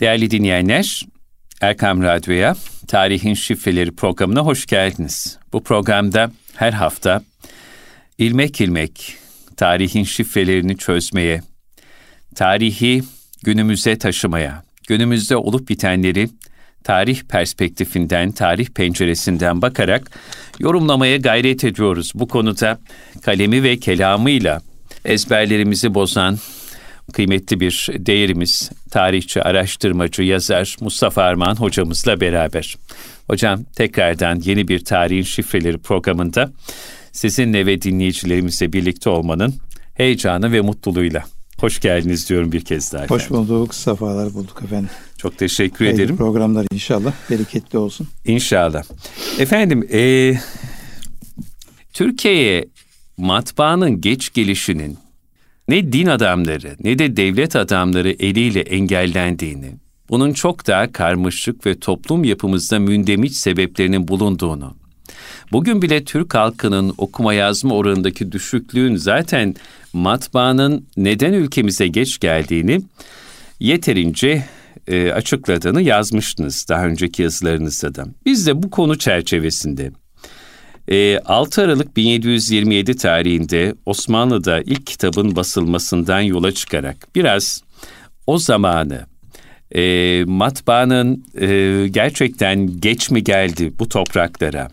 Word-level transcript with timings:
Değerli 0.00 0.30
dinleyenler, 0.30 1.06
Erkam 1.60 2.02
Radyo'ya 2.02 2.56
Tarihin 2.88 3.34
Şifreleri 3.34 3.92
programına 3.92 4.40
hoş 4.40 4.66
geldiniz. 4.66 5.38
Bu 5.52 5.64
programda 5.64 6.32
her 6.56 6.72
hafta 6.72 7.22
ilmek 8.18 8.60
ilmek 8.60 9.16
tarihin 9.56 10.04
şifrelerini 10.04 10.76
çözmeye, 10.76 11.42
tarihi 12.34 13.02
günümüze 13.42 13.98
taşımaya, 13.98 14.62
günümüzde 14.88 15.36
olup 15.36 15.68
bitenleri 15.68 16.28
tarih 16.84 17.22
perspektifinden, 17.22 18.32
tarih 18.32 18.66
penceresinden 18.66 19.62
bakarak 19.62 20.10
yorumlamaya 20.58 21.16
gayret 21.16 21.64
ediyoruz. 21.64 22.12
Bu 22.14 22.28
konuda 22.28 22.80
kalemi 23.22 23.62
ve 23.62 23.76
kelamıyla 23.76 24.62
ezberlerimizi 25.04 25.94
bozan 25.94 26.38
kıymetli 27.12 27.60
bir 27.60 27.88
değerimiz, 27.98 28.70
tarihçi, 28.90 29.42
araştırmacı, 29.42 30.22
yazar 30.22 30.76
Mustafa 30.80 31.22
Arman 31.22 31.56
hocamızla 31.56 32.20
beraber. 32.20 32.76
Hocam 33.26 33.64
tekrardan 33.76 34.40
yeni 34.44 34.68
bir 34.68 34.84
tarihin 34.84 35.22
şifreleri 35.22 35.78
programında 35.78 36.52
sizinle 37.12 37.66
ve 37.66 37.82
dinleyicilerimizle 37.82 38.72
birlikte 38.72 39.10
olmanın 39.10 39.54
heyecanı 39.94 40.52
ve 40.52 40.60
mutluluğuyla 40.60 41.24
Hoş 41.62 41.80
geldiniz 41.80 42.28
diyorum 42.28 42.52
bir 42.52 42.64
kez 42.64 42.92
daha. 42.92 43.06
Hoş 43.06 43.30
bulduk, 43.30 43.74
sefalar 43.74 44.34
bulduk 44.34 44.62
efendim. 44.64 44.90
Çok 45.18 45.38
teşekkür 45.38 45.84
Hayırlı 45.84 46.02
ederim. 46.02 46.16
programlar 46.16 46.66
inşallah 46.72 47.12
bereketli 47.30 47.78
olsun. 47.78 48.08
İnşallah. 48.24 48.82
Efendim, 49.38 49.88
e, 49.92 50.34
Türkiye'ye 51.92 52.64
matbaanın 53.16 54.00
geç 54.00 54.32
gelişinin 54.32 54.98
ne 55.72 55.92
din 55.92 56.06
adamları 56.06 56.76
ne 56.84 56.98
de 56.98 57.16
devlet 57.16 57.56
adamları 57.56 58.10
eliyle 58.10 58.60
engellendiğini, 58.60 59.72
bunun 60.08 60.32
çok 60.32 60.66
daha 60.66 60.92
karmaşık 60.92 61.66
ve 61.66 61.78
toplum 61.78 62.24
yapımızda 62.24 62.78
mündemiç 62.78 63.32
sebeplerinin 63.32 64.08
bulunduğunu, 64.08 64.74
bugün 65.52 65.82
bile 65.82 66.04
Türk 66.04 66.34
halkının 66.34 66.94
okuma 66.98 67.34
yazma 67.34 67.74
oranındaki 67.74 68.32
düşüklüğün 68.32 68.96
zaten 68.96 69.54
matbaanın 69.92 70.86
neden 70.96 71.32
ülkemize 71.32 71.86
geç 71.86 72.20
geldiğini 72.20 72.80
yeterince 73.60 74.44
e, 74.88 75.12
açıkladığını 75.12 75.82
yazmıştınız 75.82 76.66
daha 76.68 76.84
önceki 76.86 77.22
yazılarınızda 77.22 77.94
da. 77.94 78.06
Biz 78.26 78.46
de 78.46 78.62
bu 78.62 78.70
konu 78.70 78.98
çerçevesinde 78.98 79.92
6 80.88 81.60
e, 81.60 81.64
Aralık 81.64 81.96
1727 81.96 82.96
tarihinde 82.96 83.74
Osmanlı'da 83.86 84.60
ilk 84.60 84.86
kitabın 84.86 85.36
basılmasından 85.36 86.20
yola 86.20 86.52
çıkarak 86.52 87.14
biraz 87.14 87.62
o 88.26 88.38
zamanı 88.38 89.06
e, 89.74 90.24
matbaanın 90.26 91.24
e, 91.40 91.88
gerçekten 91.88 92.80
geç 92.80 93.10
mi 93.10 93.24
geldi 93.24 93.72
bu 93.78 93.88
topraklara? 93.88 94.68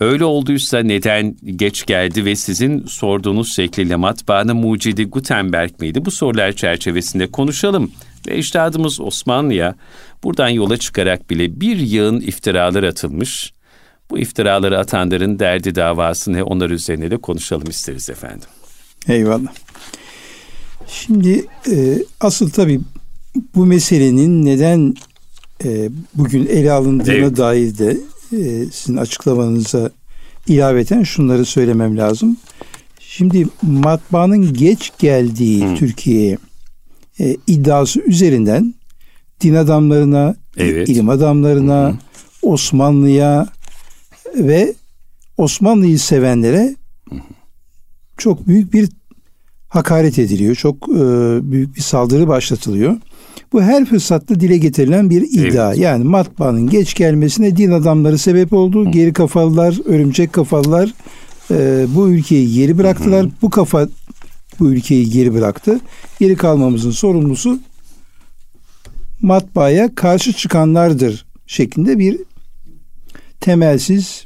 Öyle 0.00 0.24
olduysa 0.24 0.78
neden 0.78 1.36
geç 1.56 1.86
geldi 1.86 2.24
ve 2.24 2.36
sizin 2.36 2.86
sorduğunuz 2.86 3.56
şekliyle 3.56 3.96
matbaanın 3.96 4.56
mucidi 4.56 5.04
Gutenberg 5.04 5.80
miydi? 5.80 6.04
Bu 6.04 6.10
sorular 6.10 6.52
çerçevesinde 6.52 7.26
konuşalım. 7.26 7.92
Ve 8.28 8.38
iştahımız 8.38 9.00
Osmanlı'ya 9.00 9.74
buradan 10.24 10.48
yola 10.48 10.76
çıkarak 10.76 11.30
bile 11.30 11.60
bir 11.60 11.76
yığın 11.76 12.20
iftiralar 12.20 12.82
atılmış. 12.82 13.52
Bu 14.10 14.18
iftiraları 14.18 14.78
atanların 14.78 15.38
derdi 15.38 15.74
davasını 15.74 16.44
onlar 16.44 16.70
üzerine 16.70 17.10
de 17.10 17.16
konuşalım 17.16 17.70
isteriz 17.70 18.10
efendim. 18.10 18.48
Eyvallah. 19.08 19.52
Şimdi 20.86 21.44
e, 21.70 21.98
asıl 22.20 22.50
tabii 22.50 22.80
bu 23.54 23.66
meselenin 23.66 24.44
neden 24.44 24.94
e, 25.64 25.90
bugün 26.14 26.46
ele 26.46 26.72
alındığına 26.72 27.14
evet. 27.14 27.36
dair 27.36 27.78
de 27.78 27.96
e, 28.32 28.66
sizin 28.72 28.96
açıklamanıza 28.96 29.90
ilaveten 30.46 31.02
şunları 31.02 31.44
söylemem 31.44 31.96
lazım. 31.96 32.36
Şimdi 33.00 33.46
matbaanın 33.62 34.54
geç 34.54 34.92
geldiği 34.98 35.68
Hı. 35.68 35.74
Türkiye'ye 35.74 36.38
e, 37.20 37.36
iddiası 37.46 38.00
üzerinden 38.00 38.74
din 39.40 39.54
adamlarına, 39.54 40.36
evet. 40.56 40.88
ilim 40.88 41.08
adamlarına. 41.08 41.98
Osmanlı'ya 42.42 43.46
ve 44.36 44.74
Osmanlı'yı 45.36 45.98
sevenlere 45.98 46.74
çok 48.18 48.46
büyük 48.46 48.72
bir 48.72 48.88
hakaret 49.68 50.18
ediliyor. 50.18 50.54
Çok 50.54 50.88
e, 50.88 51.02
büyük 51.52 51.76
bir 51.76 51.80
saldırı 51.80 52.28
başlatılıyor. 52.28 52.96
Bu 53.52 53.62
her 53.62 53.84
fırsatta 53.84 54.40
dile 54.40 54.56
getirilen 54.56 55.10
bir 55.10 55.22
iddia. 55.22 55.68
Evet. 55.68 55.78
Yani 55.78 56.04
matbaanın 56.04 56.68
geç 56.70 56.94
gelmesine 56.94 57.56
din 57.56 57.70
adamları 57.70 58.18
sebep 58.18 58.52
oldu. 58.52 58.86
Hı. 58.86 58.90
Geri 58.90 59.12
kafalılar, 59.12 59.78
örümcek 59.84 60.32
kafalılar 60.32 60.94
e, 61.50 61.86
bu 61.94 62.08
ülkeyi 62.08 62.54
geri 62.54 62.78
bıraktılar. 62.78 63.26
Hı. 63.26 63.30
Bu 63.42 63.50
kafa 63.50 63.88
bu 64.60 64.68
ülkeyi 64.68 65.10
geri 65.10 65.34
bıraktı. 65.34 65.80
Geri 66.20 66.36
kalmamızın 66.36 66.90
sorumlusu 66.90 67.58
matbaaya 69.22 69.94
karşı 69.94 70.32
çıkanlardır 70.32 71.26
şeklinde 71.46 71.98
bir 71.98 72.18
temelsiz 73.40 74.25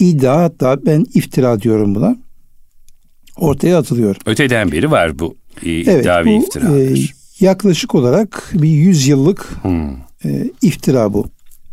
iddia 0.00 0.42
hatta 0.42 0.86
ben 0.86 1.06
iftira 1.14 1.60
diyorum 1.60 1.94
buna 1.94 2.16
ortaya 3.36 3.78
atılıyor. 3.78 4.16
Öteden 4.26 4.72
beri 4.72 4.90
var 4.90 5.18
bu 5.18 5.36
iddia 5.62 5.92
evet, 5.92 6.06
ve 6.06 6.24
bu, 6.24 6.42
iftiralar. 6.42 6.78
E, 6.78 6.94
yaklaşık 7.40 7.94
olarak 7.94 8.50
bir 8.54 8.68
yüz 8.68 9.06
yıllık 9.06 9.48
hmm. 9.62 9.90
e, 10.24 10.50
iftira 10.62 11.12
bu. 11.12 11.26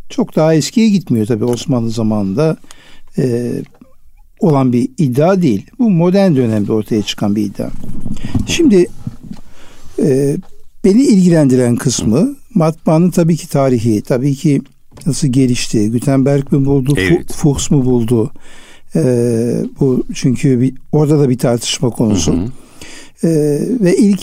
Çok 0.10 0.36
daha 0.36 0.54
eskiye 0.54 0.90
gitmiyor 0.90 1.26
tabii 1.26 1.46
Osmanlı 1.46 1.90
zamanında 1.90 2.58
e, 3.18 3.52
olan 4.40 4.74
bir 4.74 4.90
iddia 4.98 5.42
değil. 5.42 5.66
Bu 5.80 5.90
modern 5.90 6.36
dönemde 6.36 6.74
ortaya 6.74 7.02
çıkan 7.02 7.36
bir 7.36 7.46
iddia. 7.46 7.70
Şimdi 8.48 8.88
e, 10.00 10.38
beni 10.84 11.04
ilgilendiren 11.04 11.76
kısmı 11.76 12.36
matbaanın 12.54 13.12
tabii 13.12 13.38
ki 13.38 13.50
tarihi, 13.50 14.02
tabii 14.02 14.36
ki 14.36 14.62
nasıl 15.06 15.28
gelişti, 15.28 15.92
Gutenberg 15.92 16.52
mi 16.52 16.66
buldu, 16.66 16.94
evet. 16.98 17.34
Fuchs 17.34 17.72
mu 17.72 17.86
buldu? 17.86 18.32
E, 18.96 19.02
bu 19.80 20.04
çünkü 20.14 20.62
bir, 20.62 20.74
orada 20.92 21.20
da 21.20 21.30
bir 21.30 21.38
tartışma 21.38 21.90
konusu. 21.90 22.34
Hı 22.34 22.38
hı. 22.38 23.28
E, 23.28 23.30
ve 23.84 23.98
ilk 23.98 24.22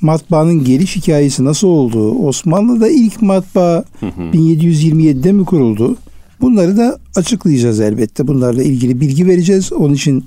matbaanın 0.00 0.64
geliş 0.64 0.96
hikayesi 0.96 1.44
nasıl 1.44 1.68
oldu? 1.68 2.10
Osmanlı'da 2.10 2.88
ilk 2.88 3.22
matbaa 3.22 3.84
1727'de 4.32 5.32
mi 5.32 5.44
kuruldu? 5.44 5.96
Bunları 6.40 6.76
da 6.76 6.98
açıklayacağız 7.16 7.80
elbette. 7.80 8.26
Bunlarla 8.26 8.62
ilgili 8.62 9.00
bilgi 9.00 9.26
vereceğiz. 9.26 9.72
Onun 9.72 9.94
için 9.94 10.24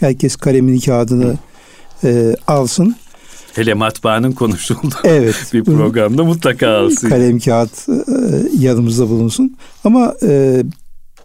herkes 0.00 0.36
kalemini 0.36 0.80
kağıdını 0.80 1.34
e, 2.04 2.36
alsın. 2.46 2.96
Hele 3.56 3.74
matbaanın 3.74 4.32
konuşulduğu 4.32 4.96
evet, 5.04 5.50
bir 5.52 5.64
programda 5.64 6.24
mutlaka 6.24 6.68
alsın. 6.68 7.08
Kalem 7.08 7.38
kağıt 7.38 7.88
e, 7.88 7.92
yanımızda 8.58 9.08
bulunsun. 9.08 9.56
Ama 9.84 10.14
e, 10.22 10.62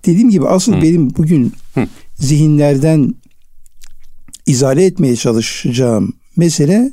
dediğim 0.06 0.30
gibi 0.30 0.48
asıl 0.48 0.74
Hı. 0.74 0.82
benim 0.82 1.16
bugün 1.16 1.54
Hı. 1.74 1.88
zihinlerden 2.16 3.16
izale 4.46 4.86
etmeye 4.86 5.16
çalışacağım 5.16 6.14
mesele 6.38 6.92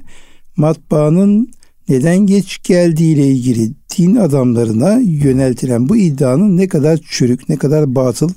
matbaanın 0.56 1.48
neden 1.88 2.18
geç 2.18 2.62
geldiği 2.62 3.14
ile 3.14 3.26
ilgili 3.26 3.72
din 3.98 4.16
adamlarına 4.16 4.98
yöneltilen 5.04 5.88
bu 5.88 5.96
iddianın 5.96 6.56
ne 6.56 6.68
kadar 6.68 6.98
çürük, 7.10 7.48
ne 7.48 7.56
kadar 7.56 7.94
batıl, 7.94 8.30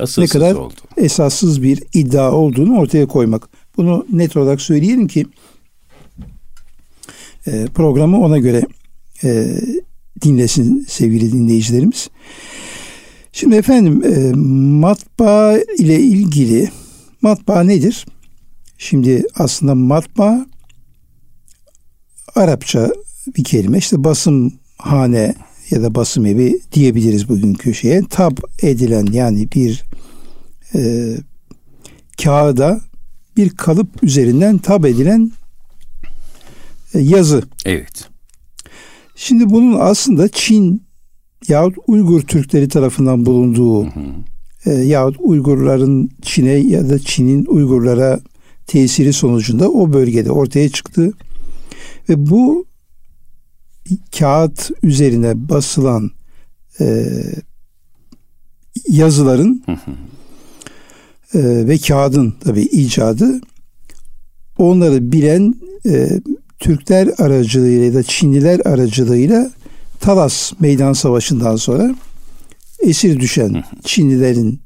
Asılsız 0.00 0.18
ne 0.18 0.26
kadar 0.26 0.54
oldu. 0.54 0.74
esassız 0.96 1.62
bir 1.62 1.82
iddia 1.94 2.32
olduğunu 2.32 2.78
ortaya 2.78 3.06
koymak. 3.06 3.48
Bunu 3.76 4.06
net 4.12 4.36
olarak 4.36 4.60
söyleyelim 4.60 5.08
ki 5.08 5.26
e, 7.46 7.66
programı 7.74 8.20
ona 8.20 8.38
göre 8.38 8.62
e, 9.24 9.46
dinlesin 10.22 10.86
sevgili 10.88 11.32
dinleyicilerimiz. 11.32 12.08
Şimdi 13.32 13.56
efendim 13.56 14.02
e, 14.04 14.32
matbaa 14.80 15.58
ile 15.78 16.00
ilgili 16.00 16.70
matbaa 17.22 17.62
nedir? 17.62 18.06
Şimdi 18.78 19.24
aslında 19.34 19.74
matbaa 19.74 20.46
Arapça 22.34 22.92
bir 23.36 23.44
kelime 23.44 23.78
işte 23.78 24.04
basım 24.04 24.52
hane 24.78 25.34
ya 25.70 25.82
da 25.82 25.94
basım 25.94 26.26
evi 26.26 26.60
diyebiliriz 26.72 27.28
bugünkü 27.28 27.74
şeye. 27.74 28.02
Tab 28.10 28.36
edilen 28.62 29.06
yani 29.12 29.48
bir 29.52 29.84
e, 30.74 31.14
kağıda 32.22 32.80
bir 33.36 33.50
kalıp 33.50 34.02
üzerinden 34.02 34.58
tab 34.58 34.84
edilen 34.84 35.32
yazı. 36.94 37.42
Evet. 37.64 38.08
Şimdi 39.16 39.50
bunun 39.50 39.76
aslında 39.80 40.28
Çin 40.28 40.82
yahut 41.48 41.74
Uygur 41.86 42.20
Türkleri 42.20 42.68
tarafından 42.68 43.26
bulunduğu 43.26 43.84
hı 43.84 44.00
hı. 44.64 44.70
E, 44.70 44.70
yahut 44.70 45.16
Uygurların 45.18 46.10
Çin'e 46.22 46.52
ya 46.52 46.88
da 46.88 46.98
Çin'in 46.98 47.46
Uygurlara 47.46 48.20
tesiri 48.66 49.12
sonucunda 49.12 49.70
o 49.70 49.92
bölgede 49.92 50.30
ortaya 50.30 50.68
çıktı 50.68 51.12
ve 52.08 52.30
bu 52.30 52.66
kağıt 54.18 54.70
üzerine 54.82 55.48
basılan 55.48 56.10
e, 56.80 57.06
yazıların 58.88 59.64
e, 61.34 61.38
ve 61.68 61.78
kağıdın 61.78 62.34
tabi 62.44 62.60
icadı 62.60 63.40
onları 64.58 65.12
bilen 65.12 65.54
e, 65.86 66.20
Türkler 66.60 67.08
aracılığıyla 67.18 67.84
ya 67.84 67.94
da 67.94 68.02
Çinliler 68.02 68.60
aracılığıyla 68.64 69.50
Talas 70.00 70.52
Meydan 70.60 70.92
Savaşı'ndan 70.92 71.56
sonra 71.56 71.94
esir 72.80 73.20
düşen 73.20 73.64
Çinlilerin 73.84 74.60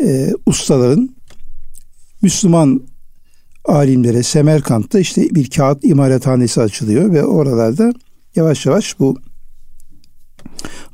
e, 0.00 0.30
ustaların 0.46 1.16
Müslüman 2.22 2.82
alimlere 3.64 4.22
Semerkant'ta 4.22 4.98
işte 4.98 5.34
bir 5.34 5.50
kağıt 5.50 5.84
imalathanesi 5.84 6.60
açılıyor 6.60 7.12
ve 7.12 7.24
oralarda 7.24 7.92
yavaş 8.36 8.66
yavaş 8.66 8.98
bu 9.00 9.18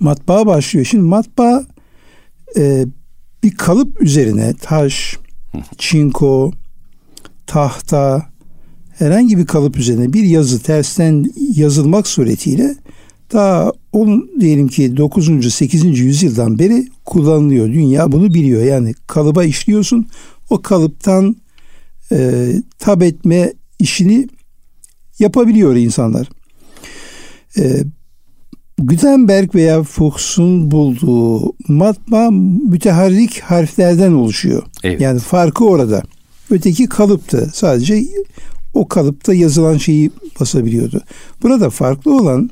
matbaa 0.01 0.47
başlıyor. 0.47 0.87
Şimdi 0.87 1.05
matbaa 1.05 1.65
e, 2.57 2.87
bir 3.43 3.57
kalıp 3.57 4.03
üzerine 4.03 4.55
taş, 4.55 5.19
çinko, 5.79 6.53
tahta, 7.47 8.32
herhangi 9.03 9.39
bir 9.39 9.47
kalıp 9.47 9.77
üzerine 9.77 10.13
bir 10.13 10.23
yazı 10.23 10.63
tersten 10.63 11.25
yazılmak 11.57 12.07
suretiyle 12.07 12.75
daha 13.33 13.73
onun 13.93 14.31
diyelim 14.41 14.69
ki 14.69 14.97
9. 14.97 15.55
8. 15.55 15.99
yüzyıldan 15.99 16.59
beri 16.59 16.89
kullanılıyor. 17.05 17.67
Dünya 17.67 18.13
bunu 18.13 18.35
biliyor. 18.35 18.63
Yani 18.63 18.95
kalıba 19.07 19.45
işliyorsun. 19.45 20.07
O 20.51 20.63
kalıptan 20.63 21.37
e, 22.13 22.49
tab 22.79 23.01
etme 23.01 23.53
işini 23.79 24.29
yapabiliyor 25.19 25.77
insanlar. 25.77 26.29
E, 27.59 27.85
Gutenberg 28.79 29.55
veya 29.55 29.83
Fuchs'un 29.83 30.71
bulduğu 30.71 31.53
matbaa 31.69 32.31
müteharrik 32.71 33.41
harflerden 33.41 34.13
oluşuyor. 34.13 34.63
Evet. 34.83 35.01
Yani 35.01 35.21
farkı 35.21 35.65
orada. 35.65 36.03
Öteki 36.51 36.87
kalıptı. 36.87 37.51
Sadece 37.55 38.05
o 38.75 38.89
kalıpta 38.89 39.35
yazılan 39.35 39.77
şeyi 39.77 40.11
basabiliyordu. 40.41 41.03
Burada 41.43 41.71
farklı 41.71 42.17
olan 42.17 42.51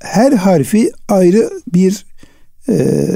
her 0.00 0.32
harfi 0.32 0.90
ayrı 1.08 1.50
bir 1.74 2.06
e, 2.68 3.06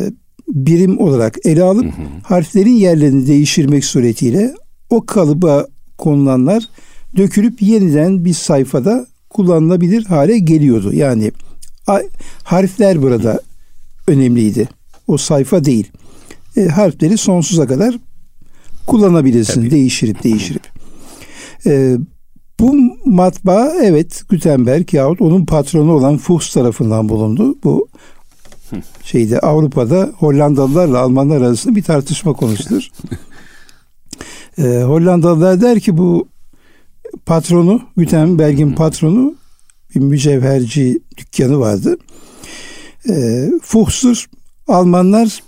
birim 0.49 1.01
olarak 1.01 1.37
ele 1.45 1.63
alıp 1.63 1.85
hı 1.85 1.89
hı. 1.89 2.07
harflerin 2.23 2.77
yerlerini 2.77 3.27
değiştirmek 3.27 3.85
suretiyle 3.85 4.55
o 4.91 5.07
kalıba 5.07 5.67
konulanlar 5.99 6.69
dökülüp 7.17 7.63
yeniden 7.63 8.25
bir 8.25 8.35
sayfada 8.35 9.07
kullanılabilir 9.31 10.05
hale 10.05 10.39
geliyordu. 10.39 10.93
Yani 10.93 11.33
harfler 12.45 13.03
burada 13.03 13.41
önemliydi. 14.07 14.69
O 15.07 15.17
sayfa 15.17 15.65
değil. 15.65 15.91
E, 16.57 16.65
harfleri 16.65 17.19
sonsuza 17.19 17.67
kadar 17.67 17.99
kullanabilirsin 18.87 19.55
Tabii. 19.55 19.71
değiştirip 19.71 20.25
değiştirip. 20.25 20.72
E, 21.67 21.97
bu 22.61 22.77
matbaa 23.05 23.73
evet 23.83 24.23
Gutenberg 24.29 24.95
yahut 24.95 25.21
onun 25.21 25.47
patronu 25.47 25.93
olan 25.93 26.19
Fuchs 26.19 26.53
tarafından 26.55 27.09
bulundu. 27.09 27.59
Bu 27.65 27.89
şeyde 29.05 29.39
Avrupa'da 29.39 30.13
Hollandalılarla 30.17 30.99
Almanlar 30.99 31.41
arasında 31.41 31.75
bir 31.75 31.83
tartışma 31.83 32.33
konusudur. 32.33 32.89
e, 34.59 34.63
Hollandalılar 34.83 35.61
der 35.61 35.81
ki 35.81 35.97
bu 35.97 36.29
patronu 37.27 37.83
Gutenberg'in 37.97 38.73
patronu 38.73 39.35
bir 39.95 40.01
mücevherci 40.01 41.03
dükkanı 41.17 41.59
vardı. 41.59 41.97
E, 43.09 43.49
Fuchs'tur. 43.63 44.27
Almanlar 44.69 45.43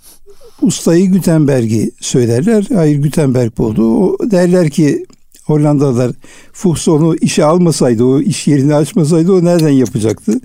ustayı 0.62 1.12
Gutenberg'i 1.12 1.90
söylerler. 2.00 2.66
Hayır 2.74 3.02
Gutenberg 3.02 3.58
buldu. 3.58 3.98
O 3.98 4.30
derler 4.30 4.70
ki 4.70 5.06
Hollandalılar 5.44 6.12
Fuchs 6.52 6.88
onu 6.88 7.16
işe 7.16 7.44
almasaydı, 7.44 8.04
o 8.04 8.20
iş 8.20 8.46
yerini 8.46 8.74
açmasaydı 8.74 9.32
o 9.32 9.44
nereden 9.44 9.68
yapacaktı? 9.68 10.40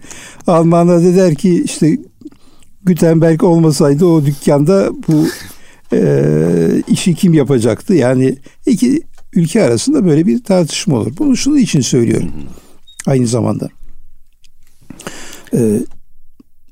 Almanlar 0.48 1.04
da 1.04 1.16
der 1.16 1.36
ki 1.36 1.64
işte 1.66 1.98
Gutenberg 2.84 3.44
olmasaydı 3.44 4.06
o 4.06 4.26
dükkanda 4.26 4.92
bu 5.08 5.28
e, 5.94 6.84
işi 6.88 7.16
kim 7.16 7.34
yapacaktı? 7.34 7.94
Yani 7.94 8.38
iki 8.66 9.02
ülke 9.34 9.64
arasında 9.64 10.06
böyle 10.06 10.28
bir 10.28 10.44
tartışma 10.44 10.98
olur. 10.98 11.12
Bunu 11.18 11.38
şunun 11.38 11.58
için 11.58 11.82
söylüyorum. 11.82 12.32
Aynı 13.06 13.28
zamanda. 13.28 13.70
E, 15.54 15.80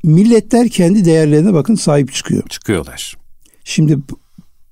milletler 0.04 0.70
kendi 0.70 1.06
değerlerine 1.06 1.54
bakın 1.54 1.76
sahip 1.76 2.14
çıkıyor. 2.14 2.44
Çıkıyorlar. 2.50 3.18
Şimdi 3.64 3.98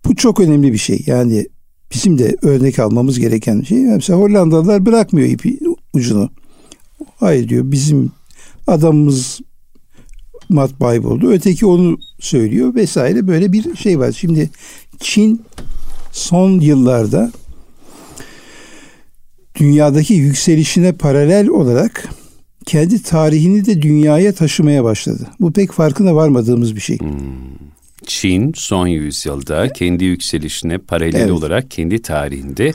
bu 0.06 0.16
çok 0.16 0.40
önemli 0.40 0.74
bir 0.74 0.78
şey. 0.78 1.04
Yani 1.06 1.48
bizim 1.94 2.18
de 2.18 2.38
örnek 2.42 2.80
almamız 2.80 3.20
gereken 3.20 3.62
şey. 3.62 3.78
Mesela 3.78 4.20
Hollandalılar 4.20 4.86
bırakmıyor 4.86 5.30
ipi 5.30 5.60
ucunu. 5.94 6.30
Hayır 7.16 7.50
diyor 7.50 7.72
bizim 7.72 8.12
adamımız 8.68 9.40
matbaayı 10.50 11.04
buldu. 11.04 11.32
Öteki 11.32 11.66
onu 11.66 11.98
söylüyor 12.20 12.76
vesaire 12.76 13.28
böyle 13.28 13.52
bir 13.52 13.76
şey 13.76 14.00
var. 14.00 14.12
Şimdi 14.12 14.50
Çin 15.00 15.42
son 16.12 16.60
yıllarda 16.60 17.32
dünyadaki 19.56 20.14
yükselişine 20.14 20.92
paralel 20.92 21.48
olarak 21.48 22.10
kendi 22.66 23.04
tarihini 23.04 23.66
de 23.66 23.82
dünyaya 23.82 24.34
taşımaya 24.34 24.84
başladı. 24.84 25.28
Bu 25.40 25.54
pek 25.54 25.72
farkına 25.72 26.16
varmadığımız 26.16 26.76
bir 26.76 26.82
şey. 26.82 27.00
Hmm. 27.00 27.65
Çin 28.06 28.52
son 28.56 28.88
yüzyılda 28.88 29.70
kendi 29.70 30.04
yükselişine 30.04 30.78
paralel 30.78 31.20
evet. 31.20 31.32
olarak 31.32 31.72
kendi 31.72 32.02
tarihinde 32.02 32.72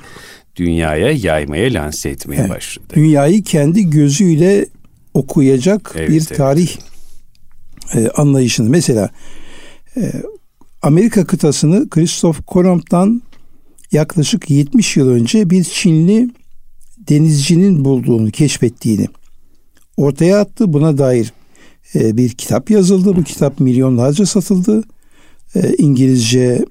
dünyaya 0.57 1.11
yaymaya 1.11 1.75
lanse 1.75 2.09
etmeye 2.09 2.41
evet. 2.41 2.51
başladı. 2.51 2.87
Dünyayı 2.95 3.43
kendi 3.43 3.91
gözüyle 3.91 4.67
okuyacak 5.15 5.93
evet, 5.97 6.11
bir 6.11 6.25
tarih 6.25 6.77
evet. 7.95 8.07
e, 8.07 8.11
anlayışını. 8.11 8.71
Mesela 8.71 9.11
e, 9.97 10.13
Amerika 10.83 11.27
kıtasını 11.27 11.91
Christoph 11.91 12.39
Kolomb'dan 12.47 13.23
yaklaşık 13.93 14.51
70 14.51 14.97
yıl 14.97 15.09
önce 15.09 15.51
bir 15.51 15.65
Çinli 15.65 16.31
denizcinin 16.99 17.85
bulduğunu, 17.85 18.31
keşfettiğini 18.31 19.07
ortaya 19.97 20.41
attı. 20.41 20.73
Buna 20.73 20.99
dair 20.99 21.33
e, 21.95 22.17
bir 22.17 22.31
kitap 22.31 22.71
yazıldı. 22.71 23.17
Bu 23.17 23.25
kitap 23.25 23.61
milyonlarca 23.61 24.27
satıldı 24.27 24.83
e, 25.55 25.75
İngilizce 25.79 26.65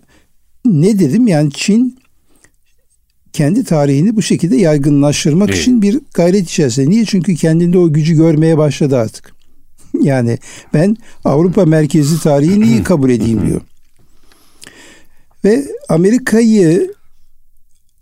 ne 0.65 0.99
dedim 0.99 1.27
yani 1.27 1.51
Çin 1.53 1.99
kendi 3.33 3.65
tarihini 3.65 4.17
bu 4.17 4.23
şekilde 4.23 4.57
yaygınlaştırmak 4.57 5.49
evet. 5.49 5.61
için 5.61 5.83
bir 5.83 6.01
gayret 6.15 6.49
içerisinde. 6.49 6.91
Niye? 6.91 7.05
Çünkü 7.05 7.35
kendinde 7.35 7.79
o 7.79 7.93
gücü 7.93 8.15
görmeye 8.15 8.59
başladı 8.59 8.97
artık. 8.97 9.35
yani 10.03 10.39
ben 10.75 10.97
Avrupa 11.25 11.65
merkezli 11.65 12.21
tarihi 12.21 12.61
niye 12.61 12.83
kabul 12.83 13.11
edeyim 13.11 13.47
diyor. 13.47 13.61
Ve 15.45 15.65
Amerika'yı 15.89 16.95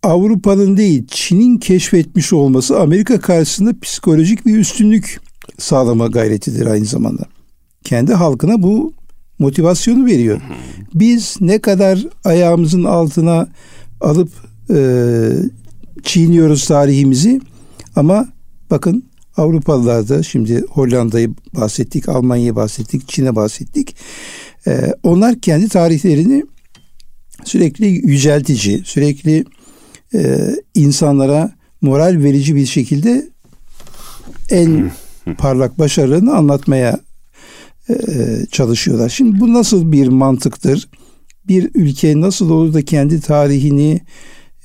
Avrupa'nın 0.02 0.76
değil 0.76 1.06
Çin'in 1.10 1.58
keşfetmiş 1.58 2.32
olması 2.32 2.80
Amerika 2.80 3.20
karşısında 3.20 3.80
psikolojik 3.80 4.46
bir 4.46 4.58
üstünlük 4.58 5.20
sağlama 5.58 6.06
gayretidir 6.06 6.66
aynı 6.66 6.84
zamanda. 6.84 7.22
kendi 7.84 8.14
halkına 8.14 8.62
bu 8.62 8.92
motivasyonu 9.40 10.06
veriyor. 10.06 10.40
Biz 10.94 11.36
ne 11.40 11.58
kadar 11.58 12.06
ayağımızın 12.24 12.84
altına 12.84 13.48
alıp 14.00 14.30
e, 14.70 14.78
çiğniyoruz 16.02 16.66
tarihimizi 16.66 17.40
ama 17.96 18.28
bakın 18.70 19.10
Avrupalılar 19.36 20.08
da 20.08 20.22
şimdi 20.22 20.64
Hollanda'yı 20.70 21.30
bahsettik, 21.54 22.08
Almanya'yı 22.08 22.56
bahsettik, 22.56 23.08
Çin'e 23.08 23.36
bahsettik. 23.36 23.96
E, 24.66 24.94
onlar 25.02 25.40
kendi 25.40 25.68
tarihlerini 25.68 26.44
sürekli 27.44 27.86
yüceltici, 27.86 28.82
sürekli 28.84 29.44
e, 30.14 30.50
insanlara 30.74 31.52
moral 31.80 32.22
verici 32.22 32.54
bir 32.54 32.66
şekilde 32.66 33.28
en 34.50 34.90
parlak 35.38 35.78
başarılarını 35.78 36.34
anlatmaya 36.34 37.00
çalışıyorlar. 38.50 39.08
Şimdi 39.08 39.40
bu 39.40 39.52
nasıl 39.52 39.92
bir 39.92 40.08
mantıktır? 40.08 40.88
Bir 41.48 41.70
ülke 41.74 42.20
nasıl 42.20 42.50
olur 42.50 42.74
da 42.74 42.82
kendi 42.82 43.20
tarihini 43.20 44.00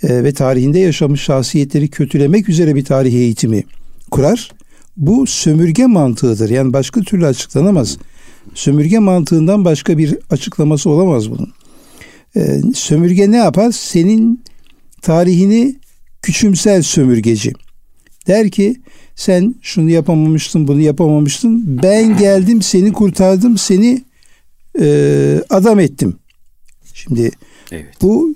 e, 0.04 0.24
ve 0.24 0.34
tarihinde 0.34 0.80
yaşamış 0.80 1.22
şahsiyetleri 1.22 1.88
kötülemek 1.88 2.50
üzere 2.50 2.76
bir 2.76 2.86
tarih 2.86 3.14
eğitimi 3.14 3.64
kurar? 4.12 4.52
Bu 4.98 5.28
sömürge 5.28 5.86
mantığıdır. 5.86 6.50
Yani 6.50 6.74
başka 6.74 7.02
türlü 7.02 7.26
açıklanamaz. 7.26 7.98
Sömürge 8.54 9.00
mantığından 9.00 9.66
başka 9.66 9.98
bir 9.98 10.18
açıklaması 10.30 10.90
olamaz 10.90 11.32
bunun. 11.32 11.54
Ee, 12.36 12.62
sömürge 12.76 13.32
ne 13.32 13.38
yapar? 13.38 13.72
Senin 13.72 14.44
tarihini 15.02 15.76
küçümsel 16.22 16.82
sömürgeci. 16.82 17.54
Der 18.28 18.50
ki 18.50 18.76
sen 19.16 19.56
şunu 19.62 19.90
yapamamıştın, 19.90 20.68
bunu 20.68 20.82
yapamamıştın. 20.82 21.84
Ben 21.84 22.18
geldim, 22.18 22.62
seni 22.62 22.94
kurtardım, 22.94 23.58
seni 23.58 24.02
e, 24.80 25.44
adam 25.50 25.80
ettim. 25.80 26.16
Şimdi 26.94 27.32
evet. 27.72 28.02
bu 28.02 28.36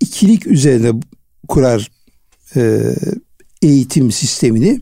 ikilik 0.00 0.46
üzerine 0.46 1.00
kurar 1.48 1.90
e, 2.56 2.94
eğitim 3.62 4.12
sistemini. 4.12 4.80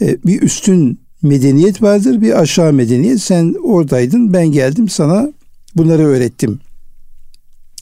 E, 0.00 0.18
bir 0.24 0.42
üstün 0.42 1.00
medeniyet 1.22 1.82
vardır, 1.82 2.20
bir 2.20 2.40
aşağı 2.40 2.72
medeniyet. 2.72 3.20
Sen 3.20 3.54
oradaydın, 3.62 4.32
ben 4.32 4.52
geldim 4.52 4.88
sana 4.88 5.32
bunları 5.76 6.06
öğrettim 6.06 6.60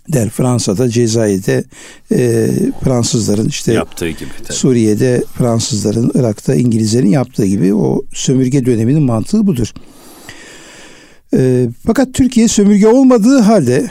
der 0.08 0.30
Fransa'da, 0.30 0.88
Cezayir'de 0.88 1.64
e, 2.12 2.50
Fransızların 2.84 3.48
işte 3.48 3.72
yaptığı 3.72 4.08
gibi 4.08 4.30
tabii. 4.44 4.56
Suriye'de 4.56 5.24
Fransızların, 5.34 6.12
Irak'ta 6.14 6.54
İngilizlerin 6.54 7.08
yaptığı 7.08 7.46
gibi 7.46 7.74
o 7.74 8.02
sömürge 8.14 8.66
döneminin 8.66 9.02
mantığı 9.02 9.46
budur. 9.46 9.72
E, 11.34 11.68
fakat 11.86 12.14
Türkiye 12.14 12.48
sömürge 12.48 12.88
olmadığı 12.88 13.38
halde 13.38 13.90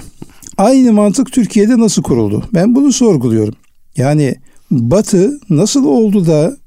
aynı 0.58 0.94
mantık 0.94 1.32
Türkiye'de 1.32 1.80
nasıl 1.80 2.04
kuruldu? 2.04 2.44
Ben 2.54 2.76
bunu 2.76 2.92
sorguluyorum. 2.92 3.56
Yani 3.98 4.36
Batı 4.72 5.40
nasıl 5.50 5.86
oldu 5.86 6.26
da 6.26 6.58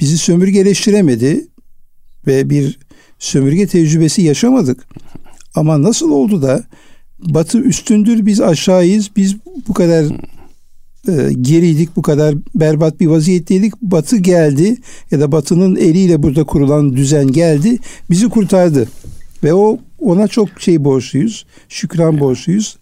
bizi 0.00 0.18
sömürgeleştiremedi 0.18 1.46
ve 2.26 2.50
bir 2.50 2.78
sömürge 3.18 3.66
tecrübesi 3.66 4.22
yaşamadık. 4.22 4.86
Ama 5.54 5.82
nasıl 5.82 6.10
oldu 6.10 6.42
da 6.42 6.64
Batı 7.18 7.58
üstündür, 7.58 8.26
biz 8.26 8.40
aşağıyız, 8.40 9.10
biz 9.16 9.36
bu 9.68 9.72
kadar 9.72 10.04
e, 11.08 11.32
geriydik, 11.32 11.96
bu 11.96 12.02
kadar 12.02 12.34
berbat 12.54 13.00
bir 13.00 13.06
vaziyetteydik. 13.06 13.82
Batı 13.82 14.16
geldi 14.16 14.76
ya 15.10 15.20
da 15.20 15.32
Batı'nın 15.32 15.76
eliyle 15.76 16.22
burada 16.22 16.44
kurulan 16.44 16.96
düzen 16.96 17.32
geldi, 17.32 17.78
bizi 18.10 18.28
kurtardı. 18.28 18.88
Ve 19.44 19.54
o 19.54 19.78
ona 19.98 20.28
çok 20.28 20.48
şey 20.60 20.84
borçluyuz, 20.84 21.46
şükran 21.68 22.20
borçluyuz 22.20 22.78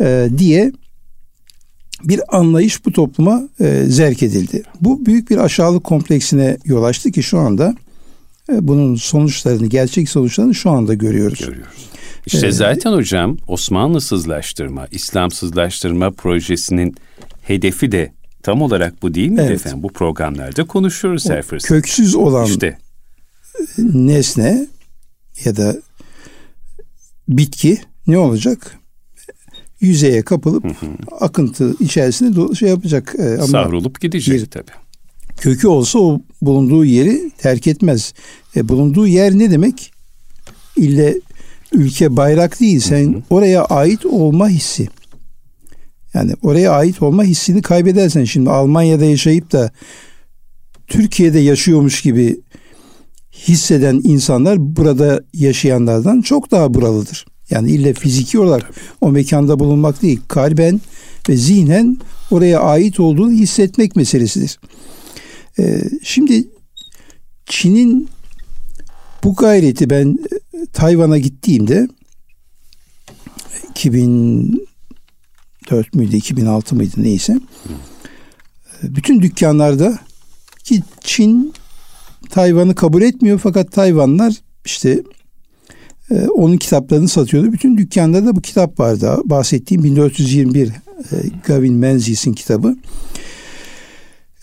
e, 0.00 0.28
diye 0.38 0.72
bir 2.04 2.36
anlayış 2.36 2.86
bu 2.86 2.92
topluma 2.92 3.48
e, 3.60 3.84
zerk 3.88 4.22
edildi. 4.22 4.62
Bu 4.80 5.06
büyük 5.06 5.30
bir 5.30 5.38
aşağılık 5.38 5.84
kompleksine 5.84 6.56
yol 6.64 6.82
açtı 6.82 7.10
ki 7.10 7.22
şu 7.22 7.38
anda 7.38 7.74
e, 8.52 8.68
bunun 8.68 8.94
sonuçlarını, 8.94 9.66
gerçek 9.66 10.08
sonuçlarını 10.08 10.54
şu 10.54 10.70
anda 10.70 10.94
görüyoruz. 10.94 11.38
Görüyoruz. 11.38 11.88
İşte 12.26 12.46
evet. 12.46 12.54
zaten 12.54 12.92
hocam 12.92 13.36
Osmanlısızlaştırma, 13.46 14.86
İslamsızlaştırma 14.90 16.10
projesinin 16.10 16.94
hedefi 17.42 17.92
de 17.92 18.12
tam 18.42 18.62
olarak 18.62 19.02
bu 19.02 19.14
değil 19.14 19.30
mi 19.30 19.40
evet. 19.40 19.50
efendim? 19.50 19.82
Bu 19.82 19.88
programlarda 19.88 20.66
konuşuyoruz 20.66 21.30
her 21.30 21.42
fırsat. 21.42 21.68
Köksüz 21.68 22.14
olan 22.14 22.46
işte. 22.46 22.78
nesne 23.78 24.66
ya 25.44 25.56
da 25.56 25.76
bitki 27.28 27.78
ne 28.06 28.18
olacak? 28.18 28.78
Yüzeye 29.80 30.22
kapılıp 30.22 30.64
hı 30.64 30.68
hı. 30.68 31.16
akıntı 31.20 31.74
içerisinde 31.80 32.54
şey 32.54 32.68
yapacak. 32.68 33.14
E, 33.18 33.34
ama 33.34 33.46
Savrulup 33.46 34.00
gidecek 34.00 34.40
bir, 34.40 34.46
tabii. 34.46 34.72
Kökü 35.36 35.68
olsa 35.68 35.98
o 35.98 36.20
bulunduğu 36.42 36.84
yeri 36.84 37.30
terk 37.30 37.66
etmez. 37.66 38.14
E, 38.56 38.68
bulunduğu 38.68 39.06
yer 39.06 39.38
ne 39.38 39.50
demek? 39.50 39.92
İlle 40.76 41.20
ülke 41.74 42.16
bayrak 42.16 42.60
değil. 42.60 42.80
Sen 42.80 43.12
hı 43.12 43.16
hı. 43.16 43.22
oraya 43.30 43.64
ait 43.64 44.06
olma 44.06 44.48
hissi. 44.48 44.88
Yani 46.14 46.32
oraya 46.42 46.72
ait 46.72 47.02
olma 47.02 47.24
hissini 47.24 47.62
kaybedersen 47.62 48.24
şimdi 48.24 48.50
Almanya'da 48.50 49.04
yaşayıp 49.04 49.52
da 49.52 49.70
Türkiye'de 50.86 51.38
yaşıyormuş 51.38 52.02
gibi 52.02 52.40
hisseden 53.32 54.00
insanlar 54.04 54.76
burada 54.76 55.24
yaşayanlardan 55.32 56.20
çok 56.20 56.50
daha 56.50 56.74
buralıdır. 56.74 57.26
Yani 57.50 57.70
ille 57.70 57.94
fiziki 57.94 58.38
olarak 58.38 58.70
o 59.00 59.10
mekanda 59.10 59.58
bulunmak 59.58 60.02
değil, 60.02 60.20
kalben 60.28 60.80
ve 61.28 61.36
zihnen 61.36 61.98
oraya 62.30 62.60
ait 62.60 63.00
olduğunu 63.00 63.32
hissetmek 63.32 63.96
meselesidir. 63.96 64.60
Ee, 65.58 65.82
şimdi 66.02 66.48
Çin'in 67.46 68.08
bu 69.24 69.34
gayreti 69.34 69.90
ben 69.90 70.18
Tayvan'a 70.72 71.18
gittiğimde 71.18 71.88
2004 73.70 75.94
müydü 75.94 76.16
2006 76.16 76.76
mıydı 76.76 76.94
neyse 76.96 77.40
bütün 78.82 79.22
dükkanlarda 79.22 79.98
ki 80.64 80.82
Çin 81.00 81.54
Tayvan'ı 82.30 82.74
kabul 82.74 83.02
etmiyor 83.02 83.40
fakat 83.42 83.72
Tayvanlar 83.72 84.34
işte 84.64 85.02
e, 86.10 86.28
onun 86.28 86.56
kitaplarını 86.56 87.08
satıyordu. 87.08 87.52
Bütün 87.52 87.76
dükkanlarda 87.76 88.36
bu 88.36 88.40
kitap 88.40 88.80
vardı. 88.80 89.16
Bahsettiğim 89.24 89.84
1421 89.84 90.68
e, 90.68 90.72
Gavin 91.46 91.74
Menzies'in 91.74 92.32
kitabı. 92.32 92.76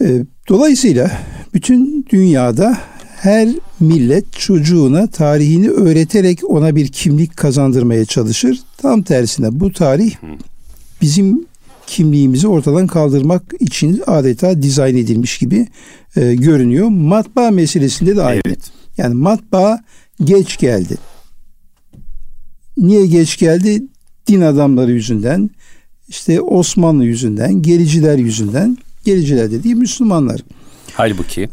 E, 0.02 0.26
dolayısıyla 0.50 1.12
bütün 1.54 2.06
dünyada 2.10 2.78
her 3.22 3.50
millet 3.80 4.34
çocuğuna 4.34 5.08
tarihini 5.08 5.70
öğreterek 5.70 6.40
ona 6.50 6.76
bir 6.76 6.88
kimlik 6.88 7.38
kazandırmaya 7.38 8.06
çalışır. 8.06 8.60
Tam 8.78 9.02
tersine 9.02 9.60
bu 9.60 9.74
tarih 9.74 10.16
bizim 11.02 11.46
kimliğimizi 11.88 12.48
ortadan 12.48 12.88
kaldırmak 12.88 13.44
için 13.60 14.04
adeta 14.08 14.62
dizayn 14.62 14.98
edilmiş 14.98 15.38
gibi 15.38 15.68
e, 16.16 16.36
görünüyor. 16.36 16.88
Matbaa 16.88 17.52
meselesinde 17.52 18.16
de 18.16 18.22
aynı. 18.22 18.42
Evet. 18.46 18.72
Yani 18.98 19.14
matbaa 19.14 19.84
geç 20.24 20.58
geldi. 20.58 20.98
Niye 22.78 23.06
geç 23.06 23.38
geldi? 23.38 23.84
Din 24.28 24.42
adamları 24.42 24.92
yüzünden, 24.92 25.50
işte 26.08 26.42
Osmanlı 26.42 27.06
yüzünden, 27.06 27.62
gericiler 27.62 28.18
yüzünden. 28.18 28.78
Gericiler 29.06 29.52
dediği 29.52 29.76
Müslümanlar. 29.76 30.42
Halbuki 30.94 31.50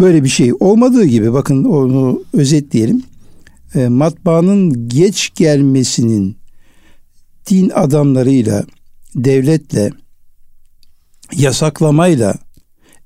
böyle 0.00 0.24
bir 0.24 0.28
şey 0.28 0.52
olmadığı 0.60 1.04
gibi 1.04 1.32
bakın 1.32 1.64
onu 1.64 2.22
özetleyelim. 2.32 3.02
E, 3.74 3.88
matbaanın 3.88 4.88
geç 4.88 5.32
gelmesinin 5.34 6.36
din 7.50 7.70
adamlarıyla, 7.74 8.64
devletle, 9.14 9.90
yasaklamayla, 11.36 12.34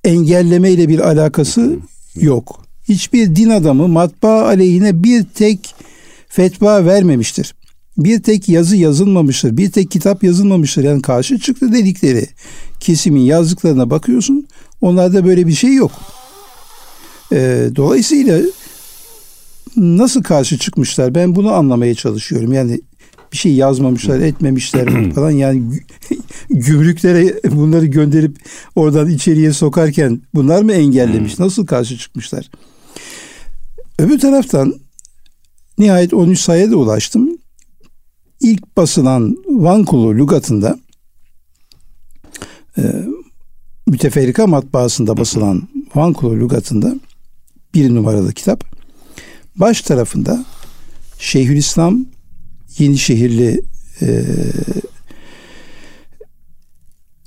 engellemeyle 0.05 0.89
bir 0.89 0.99
alakası 0.99 1.79
yok. 2.15 2.65
Hiçbir 2.89 3.37
din 3.37 3.51
adamı 3.51 3.89
matbaa 3.89 4.45
aleyhine 4.45 5.03
bir 5.03 5.25
tek 5.25 5.75
fetva 6.29 6.85
vermemiştir. 6.85 7.55
Bir 7.99 8.23
tek 8.23 8.49
yazı 8.49 8.77
yazılmamıştır. 8.77 9.57
Bir 9.57 9.71
tek 9.71 9.91
kitap 9.91 10.25
yazılmamıştır. 10.25 10.85
Yani 10.85 11.03
karşı 11.03 11.39
çıktı 11.39 11.73
dedikleri 11.73 12.27
kesimin 12.81 13.21
yazdıklarına 13.21 13.91
bakıyorsun. 13.91 14.47
Onlarda 14.81 15.25
böyle 15.25 15.47
bir 15.47 15.53
şey 15.53 15.75
yok. 15.75 15.93
E, 17.33 17.71
dolayısıyla 17.77 18.41
nasıl 19.77 20.23
karşı 20.23 20.59
çıkmışlar? 20.59 21.15
Ben 21.15 21.37
bunu 21.37 21.53
anlamaya 21.53 21.95
çalışıyorum. 21.95 22.53
Yani 22.53 22.81
bir 23.33 23.37
şey 23.37 23.53
yazmamışlar, 23.53 24.21
etmemişler 24.21 25.13
falan. 25.15 25.31
Yani 25.31 25.63
gümrüklere 26.51 27.41
bunları 27.51 27.87
gönderip 27.87 28.37
oradan 28.77 29.09
içeriye 29.09 29.53
sokarken 29.53 30.21
bunlar 30.35 30.63
mı 30.63 30.73
engellemiş? 30.73 31.39
Nasıl 31.39 31.67
karşı 31.67 31.99
çıkmışlar? 31.99 32.51
Öbür 33.99 34.19
taraftan 34.19 34.75
nihayet 35.79 36.15
13 36.15 36.41
sayıya 36.41 36.71
da 36.71 36.77
ulaştım. 36.77 37.39
İlk 38.41 38.77
basılan 38.77 39.37
Vankulu 39.47 40.19
lügatında 40.19 40.79
e, 42.79 42.83
müteferrika 43.87 44.47
matbaasında 44.47 45.17
basılan 45.17 45.69
Vankulu 45.95 46.41
lügatında 46.41 46.95
bir 47.75 47.95
numaralı 47.95 48.33
kitap. 48.33 48.65
Baş 49.57 49.83
tarafında 49.83 50.45
Şeyhülislam 51.19 52.07
Yenişehirli 52.79 53.63
e, 54.03 54.25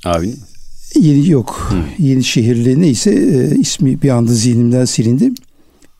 Abi 0.05 0.35
Yeni 0.95 1.29
yok. 1.29 1.67
Hı. 1.69 2.03
Yenişehirli 2.03 2.81
neyse 2.81 3.11
e, 3.11 3.55
ismi 3.59 4.01
bir 4.01 4.09
anda 4.09 4.33
zihnimden 4.33 4.85
silindi. 4.85 5.31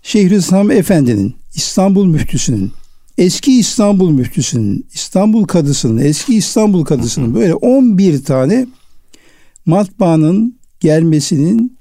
Şeyhülislam 0.04 0.72
Efendi'nin, 0.72 1.36
İstanbul 1.56 2.06
Müftüsü'nün, 2.06 2.72
eski 3.18 3.60
İstanbul 3.60 4.12
Müftüsü'nün, 4.12 4.86
İstanbul 4.94 5.46
Kadısı'nın, 5.46 5.98
eski 5.98 6.36
İstanbul 6.36 6.86
Kadısı'nın 6.86 7.36
böyle 7.36 7.54
11 7.54 8.24
tane 8.24 8.68
matbaanın 9.66 10.60
gelmesinin 10.80 11.78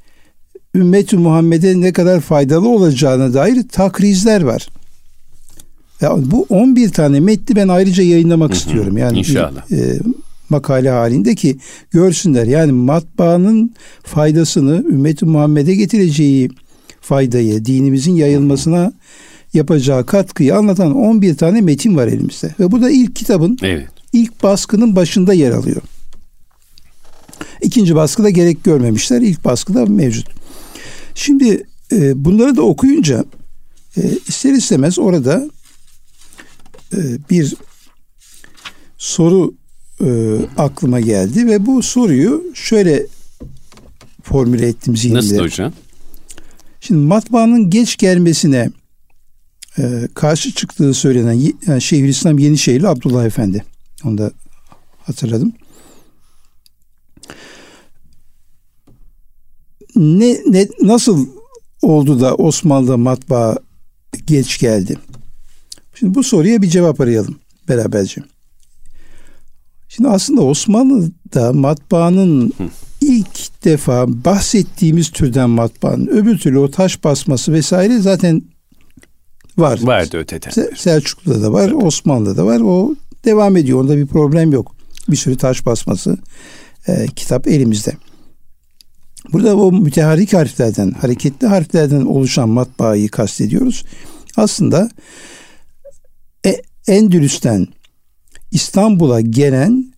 ümmet 0.75 1.13
Muhammed'e 1.13 1.81
ne 1.81 1.93
kadar 1.93 2.21
faydalı 2.21 2.69
olacağına 2.69 3.35
dair 3.35 3.69
takrizler 3.69 4.43
var. 4.43 4.69
Ya 6.01 6.13
bu 6.17 6.47
11 6.49 6.89
tane 6.89 7.21
metni 7.21 7.57
ben 7.57 7.69
ayrıca 7.69 8.03
yayınlamak 8.03 8.51
hı 8.51 8.55
hı. 8.55 8.59
istiyorum. 8.59 8.99
Yani 8.99 9.19
İnşallah. 9.19 9.71
Bir, 9.71 9.77
e, 9.77 9.99
makale 10.51 10.91
halinde 10.91 11.35
ki 11.35 11.59
görsünler. 11.91 12.47
Yani 12.47 12.73
matbaanın 12.73 13.75
faydasını 14.03 14.85
ümmet 14.89 15.23
Muhammed'e 15.23 15.75
getireceği 15.75 16.51
faydayı, 17.01 17.65
dinimizin 17.65 18.15
yayılmasına 18.15 18.93
yapacağı 19.55 20.07
katkıyı 20.07 20.57
anlatan 20.57 20.95
11 20.97 21.37
tane 21.37 21.61
metin 21.61 21.97
var 21.97 22.07
elimizde. 22.07 22.55
Ve 22.61 22.73
bu 22.73 22.83
da 22.83 22.91
ilk 22.91 23.17
kitabın 23.17 23.59
evet. 23.63 23.89
ilk 24.13 24.43
baskının 24.43 24.97
başında 24.97 25.33
yer 25.33 25.51
alıyor. 25.51 25.83
İkinci 27.63 27.95
baskıda 27.95 28.31
gerek 28.31 28.65
görmemişler. 28.65 29.21
İlk 29.21 29.45
baskıda 29.45 29.87
mevcut. 29.87 30.40
Şimdi 31.15 31.67
e, 31.93 32.25
bunları 32.25 32.57
da 32.57 32.63
okuyunca 32.63 33.25
e, 33.97 34.03
ister 34.29 34.53
istemez 34.53 34.99
orada 34.99 35.51
e, 36.97 36.99
bir 37.31 37.55
soru 38.99 39.55
e, 40.05 40.37
aklıma 40.57 41.01
geldi 41.01 41.47
ve 41.47 41.67
bu 41.67 41.83
soruyu 41.83 42.45
şöyle 42.55 43.07
formüle 44.23 44.67
ettim 44.69 44.97
zihnimde. 44.97 45.19
Nasıl 45.19 45.39
hocam? 45.39 45.73
Şimdi 46.81 47.07
matbaanın 47.07 47.71
geç 47.71 47.97
gelmesine 47.97 48.71
e, 49.79 50.09
karşı 50.15 50.55
çıktığı 50.55 50.95
söylenen 50.95 51.53
yani 51.67 51.83
Şeyhülislam 51.83 52.39
Yenişehirli 52.39 52.89
Abdullah 52.89 53.27
Efendi. 53.27 53.65
Onu 54.05 54.19
da 54.19 54.31
hatırladım. 55.07 55.53
Ne, 59.97 60.37
ne 60.47 60.69
nasıl 60.83 61.27
oldu 61.83 62.21
da 62.21 62.35
Osmanlı 62.35 62.99
matbaa 62.99 63.57
geç 64.27 64.59
geldi? 64.59 64.99
Şimdi 65.95 66.15
bu 66.15 66.23
soruya 66.23 66.63
bir 66.63 66.69
cevap 66.69 67.01
arayalım 67.01 67.37
beraberce. 67.69 68.23
Şimdi 69.89 70.09
aslında 70.09 70.43
Osmanlı'da 70.43 71.53
matbaanın 71.53 72.53
Hı. 72.59 72.65
ilk 73.01 73.65
defa 73.65 74.25
bahsettiğimiz 74.25 75.11
türden 75.11 75.51
matbaanın 75.51 76.07
öbür 76.07 76.39
türlü 76.39 76.59
o 76.59 76.71
taş 76.71 77.05
basması 77.05 77.53
vesaire 77.53 77.99
zaten 77.99 78.43
var. 79.59 79.81
Vardı 79.83 80.17
öteden. 80.17 80.51
Selçuklu'da 80.77 81.43
da 81.43 81.53
var, 81.53 81.69
evet. 81.69 81.83
Osmanlı'da 81.83 82.37
da 82.37 82.47
var. 82.47 82.61
O 82.61 82.95
devam 83.25 83.57
ediyor. 83.57 83.81
Onda 83.81 83.97
bir 83.97 84.07
problem 84.07 84.53
yok. 84.53 84.75
Bir 85.09 85.17
sürü 85.17 85.37
taş 85.37 85.67
basması 85.67 86.19
e, 86.89 87.07
kitap 87.17 87.49
elimizde. 87.49 87.93
Burada 89.33 89.57
o 89.57 89.73
müteharrik 89.73 90.35
harflerden, 90.35 90.91
hareketli 90.91 91.47
harflerden 91.47 92.01
oluşan 92.01 92.49
matbaayı 92.49 93.09
kastediyoruz. 93.09 93.85
Aslında 94.37 94.91
e, 96.47 96.57
Endülüs'ten 96.89 97.67
İstanbul'a 98.53 99.21
gelen 99.21 99.93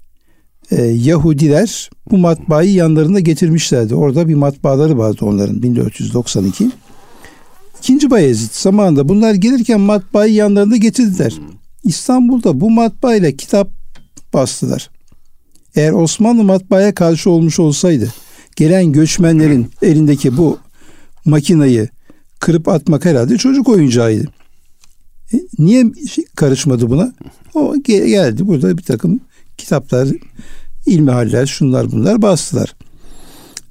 e, 0.71 0.83
Yahudiler 0.85 1.91
bu 2.11 2.19
matbaayı 2.19 2.73
yanlarında 2.73 3.21
getirmişlerdi. 3.21 3.95
Orada 3.95 4.29
bir 4.29 4.35
matbaaları 4.35 4.99
vardı 4.99 5.19
onların 5.23 5.63
1492. 5.63 6.71
İkinci 7.79 8.11
Bayezid 8.11 8.51
zamanında 8.53 9.09
bunlar 9.09 9.35
gelirken 9.35 9.81
matbaayı 9.81 10.35
yanlarında 10.35 10.77
getirdiler. 10.77 11.35
İstanbul'da 11.85 12.61
bu 12.61 12.71
matbaayla 12.71 13.31
kitap 13.31 13.71
bastılar. 14.35 14.91
Eğer 15.75 15.93
Osmanlı 15.93 16.45
matbaaya 16.45 16.95
karşı 16.95 17.31
olmuş 17.31 17.61
olsaydı 17.61 18.13
gelen 18.57 18.93
göçmenlerin 18.93 19.71
elindeki 19.83 20.37
bu 20.37 20.59
makinayı 21.25 21.89
kırıp 22.41 22.69
atmak 22.69 23.05
herhalde 23.05 23.37
çocuk 23.37 23.69
oyuncağıydı. 23.69 24.29
E, 25.33 25.37
niye 25.59 25.93
karışmadı 26.37 26.91
buna? 26.91 27.13
O 27.55 27.77
geldi 27.83 28.47
burada 28.47 28.79
bir 28.79 28.83
takım 28.83 29.21
kitaplar, 29.57 30.09
ilmihaller, 30.87 31.47
şunlar 31.47 31.93
bunlar 31.93 32.23
bastılar. 32.23 32.75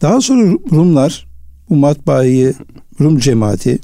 Daha 0.01 0.21
sonra 0.21 0.57
Rumlar 0.71 1.27
bu 1.69 1.75
matbaayı, 1.75 2.53
Rum 2.99 3.19
cemaati 3.19 3.79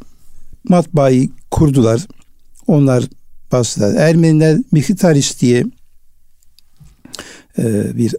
matbaayı 0.70 1.30
kurdular. 1.52 2.08
Onlar 2.68 3.04
bastılar. 3.52 3.96
Ermeniler 3.96 4.58
Mihitaris 4.72 5.42
diye 5.42 5.66
e, 7.58 7.98
bir 7.98 8.16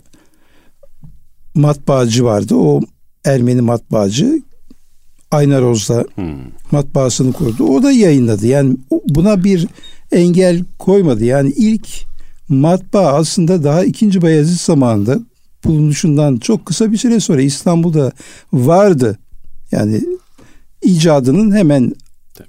matbaacı 1.59 2.25
vardı. 2.25 2.55
O 2.55 2.81
Ermeni 3.25 3.61
matbaacı 3.61 4.43
Aynaroz'da 5.31 6.05
hmm. 6.15 6.35
matbaasını 6.71 7.33
kurdu. 7.33 7.65
O 7.65 7.83
da 7.83 7.93
yayınladı. 7.93 8.47
Yani 8.47 8.77
buna 9.09 9.45
bir 9.45 9.67
engel 10.13 10.65
koymadı. 10.79 11.25
Yani 11.25 11.51
ilk 11.57 11.89
matbaa 12.49 13.13
aslında 13.13 13.65
daha 13.65 13.85
ikinci 13.85 14.23
Bayezid 14.23 14.61
zamanında 14.61 15.19
bulunuşundan 15.65 16.37
çok 16.37 16.67
kısa 16.67 16.93
bir 16.93 16.97
süre 16.97 17.21
sonra 17.21 17.43
İstanbul'da 17.43 18.13
vardı. 18.53 19.19
Yani 19.73 20.01
icadının 20.83 21.57
hemen 21.57 21.93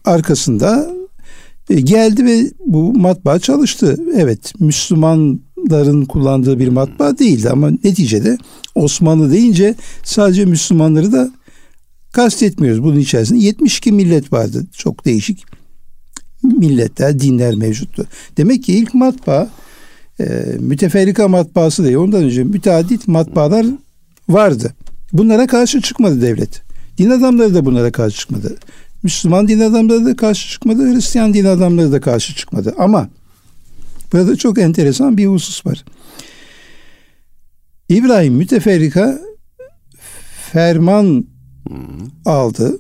arkasında 0.06 0.92
e, 1.70 1.82
geldi 1.82 2.26
ve 2.26 2.52
bu 2.66 2.94
matbaa 2.94 3.40
çalıştı. 3.40 3.98
Evet 4.16 4.54
Müslümanların 4.60 6.06
kullandığı 6.06 6.60
bir 6.60 6.68
matbaa 6.68 7.18
değildi 7.18 7.50
ama 7.50 7.70
neticede 7.84 8.38
Osmanlı 8.80 9.32
deyince 9.32 9.76
sadece 10.04 10.46
Müslümanları 10.46 11.12
da 11.12 11.32
kastetmiyoruz 12.12 12.84
bunun 12.84 13.00
içerisinde. 13.00 13.40
72 13.40 13.92
millet 13.92 14.34
vardı. 14.34 14.66
Çok 14.78 15.06
değişik 15.06 15.44
milletler, 16.44 17.20
dinler 17.20 17.56
mevcuttu. 17.56 18.06
Demek 18.38 18.64
ki 18.64 18.74
ilk 18.74 18.94
matbaa 18.94 19.50
e, 20.20 20.24
müteferrika 20.60 21.28
matbaası 21.28 21.84
değil. 21.84 21.96
Ondan 21.96 22.24
önce 22.24 22.44
müteaddit 22.44 23.08
matbaalar 23.08 23.66
vardı. 24.30 24.74
Bunlara 25.14 25.48
karşı 25.48 25.82
çıkmadı 25.82 26.22
devlet. 26.22 26.62
Din 26.98 27.10
adamları 27.10 27.54
da 27.56 27.66
bunlara 27.66 27.92
karşı 27.92 28.18
çıkmadı. 28.18 28.58
Müslüman 29.04 29.48
din 29.48 29.60
adamları 29.60 30.06
da 30.06 30.16
karşı 30.16 30.50
çıkmadı. 30.50 30.94
Hristiyan 30.94 31.34
din 31.34 31.46
adamları 31.46 31.92
da 31.92 32.02
karşı 32.02 32.36
çıkmadı. 32.36 32.76
Ama 32.78 33.10
burada 34.14 34.36
çok 34.36 34.60
enteresan 34.60 35.18
bir 35.18 35.26
husus 35.26 35.66
var. 35.66 35.86
İbrahim 37.90 38.34
müteferrika 38.34 39.20
ferman 40.52 41.26
aldı. 42.26 42.80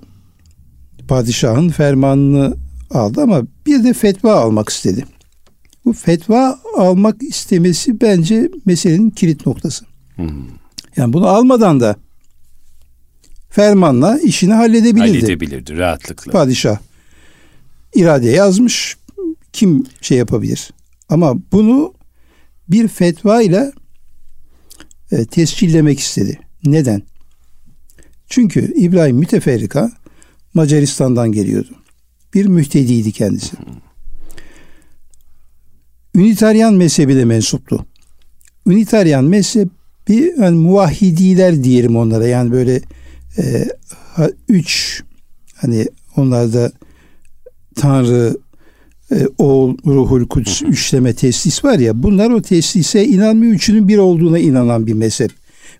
Padişahın 1.07 1.69
fermanını 1.69 2.57
aldı 2.91 3.21
ama 3.21 3.41
bir 3.65 3.83
de 3.83 3.93
fetva 3.93 4.33
almak 4.33 4.69
istedi. 4.69 5.05
Bu 5.85 5.93
fetva 5.93 6.59
almak 6.77 7.23
istemesi 7.23 8.01
bence 8.01 8.51
meselenin 8.65 9.09
kilit 9.09 9.45
noktası. 9.45 9.85
Yani 10.97 11.13
bunu 11.13 11.27
almadan 11.27 11.79
da 11.79 11.95
fermanla 13.49 14.19
işini 14.19 14.53
halledebilirdi. 14.53 15.21
Halledebilirdi 15.21 15.77
rahatlıkla. 15.77 16.31
Padişah 16.31 16.77
irade 17.95 18.29
yazmış. 18.29 18.97
Kim 19.53 19.83
şey 20.01 20.17
yapabilir? 20.17 20.71
Ama 21.09 21.35
bunu 21.51 21.93
bir 22.67 22.87
fetva 22.87 23.41
ile 23.41 23.71
e, 25.11 25.25
tescillemek 25.25 25.99
istedi. 25.99 26.39
Neden? 26.65 27.01
Çünkü 28.29 28.73
İbrahim 28.75 29.17
Müteferrika 29.17 29.91
Macaristan'dan 30.53 31.31
geliyordu. 31.31 31.69
Bir 32.33 32.45
mühtediydi 32.45 33.11
kendisi. 33.11 33.57
Ünitaryan 36.15 36.73
mezhebine 36.73 37.25
mensuptu. 37.25 37.85
Ünitaryan 38.65 39.25
mezhebi 39.25 40.33
yani 40.39 40.57
muvahhidiler 40.57 41.63
diyelim 41.63 41.95
onlara. 41.95 42.27
Yani 42.27 42.51
böyle 42.51 42.81
e, 43.37 43.69
üç 44.49 45.03
hani 45.55 45.87
onlarda 46.15 46.71
Tanrı 47.75 48.37
e, 49.11 49.27
oğul, 49.37 49.77
ruhul 49.85 50.27
kudüs, 50.27 50.61
üçleme 50.61 51.13
teslis 51.13 51.65
var 51.65 51.79
ya 51.79 52.03
bunlar 52.03 52.31
o 52.31 52.41
teslise 52.41 53.05
inanmıyor. 53.05 53.53
Üçünün 53.53 53.87
bir 53.87 53.97
olduğuna 53.97 54.39
inanan 54.39 54.87
bir 54.87 54.93
mezhep. 54.93 55.31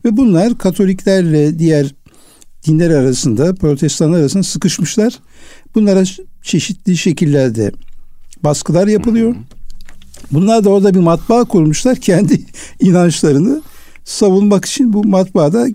Ve 0.06 0.18
bunlar 0.18 0.58
Katoliklerle 0.58 1.60
diğer 1.60 1.96
dinler 2.68 2.90
arasında, 2.90 3.56
protestanlar 3.56 4.20
arasında 4.20 4.44
sıkışmışlar. 4.44 5.20
Bunlara 5.76 6.04
çeşitli 6.44 6.98
şekillerde 6.98 7.72
baskılar 8.44 8.88
yapılıyor. 8.88 9.36
Bunlar 10.32 10.64
da 10.64 10.70
orada 10.70 10.94
bir 10.94 11.00
matbaa 11.00 11.44
kurmuşlar. 11.44 11.96
Kendi 12.02 12.42
inançlarını 12.80 13.62
savunmak 14.06 14.66
için 14.66 14.94
bu 14.94 15.04
matbaada 15.04 15.68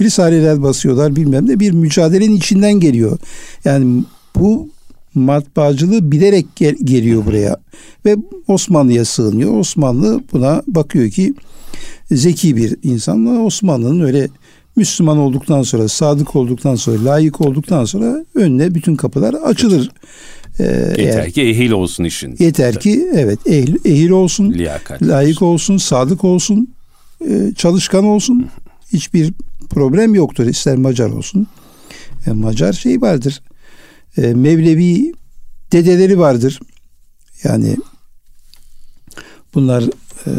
risaleler 0.00 0.62
basıyorlar 0.62 1.16
bilmem 1.16 1.48
ne 1.48 1.60
bir 1.60 1.70
mücadelenin 1.70 2.36
içinden 2.36 2.72
geliyor. 2.72 3.18
Yani 3.64 4.04
bu 4.36 4.68
matbaacılığı 5.16 6.12
bilerek 6.12 6.46
gel- 6.56 6.76
geliyor 6.84 7.26
buraya 7.26 7.56
ve 8.04 8.16
Osmanlı'ya 8.48 9.04
sığınıyor. 9.04 9.58
Osmanlı 9.58 10.20
buna 10.32 10.62
bakıyor 10.66 11.10
ki 11.10 11.34
zeki 12.10 12.56
bir 12.56 12.76
insanla 12.82 13.42
Osmanlı'nın 13.42 14.00
öyle 14.00 14.28
Müslüman 14.76 15.18
olduktan 15.18 15.62
sonra, 15.62 15.88
sadık 15.88 16.36
olduktan 16.36 16.74
sonra, 16.74 17.04
layık 17.04 17.40
olduktan 17.40 17.84
sonra 17.84 18.24
önüne 18.34 18.74
bütün 18.74 18.96
kapılar 18.96 19.34
açılır. 19.34 19.90
Ee, 20.58 20.64
yeter 20.64 20.98
eğer, 20.98 21.30
ki 21.30 21.42
ehil 21.42 21.70
olsun 21.70 22.04
işin. 22.04 22.36
Yeter 22.38 22.80
ki 22.80 23.08
evet 23.14 23.38
ehil, 23.46 23.76
ehil 23.84 24.10
olsun, 24.10 24.52
Liyakat 24.52 25.02
layık 25.02 25.42
olsun. 25.42 25.74
olsun, 25.74 25.76
sadık 25.76 26.24
olsun, 26.24 26.68
e, 27.28 27.52
çalışkan 27.56 28.04
olsun. 28.04 28.46
Hiçbir 28.92 29.32
problem 29.70 30.14
yoktur. 30.14 30.46
İster 30.46 30.76
Macar 30.76 31.10
olsun. 31.10 31.46
E, 32.26 32.30
Macar 32.30 32.72
şey 32.72 33.00
vardır. 33.00 33.42
E, 34.16 34.34
Mevlevi 34.34 35.12
dedeleri 35.72 36.18
vardır. 36.18 36.60
Yani 37.44 37.76
bunlar 39.54 39.84
e, 40.26 40.30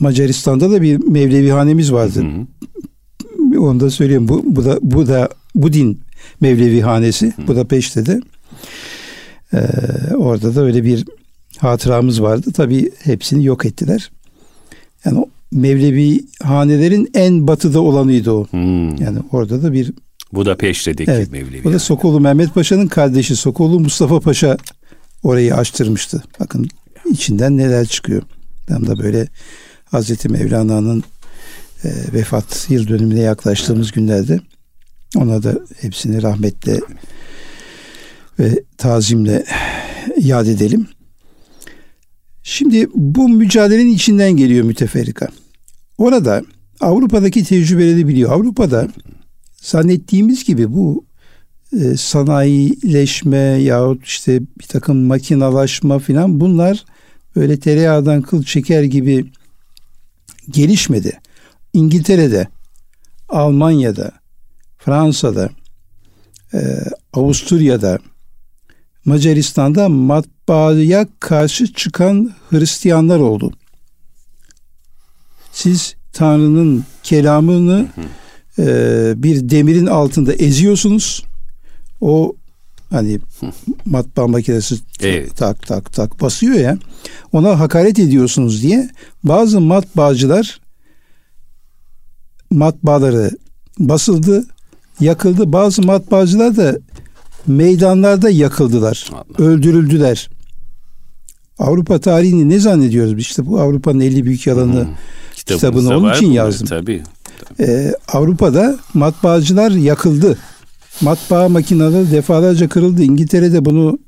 Macaristan'da 0.00 0.70
da 0.70 0.82
bir 0.82 0.96
Mevlevi 0.96 1.50
hanemiz 1.50 1.92
vardır. 1.92 2.24
Hı 2.24 2.28
hı. 2.28 3.60
Onu 3.60 3.80
da 3.80 3.90
söyleyeyim. 3.90 4.28
Bu, 4.28 4.42
bu 4.44 4.64
da 4.64 4.78
bu 4.82 5.06
da 5.06 5.28
bu 5.54 5.72
din 5.72 6.00
Mevlevi 6.40 6.80
hanesi. 6.80 7.32
Hı. 7.36 7.46
Bu 7.46 7.56
da 7.56 7.64
Peşte'de. 7.64 8.20
Ee, 9.54 9.58
orada 10.16 10.54
da 10.54 10.62
öyle 10.62 10.84
bir 10.84 11.04
hatıramız 11.58 12.22
vardı. 12.22 12.52
Tabii 12.52 12.90
hepsini 13.02 13.44
yok 13.44 13.66
ettiler. 13.66 14.10
Yani 15.04 15.26
Mevlevi 15.52 16.24
hanelerin 16.42 17.10
en 17.14 17.46
batıda 17.46 17.80
olanıydı 17.80 18.30
o. 18.30 18.46
Hmm. 18.50 18.96
Yani 18.96 19.18
orada 19.32 19.62
da 19.62 19.72
bir 19.72 19.92
bu 20.36 20.46
da 20.46 20.56
Peşte'deki 20.56 21.10
evet, 21.10 21.32
Mevlevi. 21.32 21.64
Bu 21.64 21.72
da 21.72 21.78
Sokolu 21.78 22.20
Mehmet 22.20 22.54
Paşa'nın 22.54 22.86
kardeşi 22.86 23.36
Sokolu 23.36 23.80
Mustafa 23.80 24.20
Paşa 24.20 24.56
orayı 25.22 25.54
açtırmıştı. 25.54 26.22
Bakın 26.40 26.68
içinden 27.10 27.56
neler 27.56 27.86
çıkıyor. 27.86 28.22
Tam 28.66 28.86
da 28.86 28.98
böyle 28.98 29.28
Hazreti 29.84 30.28
Mevlana'nın 30.28 31.04
e, 31.84 31.88
vefat 32.12 32.66
yıl 32.70 32.88
dönümüne 32.88 33.20
yaklaştığımız 33.20 33.92
günlerde 33.92 34.40
ona 35.16 35.42
da 35.42 35.58
hepsini 35.80 36.22
rahmetle 36.22 36.80
ve 38.38 38.62
tazimle 38.78 39.44
yad 40.20 40.46
edelim. 40.46 40.88
Şimdi 42.42 42.88
bu 42.94 43.28
mücadelenin 43.28 43.94
içinden 43.94 44.32
geliyor 44.32 44.64
müteferrika. 44.64 45.28
Orada 45.98 46.42
Avrupa'daki 46.80 47.44
tecrübeleri 47.44 48.08
biliyor. 48.08 48.32
Avrupa'da 48.32 48.88
zannettiğimiz 49.66 50.44
gibi 50.44 50.72
bu 50.72 51.04
e, 51.72 51.96
sanayileşme 51.96 53.38
yahut 53.38 54.04
işte 54.04 54.40
bir 54.40 54.66
takım 54.66 54.96
makinalaşma 54.96 55.98
filan 55.98 56.40
bunlar 56.40 56.84
böyle 57.36 57.60
tereyağdan 57.60 58.22
kıl 58.22 58.42
çeker 58.42 58.82
gibi 58.82 59.30
gelişmedi. 60.50 61.20
İngiltere'de, 61.72 62.48
Almanya'da, 63.28 64.12
Fransa'da, 64.78 65.50
e, 66.54 66.58
Avusturya'da, 67.12 67.98
Macaristan'da 69.04 69.88
matbaaya 69.88 71.06
karşı 71.20 71.72
çıkan 71.72 72.34
Hristiyanlar 72.50 73.18
oldu. 73.18 73.52
Siz 75.52 75.94
Tanrı'nın 76.12 76.84
kelamını 77.02 77.88
e, 78.58 79.14
bir 79.16 79.48
demirin 79.48 79.86
altında 79.86 80.34
eziyorsunuz. 80.34 81.24
O 82.00 82.36
hani 82.90 83.18
matbaa 83.84 84.26
makinesi 84.26 84.76
evet. 85.00 85.36
tak 85.36 85.66
tak 85.66 85.92
tak 85.92 86.20
basıyor 86.20 86.54
ya. 86.54 86.78
Ona 87.32 87.60
hakaret 87.60 87.98
ediyorsunuz 87.98 88.62
diye 88.62 88.90
bazı 89.24 89.60
matbaacılar 89.60 90.60
matbaaları 92.50 93.30
basıldı, 93.78 94.44
yakıldı. 95.00 95.52
Bazı 95.52 95.82
matbaacılar 95.82 96.56
da 96.56 96.78
meydanlarda 97.46 98.30
yakıldılar, 98.30 99.10
Allah. 99.12 99.46
öldürüldüler. 99.46 100.28
Avrupa 101.58 101.98
tarihini 101.98 102.48
ne 102.48 102.58
zannediyoruz? 102.58 103.18
İşte 103.18 103.46
bu 103.46 103.60
Avrupa'nın 103.60 104.00
50 104.00 104.24
büyük 104.24 104.46
yalanı 104.46 104.84
hmm. 104.84 104.94
kitabını 105.34 105.96
onun 105.96 106.14
için 106.14 106.30
yazdım. 106.30 106.66
Tabii. 106.66 107.02
Ee, 107.60 107.94
Avrupa'da 108.08 108.78
matbaacılar 108.94 109.70
yakıldı. 109.70 110.38
Matbaa 111.00 111.48
makineleri 111.48 112.10
defalarca 112.10 112.68
kırıldı. 112.68 113.02
İngiltere'de 113.02 113.64
bunu 113.64 113.98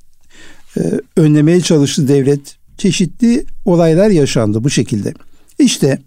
e, 0.77 0.81
önlemeye 1.17 1.61
çalıştı 1.61 2.09
devlet. 2.09 2.57
Çeşitli 2.79 3.45
olaylar 3.65 4.11
yaşandı 4.11 4.65
bu 4.65 4.71
şekilde. 4.71 5.15
İşte 5.59 5.99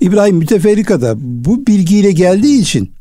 İbrahim 0.00 0.36
Müteferrika'da 0.36 1.14
bu 1.18 1.66
bilgiyle 1.66 2.12
geldiği 2.12 2.60
için 2.60 2.92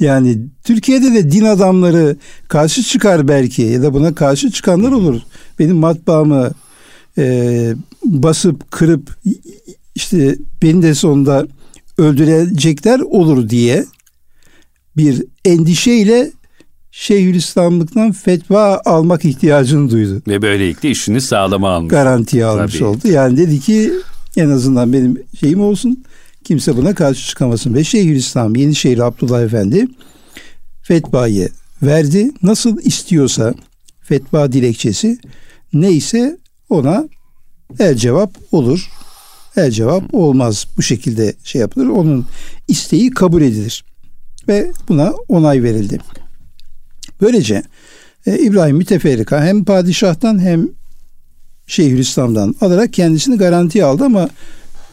yani 0.00 0.38
Türkiye'de 0.64 1.14
de 1.14 1.30
din 1.30 1.44
adamları 1.44 2.16
karşı 2.48 2.82
çıkar 2.82 3.28
belki 3.28 3.62
ya 3.62 3.82
da 3.82 3.94
buna 3.94 4.14
karşı 4.14 4.50
çıkanlar 4.50 4.92
olur. 4.92 5.20
Benim 5.58 5.76
matbaamı 5.76 6.50
e, 7.18 7.74
basıp 8.04 8.70
kırıp 8.70 9.18
işte 9.94 10.36
beni 10.62 10.82
de 10.82 10.94
sonunda 10.94 11.46
öldürecekler 11.98 13.00
olur 13.00 13.48
diye 13.48 13.86
bir 14.96 15.24
endişeyle 15.44 16.30
Şeyhülislamlıktan 16.90 18.12
fetva 18.12 18.80
almak 18.84 19.24
ihtiyacını 19.24 19.90
duydu. 19.90 20.22
Ve 20.28 20.42
böylelikle 20.42 20.90
işini 20.90 21.20
sağlama 21.20 21.70
almış. 21.70 21.90
Garantiye 21.90 22.44
almış 22.44 22.72
Tabii. 22.72 22.84
oldu. 22.84 23.08
Yani 23.08 23.36
dedi 23.36 23.60
ki 23.60 23.92
en 24.36 24.50
azından 24.50 24.92
benim 24.92 25.22
şeyim 25.40 25.60
olsun. 25.60 26.04
Kimse 26.44 26.76
buna 26.76 26.94
karşı 26.94 27.26
çıkamasın. 27.26 27.74
Ve 27.74 27.84
Şeyhülislam 27.84 28.56
Yenişehir 28.56 28.98
Abdullah 28.98 29.42
Efendi 29.42 29.88
fetvayı 30.82 31.48
verdi. 31.82 32.30
Nasıl 32.42 32.78
istiyorsa 32.82 33.54
fetva 34.00 34.52
dilekçesi 34.52 35.18
neyse 35.72 36.38
ona 36.68 37.08
el 37.78 37.94
cevap 37.94 38.32
olur. 38.52 38.90
El 39.58 39.70
cevap 39.70 40.14
olmaz. 40.14 40.66
Bu 40.76 40.82
şekilde 40.82 41.34
şey 41.44 41.60
yapılır. 41.60 41.86
Onun 41.86 42.26
isteği 42.68 43.10
kabul 43.10 43.42
edilir. 43.42 43.84
Ve 44.48 44.72
buna 44.88 45.14
onay 45.28 45.62
verildi. 45.62 45.98
Böylece 47.20 47.62
e, 48.26 48.38
İbrahim 48.38 48.76
Müteferrika 48.76 49.44
hem 49.44 49.64
padişahtan 49.64 50.38
hem 50.38 50.68
Şeyhülislam'dan 51.66 52.54
alarak 52.60 52.92
kendisini 52.92 53.36
garantiye 53.36 53.84
aldı 53.84 54.04
ama 54.04 54.28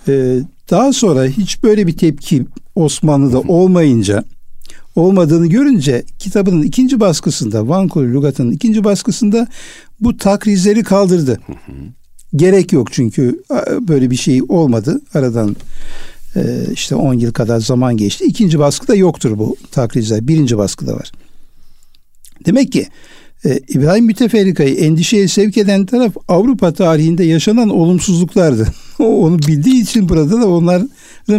e, 0.08 0.39
daha 0.71 0.93
sonra 0.93 1.25
hiç 1.25 1.63
böyle 1.63 1.88
bir 1.88 1.97
tepki 1.97 2.45
Osmanlı'da 2.75 3.39
olmayınca 3.39 4.23
olmadığını 4.95 5.47
görünce 5.47 6.04
kitabının 6.19 6.63
ikinci 6.63 6.99
baskısında 6.99 7.67
Van 7.67 7.88
Kulu 7.88 8.13
Lugat'ın 8.13 8.51
ikinci 8.51 8.84
baskısında 8.84 9.47
bu 9.99 10.17
takrizleri 10.17 10.84
kaldırdı. 10.84 11.39
Gerek 12.35 12.73
yok 12.73 12.93
çünkü 12.93 13.43
böyle 13.79 14.11
bir 14.11 14.15
şey 14.15 14.41
olmadı. 14.49 15.01
Aradan 15.13 15.55
e, 16.35 16.41
işte 16.73 16.95
10 16.95 17.13
yıl 17.13 17.33
kadar 17.33 17.59
zaman 17.59 17.97
geçti. 17.97 18.25
İkinci 18.25 18.59
baskıda 18.59 18.95
yoktur 18.95 19.38
bu 19.38 19.55
takrizler. 19.71 20.27
Birinci 20.27 20.57
baskıda 20.57 20.95
var. 20.95 21.11
Demek 22.45 22.71
ki 22.71 22.88
e, 23.45 23.59
İbrahim 23.67 24.05
Müteferrika'yı 24.05 24.75
endişeye 24.75 25.27
sevk 25.27 25.57
eden 25.57 25.85
taraf 25.85 26.15
Avrupa 26.27 26.73
tarihinde 26.73 27.23
yaşanan 27.23 27.69
olumsuzluklardı. 27.69 28.67
onu 28.99 29.39
bildiği 29.39 29.81
için 29.81 30.09
burada 30.09 30.41
da 30.41 30.47
onların 30.47 30.89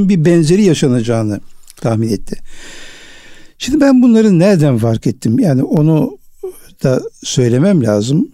bir 0.08 0.24
benzeri 0.24 0.64
yaşanacağını 0.64 1.40
tahmin 1.76 2.08
etti. 2.08 2.36
Şimdi 3.58 3.80
ben 3.80 4.02
bunları 4.02 4.38
nereden 4.38 4.78
fark 4.78 5.06
ettim? 5.06 5.38
Yani 5.38 5.62
onu 5.62 6.18
da 6.82 7.02
söylemem 7.22 7.84
lazım. 7.84 8.28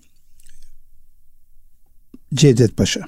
Cevdet 2.35 2.77
Paşa. 2.77 3.01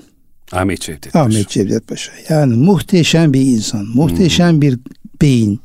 Ahmet 0.53 0.81
Cevdet 0.81 1.13
Paşa. 1.13 1.25
Ahmet 1.25 1.49
Cevdet 1.49 1.89
Paşa. 1.89 2.13
Yani 2.29 2.57
muhteşem 2.57 3.33
bir 3.33 3.41
insan, 3.41 3.87
muhteşem 3.95 4.53
hmm. 4.53 4.63
bir 4.63 4.79
beyin, 5.23 5.61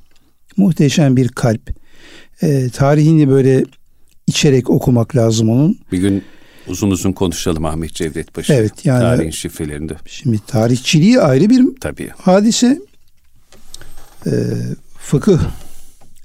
muhteşem 0.57 1.15
bir 1.17 1.27
kalp. 1.27 1.69
E, 2.41 2.69
tarihini 2.69 3.29
böyle 3.29 3.63
içerek 4.27 4.69
okumak 4.69 5.15
lazım 5.15 5.49
onun. 5.49 5.79
Bir 5.91 5.97
gün 5.97 6.23
Uzun 6.69 6.91
uzun 6.91 7.11
konuşalım 7.11 7.65
Ahmet 7.65 7.93
Cevdet 7.93 8.33
Paşa. 8.33 8.53
Evet 8.53 8.85
yani. 8.85 9.01
Tarihin 9.01 9.31
şifrelerinde. 9.31 9.95
Şimdi 10.05 10.39
tarihçiliği 10.47 11.19
ayrı 11.19 11.49
bir 11.49 11.65
Tabii. 11.81 12.09
hadise. 12.17 12.81
Ee, 14.25 14.31
fıkıh 14.97 15.39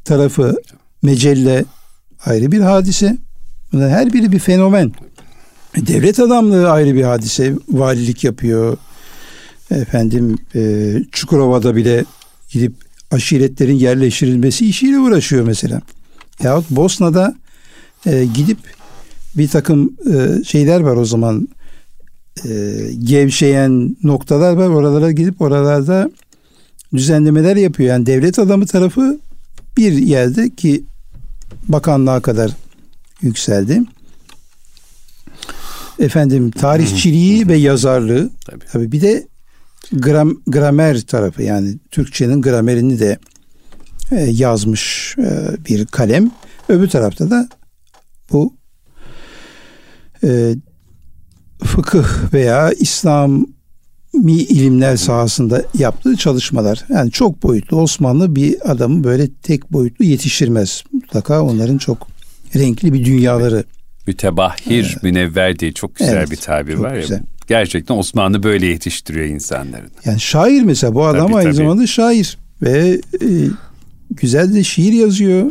tarafı 0.04 0.56
mecelle 1.02 1.64
ayrı 2.24 2.52
bir 2.52 2.60
hadise. 2.60 3.16
Bunlar 3.72 3.90
her 3.90 4.12
biri 4.12 4.32
bir 4.32 4.38
fenomen. 4.38 4.92
Devlet 5.76 6.20
adamlığı 6.20 6.70
ayrı 6.70 6.94
bir 6.94 7.02
hadise. 7.02 7.54
Valilik 7.68 8.24
yapıyor. 8.24 8.76
Efendim 9.70 10.38
e, 10.54 10.92
Çukurova'da 11.12 11.76
bile 11.76 12.04
gidip 12.50 12.72
aşiretlerin 13.10 13.74
yerleştirilmesi 13.74 14.66
işiyle 14.66 14.98
uğraşıyor 14.98 15.44
mesela. 15.44 15.80
Yahut 16.42 16.70
Bosna'da 16.70 17.34
e, 18.06 18.24
gidip 18.24 18.58
bir 19.36 19.48
takım 19.48 19.96
e, 20.12 20.44
şeyler 20.44 20.80
var 20.80 20.96
o 20.96 21.04
zaman 21.04 21.48
e, 22.44 22.50
gevşeyen 22.98 23.96
noktalar 24.02 24.52
var. 24.52 24.68
Oralara 24.68 25.12
gidip 25.12 25.40
oralarda 25.40 26.10
düzenlemeler 26.94 27.56
yapıyor. 27.56 27.88
Yani 27.88 28.06
devlet 28.06 28.38
adamı 28.38 28.66
tarafı 28.66 29.18
bir 29.76 29.92
yerde 29.92 30.50
ki 30.50 30.84
bakanlığa 31.68 32.20
kadar 32.20 32.50
yükseldi. 33.22 33.82
Efendim 35.98 36.50
tarihçiliği 36.50 37.48
ve 37.48 37.56
yazarlığı 37.56 38.30
tabii. 38.46 38.64
tabii 38.72 38.92
bir 38.92 39.00
de 39.00 39.26
gram, 39.92 40.36
gramer 40.46 41.00
tarafı 41.00 41.42
yani 41.42 41.78
Türkçenin 41.90 42.42
gramerini 42.42 43.00
de 43.00 43.18
e, 44.10 44.20
yazmış 44.20 45.14
e, 45.18 45.56
bir 45.68 45.86
kalem. 45.86 46.30
Öbür 46.68 46.88
tarafta 46.88 47.30
da 47.30 47.48
bu 48.32 48.54
e, 50.24 50.54
fıkıh 51.64 52.32
veya 52.32 52.72
İslami 52.72 53.46
ilimler 54.24 54.96
sahasında 54.96 55.64
yaptığı 55.78 56.16
çalışmalar. 56.16 56.84
Yani 56.88 57.10
çok 57.10 57.42
boyutlu 57.42 57.80
Osmanlı 57.80 58.36
bir 58.36 58.70
adamı 58.70 59.04
böyle 59.04 59.30
tek 59.34 59.72
boyutlu 59.72 60.04
yetiştirmez. 60.04 60.84
Mutlaka 60.92 61.42
onların 61.42 61.78
çok 61.78 62.08
renkli 62.54 62.92
bir 62.92 63.04
dünyaları. 63.04 63.64
Mütebahhir, 64.06 64.84
evet. 64.90 65.02
münevver 65.02 65.58
diye 65.58 65.72
çok 65.72 65.96
güzel 65.96 66.16
evet, 66.16 66.30
bir 66.30 66.36
tabir 66.36 66.74
var 66.74 66.96
güzel. 66.96 67.16
ya. 67.16 67.22
Gerçekten 67.46 67.94
Osmanlı 67.94 68.42
böyle 68.42 68.66
yetiştiriyor 68.66 69.26
insanları. 69.26 69.86
Yani 70.04 70.20
şair 70.20 70.62
mesela 70.62 70.94
bu 70.94 71.04
adam 71.04 71.26
tabii, 71.26 71.36
aynı 71.36 71.48
tabii. 71.48 71.56
zamanda 71.56 71.86
şair 71.86 72.38
ve 72.62 73.00
e, 73.22 73.28
güzel 74.10 74.54
de 74.54 74.64
şiir 74.64 74.92
yazıyor. 74.92 75.50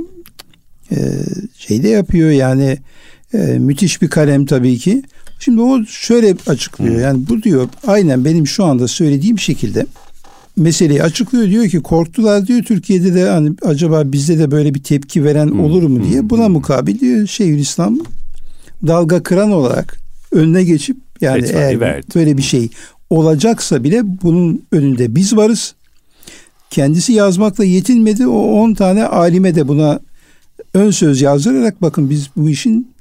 E, 0.91 0.97
şey 1.57 1.83
de 1.83 1.89
yapıyor 1.89 2.31
yani 2.31 2.77
e, 3.33 3.37
müthiş 3.37 4.01
bir 4.01 4.07
kalem 4.07 4.45
tabii 4.45 4.77
ki. 4.77 5.03
Şimdi 5.39 5.61
o 5.61 5.85
şöyle 5.85 6.35
açıklıyor. 6.47 7.01
Yani 7.01 7.27
bu 7.29 7.43
diyor 7.43 7.67
aynen 7.87 8.25
benim 8.25 8.47
şu 8.47 8.63
anda 8.63 8.87
söylediğim 8.87 9.39
şekilde 9.39 9.85
meseleyi 10.57 11.03
açıklıyor. 11.03 11.49
Diyor 11.49 11.67
ki 11.67 11.79
korktular 11.79 12.47
diyor 12.47 12.63
Türkiye'de 12.63 13.13
de 13.13 13.29
hani 13.29 13.51
acaba 13.61 14.11
bizde 14.11 14.39
de 14.39 14.51
böyle 14.51 14.73
bir 14.73 14.83
tepki 14.83 15.23
veren 15.23 15.47
olur 15.47 15.83
mu 15.83 16.03
diye. 16.09 16.29
Buna 16.29 16.49
mukabil 16.49 16.99
diyor 16.99 17.27
Şeyhülislam 17.27 17.99
dalga 18.87 19.23
kıran 19.23 19.51
olarak 19.51 19.97
önüne 20.31 20.63
geçip 20.63 20.97
yani 21.21 21.41
Fetvayı 21.41 21.65
eğer 21.65 21.79
verdi. 21.79 22.07
böyle 22.15 22.37
bir 22.37 22.41
şey 22.41 22.69
olacaksa 23.09 23.83
bile 23.83 24.01
bunun 24.23 24.65
önünde 24.71 25.15
biz 25.15 25.35
varız. 25.35 25.75
Kendisi 26.69 27.13
yazmakla 27.13 27.63
yetinmedi. 27.63 28.27
O 28.27 28.39
10 28.39 28.73
tane 28.73 29.05
alime 29.05 29.55
de 29.55 29.67
buna 29.67 29.99
ön 30.73 30.91
söz 30.91 31.21
yazdırarak 31.21 31.81
bakın 31.81 32.09
biz 32.09 32.29
bu 32.35 32.49
işin 32.49 32.93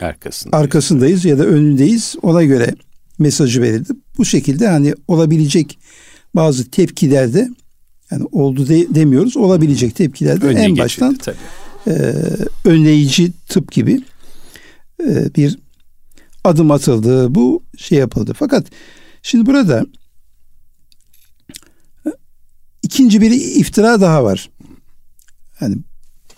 arkasındayız. 0.00 0.64
arkasındayız 0.64 1.24
ya 1.24 1.38
da 1.38 1.44
önündeyiz. 1.44 2.16
Ona 2.22 2.44
göre 2.44 2.74
mesajı 3.18 3.62
verildi. 3.62 3.92
Bu 4.18 4.24
şekilde 4.24 4.68
hani 4.68 4.94
olabilecek 5.08 5.78
bazı 6.34 6.70
tepkilerde 6.70 7.48
yani 8.10 8.24
oldu 8.32 8.68
de, 8.68 8.94
demiyoruz. 8.94 9.36
Olabilecek 9.36 9.94
tepkilerde 9.94 10.46
Önüne 10.46 10.62
en 10.62 10.78
baştan 10.78 11.18
e, 11.86 11.92
önleyici 12.64 13.32
tıp 13.48 13.72
gibi 13.72 14.00
bir 15.36 15.58
adım 16.44 16.70
atıldı. 16.70 17.34
Bu 17.34 17.62
şey 17.78 17.98
yapıldı. 17.98 18.32
Fakat 18.38 18.66
şimdi 19.22 19.46
burada 19.46 19.86
ikinci 22.82 23.20
bir 23.20 23.30
iftira 23.30 24.00
daha 24.00 24.24
var. 24.24 24.50
Yani 25.60 25.76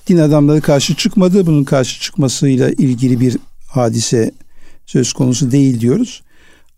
din 0.07 0.19
adamları 0.19 0.61
karşı 0.61 0.97
çıkmadı. 0.97 1.47
Bunun 1.47 1.65
karşı 1.65 2.01
çıkmasıyla 2.01 2.71
ilgili 2.71 3.21
bir 3.21 3.37
hadise 3.69 4.33
söz 4.87 5.13
konusu 5.13 5.51
değil 5.51 5.81
diyoruz. 5.81 6.23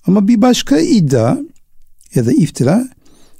Ama 0.07 0.29
bir 0.29 0.43
başka 0.43 0.79
iddia 0.79 1.37
ya 2.15 2.27
da 2.27 2.33
iftira 2.33 2.89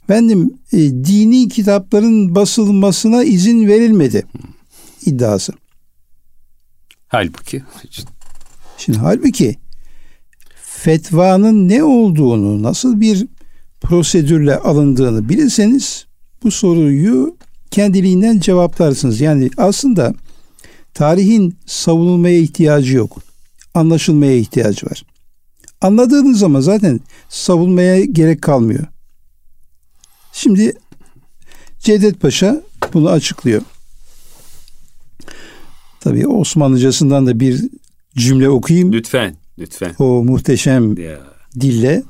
efendim 0.05 0.55
e, 0.73 0.79
dini 0.79 1.49
kitapların 1.49 2.35
basılmasına 2.35 3.25
izin 3.25 3.69
verilmedi 3.69 4.27
iddiası. 5.07 5.53
Halbuki 7.09 7.63
şimdi 8.81 8.99
halbuki 8.99 9.57
fetvanın 10.63 11.69
ne 11.69 11.85
olduğunu, 11.85 12.63
nasıl 12.63 13.01
bir 13.01 13.27
prosedürle 13.81 14.57
alındığını 14.57 15.29
bilirseniz 15.29 16.07
bu 16.43 16.51
soruyu 16.51 17.37
kendiliğinden 17.71 18.41
cevaplarsınız. 18.41 19.21
Yani 19.21 19.51
aslında 19.57 20.15
tarihin 20.95 21.57
savunulmaya 21.67 22.39
ihtiyacı 22.39 22.97
yok. 22.97 23.23
Anlaşılmaya 23.75 24.37
ihtiyacı 24.37 24.87
var. 24.87 25.05
Anladığınız 25.81 26.39
zaman 26.39 26.61
zaten 26.61 27.01
savunmaya 27.29 28.05
gerek 28.05 28.43
kalmıyor. 28.43 28.87
Şimdi 30.33 30.73
Cevdet 31.79 32.21
Paşa 32.21 32.63
bunu 32.95 33.09
açıklıyor. 33.09 33.63
Tabii 36.01 36.29
Osmanlıcasından 36.29 37.27
da 37.27 37.41
bir 37.41 37.65
cümle 38.17 38.49
okuyayım. 38.49 38.93
Lütfen, 38.93 39.37
lütfen. 39.59 39.95
O 39.99 40.25
muhteşem 40.25 40.99
ya. 40.99 41.19
dille. 41.61 42.03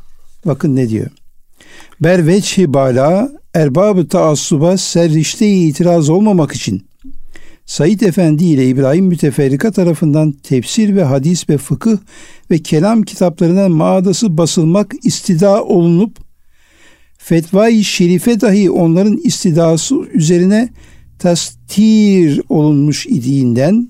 Bakın 0.47 0.77
ne 0.77 0.89
diyor. 0.89 1.11
Ber 2.01 2.27
veçhi 2.27 2.75
bala 2.75 3.33
erbabı 3.55 4.09
taassuba 4.09 4.77
serrişte 4.77 5.49
itiraz 5.49 6.09
olmamak 6.09 6.53
için 6.53 6.83
Said 7.67 8.01
Efendi 8.01 8.45
ile 8.45 8.69
İbrahim 8.69 9.05
Müteferrika 9.05 9.71
tarafından 9.73 10.33
tefsir 10.33 10.97
ve 10.97 11.05
hadis 11.05 11.49
ve 11.49 11.59
fıkıh 11.59 11.97
ve 12.51 12.59
kelam 12.59 13.03
kitaplarına 13.03 13.69
mağdası 13.69 14.39
basılmak 14.39 14.93
istida 15.03 15.65
olunup 15.65 16.19
fetvai 17.19 17.85
şerife 17.85 18.41
dahi 18.41 18.71
onların 18.71 19.17
istidası 19.17 19.95
üzerine 19.95 20.69
tastir 21.19 22.41
olunmuş 22.49 23.07
idiğinden 23.07 23.89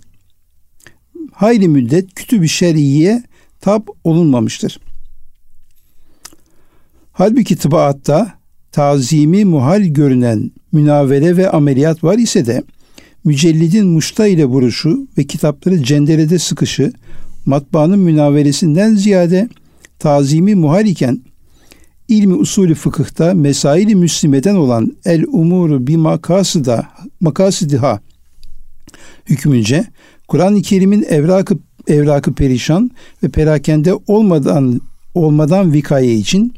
hayli 1.40 1.68
müddet 1.68 2.14
kütüb-i 2.14 2.48
şer'iye 2.48 3.22
tab 3.60 3.86
olunmamıştır. 4.04 4.80
Halbuki 7.12 7.56
tıbaatta 7.56 8.32
tazimi 8.72 9.44
muhal 9.44 9.82
görünen 9.82 10.50
münavere 10.72 11.36
ve 11.36 11.50
ameliyat 11.50 12.04
var 12.04 12.18
ise 12.18 12.46
de 12.46 12.62
mücellidin 13.24 13.86
muşta 13.86 14.26
ile 14.26 14.44
vuruşu 14.44 15.08
ve 15.18 15.24
kitapları 15.24 15.82
cenderede 15.82 16.38
sıkışı 16.38 16.92
matbaanın 17.46 17.98
münaveresinden 17.98 18.94
ziyade 18.94 19.48
tazimi 19.98 20.54
muhal 20.54 20.86
iken 20.86 21.20
ilmi 22.08 22.34
usulü 22.34 22.74
fıkıhta 22.74 23.34
mesaili 23.34 23.94
müslimeden 23.94 24.54
olan 24.54 24.96
el 25.04 25.24
umuru 25.28 25.86
bi 25.86 25.96
makasıda 25.96 26.88
makasidiha 27.20 28.00
hükmünce 29.26 29.84
Kur'an-ı 30.30 30.62
Kerim'in 30.62 31.02
evrakı 31.02 31.58
evrakı 31.86 32.34
perişan 32.34 32.90
ve 33.22 33.28
perakende 33.28 33.94
olmadan 34.06 34.80
olmadan 35.14 35.72
vikaye 35.72 36.14
için 36.14 36.54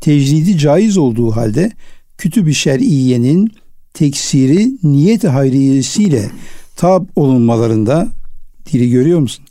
tecridi 0.00 0.58
caiz 0.58 0.98
olduğu 0.98 1.30
halde 1.30 1.72
kütüb-i 2.18 2.54
şer'iyenin 2.54 3.52
teksiri 3.94 4.70
niyet 4.82 5.24
hayriyesiyle 5.24 6.30
tab 6.76 7.06
olunmalarında 7.16 8.08
dili 8.72 8.90
görüyor 8.90 9.18
musun? 9.20 9.44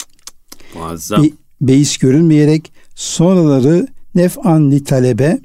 Muazzam. 0.76 1.24
Be, 1.24 1.28
beis 1.62 1.98
görülmeyerek 1.98 2.72
sonraları 2.96 3.88
nef'an 4.16 4.72
li 4.72 4.84
talebe 4.84 5.40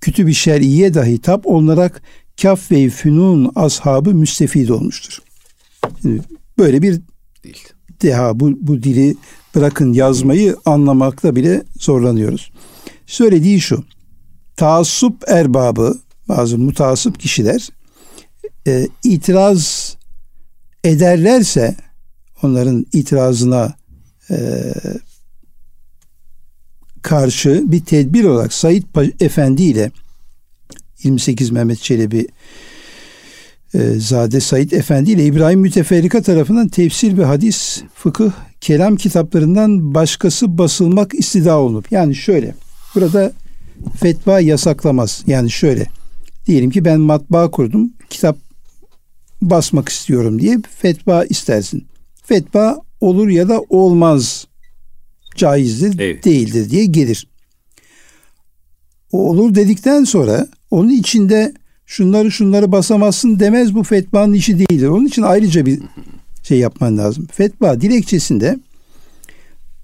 kütüb-i 0.00 0.34
şer'iye 0.34 0.94
dahi 0.94 1.18
tab 1.18 1.44
olunarak 1.44 2.02
kaf 2.42 2.70
ve 2.70 2.88
fünun 2.88 3.52
ashabı 3.54 4.14
müstefid 4.14 4.68
olmuştur. 4.68 5.18
Şimdi 6.02 6.22
böyle 6.58 6.82
bir 6.82 7.00
Değil. 7.46 7.68
deha 8.02 8.40
bu, 8.40 8.58
bu 8.60 8.82
dili 8.82 9.16
bırakın 9.54 9.92
yazmayı 9.92 10.56
anlamakta 10.64 11.36
bile 11.36 11.62
zorlanıyoruz. 11.78 12.52
Söylediği 13.06 13.60
şu. 13.60 13.84
Taassup 14.56 15.22
erbabı 15.26 15.98
bazı 16.28 16.58
mutasip 16.58 17.20
kişiler 17.20 17.68
e, 18.66 18.88
itiraz 19.04 19.96
ederlerse 20.84 21.76
onların 22.42 22.86
itirazına 22.92 23.74
e, 24.30 24.36
karşı 27.02 27.62
bir 27.66 27.84
tedbir 27.84 28.24
olarak 28.24 28.52
Said 28.52 28.82
Efendi 29.20 29.62
ile 29.62 29.90
28 31.02 31.50
Mehmet 31.50 31.82
Çelebi 31.82 32.26
Zade 33.98 34.40
Said 34.40 34.70
Efendi 34.70 35.10
ile 35.10 35.24
İbrahim 35.24 35.60
Müteferrika 35.60 36.22
tarafından 36.22 36.68
tefsir 36.68 37.18
ve 37.18 37.24
hadis, 37.24 37.82
fıkıh, 37.94 38.30
kelam 38.60 38.96
kitaplarından 38.96 39.94
başkası 39.94 40.58
basılmak 40.58 41.14
istida 41.14 41.58
olup. 41.58 41.92
Yani 41.92 42.14
şöyle, 42.14 42.54
burada 42.94 43.32
fetva 44.00 44.40
yasaklamaz. 44.40 45.22
Yani 45.26 45.50
şöyle, 45.50 45.86
diyelim 46.46 46.70
ki 46.70 46.84
ben 46.84 47.00
matbaa 47.00 47.50
kurdum, 47.50 47.92
kitap 48.10 48.36
basmak 49.42 49.88
istiyorum 49.88 50.40
diye 50.40 50.58
fetva 50.78 51.24
istersin. 51.24 51.86
Fetva 52.24 52.78
olur 53.00 53.28
ya 53.28 53.48
da 53.48 53.60
olmaz, 53.68 54.46
caizdir, 55.36 55.98
evet. 56.00 56.24
değildir 56.24 56.70
diye 56.70 56.84
gelir. 56.84 57.28
O 59.12 59.30
olur 59.30 59.54
dedikten 59.54 60.04
sonra 60.04 60.46
onun 60.70 60.90
içinde 60.90 61.52
şunları 61.86 62.32
şunları 62.32 62.72
basamazsın 62.72 63.40
demez 63.40 63.74
bu 63.74 63.82
fetvanın 63.82 64.32
işi 64.32 64.58
değildir. 64.58 64.88
Onun 64.88 65.06
için 65.06 65.22
ayrıca 65.22 65.66
bir 65.66 65.80
şey 66.42 66.58
yapman 66.58 66.98
lazım. 66.98 67.26
Fetva 67.32 67.80
dilekçesinde 67.80 68.58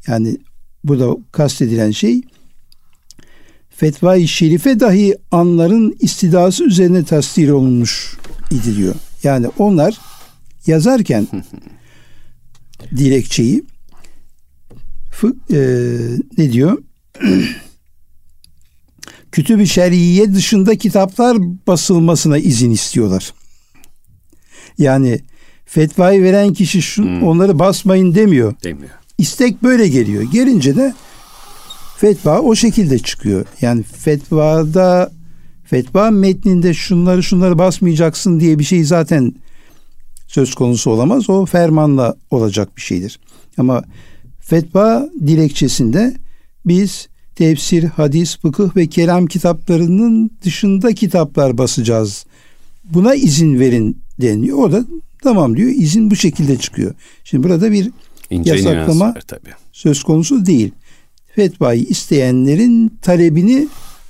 yani 0.06 0.36
burada 0.84 1.16
kastedilen 1.32 1.90
şey 1.90 2.20
fetva-i 3.70 4.28
şerife 4.28 4.80
dahi 4.80 5.16
anların 5.30 5.96
istidası 6.00 6.64
üzerine 6.64 7.04
tasdir 7.04 7.48
olunmuş 7.48 8.16
idi 8.50 8.76
diyor. 8.76 8.94
Yani 9.22 9.48
onlar 9.58 9.98
yazarken 10.66 11.28
dilekçeyi 12.96 13.64
e, 15.52 15.58
ne 16.38 16.52
diyor? 16.52 16.82
kütüb-i 19.32 19.66
şer'iye 19.66 20.34
dışında 20.34 20.76
kitaplar 20.76 21.38
basılmasına 21.66 22.38
izin 22.38 22.70
istiyorlar. 22.70 23.32
Yani 24.78 25.20
fetvayı 25.64 26.22
veren 26.22 26.52
kişi 26.52 26.82
şu, 26.82 27.02
hmm. 27.02 27.22
onları 27.22 27.58
basmayın 27.58 28.14
demiyor. 28.14 28.54
Demiyor. 28.64 28.90
İstek 29.18 29.62
böyle 29.62 29.88
geliyor. 29.88 30.22
Gelince 30.22 30.76
de 30.76 30.94
fetva 31.96 32.40
o 32.40 32.54
şekilde 32.54 32.98
çıkıyor. 32.98 33.46
Yani 33.60 33.82
fetvada 33.82 35.12
fetva 35.64 36.10
metninde 36.10 36.74
şunları 36.74 37.22
şunları 37.22 37.58
basmayacaksın 37.58 38.40
diye 38.40 38.58
bir 38.58 38.64
şey 38.64 38.84
zaten 38.84 39.34
söz 40.28 40.54
konusu 40.54 40.90
olamaz. 40.90 41.30
O 41.30 41.46
fermanla 41.46 42.16
olacak 42.30 42.76
bir 42.76 42.82
şeydir. 42.82 43.20
Ama 43.58 43.84
fetva 44.40 45.08
dilekçesinde 45.26 46.14
biz 46.66 47.08
tefsir, 47.42 47.84
hadis, 47.84 48.38
fıkıh 48.38 48.76
ve 48.76 48.86
kelam 48.86 49.26
kitaplarının 49.26 50.30
dışında 50.44 50.94
kitaplar 50.94 51.58
basacağız. 51.58 52.26
Buna 52.84 53.14
izin 53.14 53.60
verin 53.60 54.02
deniyor. 54.20 54.58
O 54.58 54.72
da 54.72 54.84
tamam 55.22 55.56
diyor. 55.56 55.70
İzin 55.70 56.10
bu 56.10 56.16
şekilde 56.16 56.58
çıkıyor. 56.58 56.94
Şimdi 57.24 57.44
burada 57.44 57.72
bir 57.72 57.90
İnce 58.30 58.54
yasaklama 58.54 59.04
var, 59.04 59.22
tabii. 59.26 59.50
söz 59.72 60.02
konusu 60.02 60.46
değil. 60.46 60.72
Fetvayı 61.34 61.82
isteyenlerin 61.82 62.88
talebini 63.02 63.68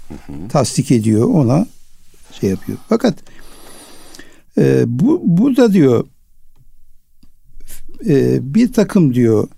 hı 0.08 0.14
hı. 0.14 0.48
tasdik 0.48 0.90
ediyor. 0.90 1.24
Ona 1.24 1.66
şey 2.40 2.50
yapıyor. 2.50 2.78
Fakat 2.88 3.14
e, 4.58 4.84
bu 4.86 5.22
burada 5.24 5.72
diyor 5.72 6.06
e, 8.08 8.38
bir 8.54 8.72
takım 8.72 9.14
diyor 9.14 9.48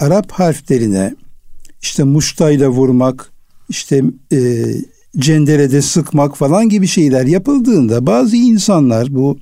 Arap 0.00 0.32
harflerine 0.32 1.14
işte 1.82 2.02
muştayla 2.02 2.68
vurmak, 2.68 3.32
işte 3.68 4.02
e, 4.32 4.64
cenderede 5.16 5.82
sıkmak 5.82 6.36
falan 6.36 6.68
gibi 6.68 6.86
şeyler 6.86 7.26
yapıldığında 7.26 8.06
bazı 8.06 8.36
insanlar 8.36 9.14
bu 9.14 9.38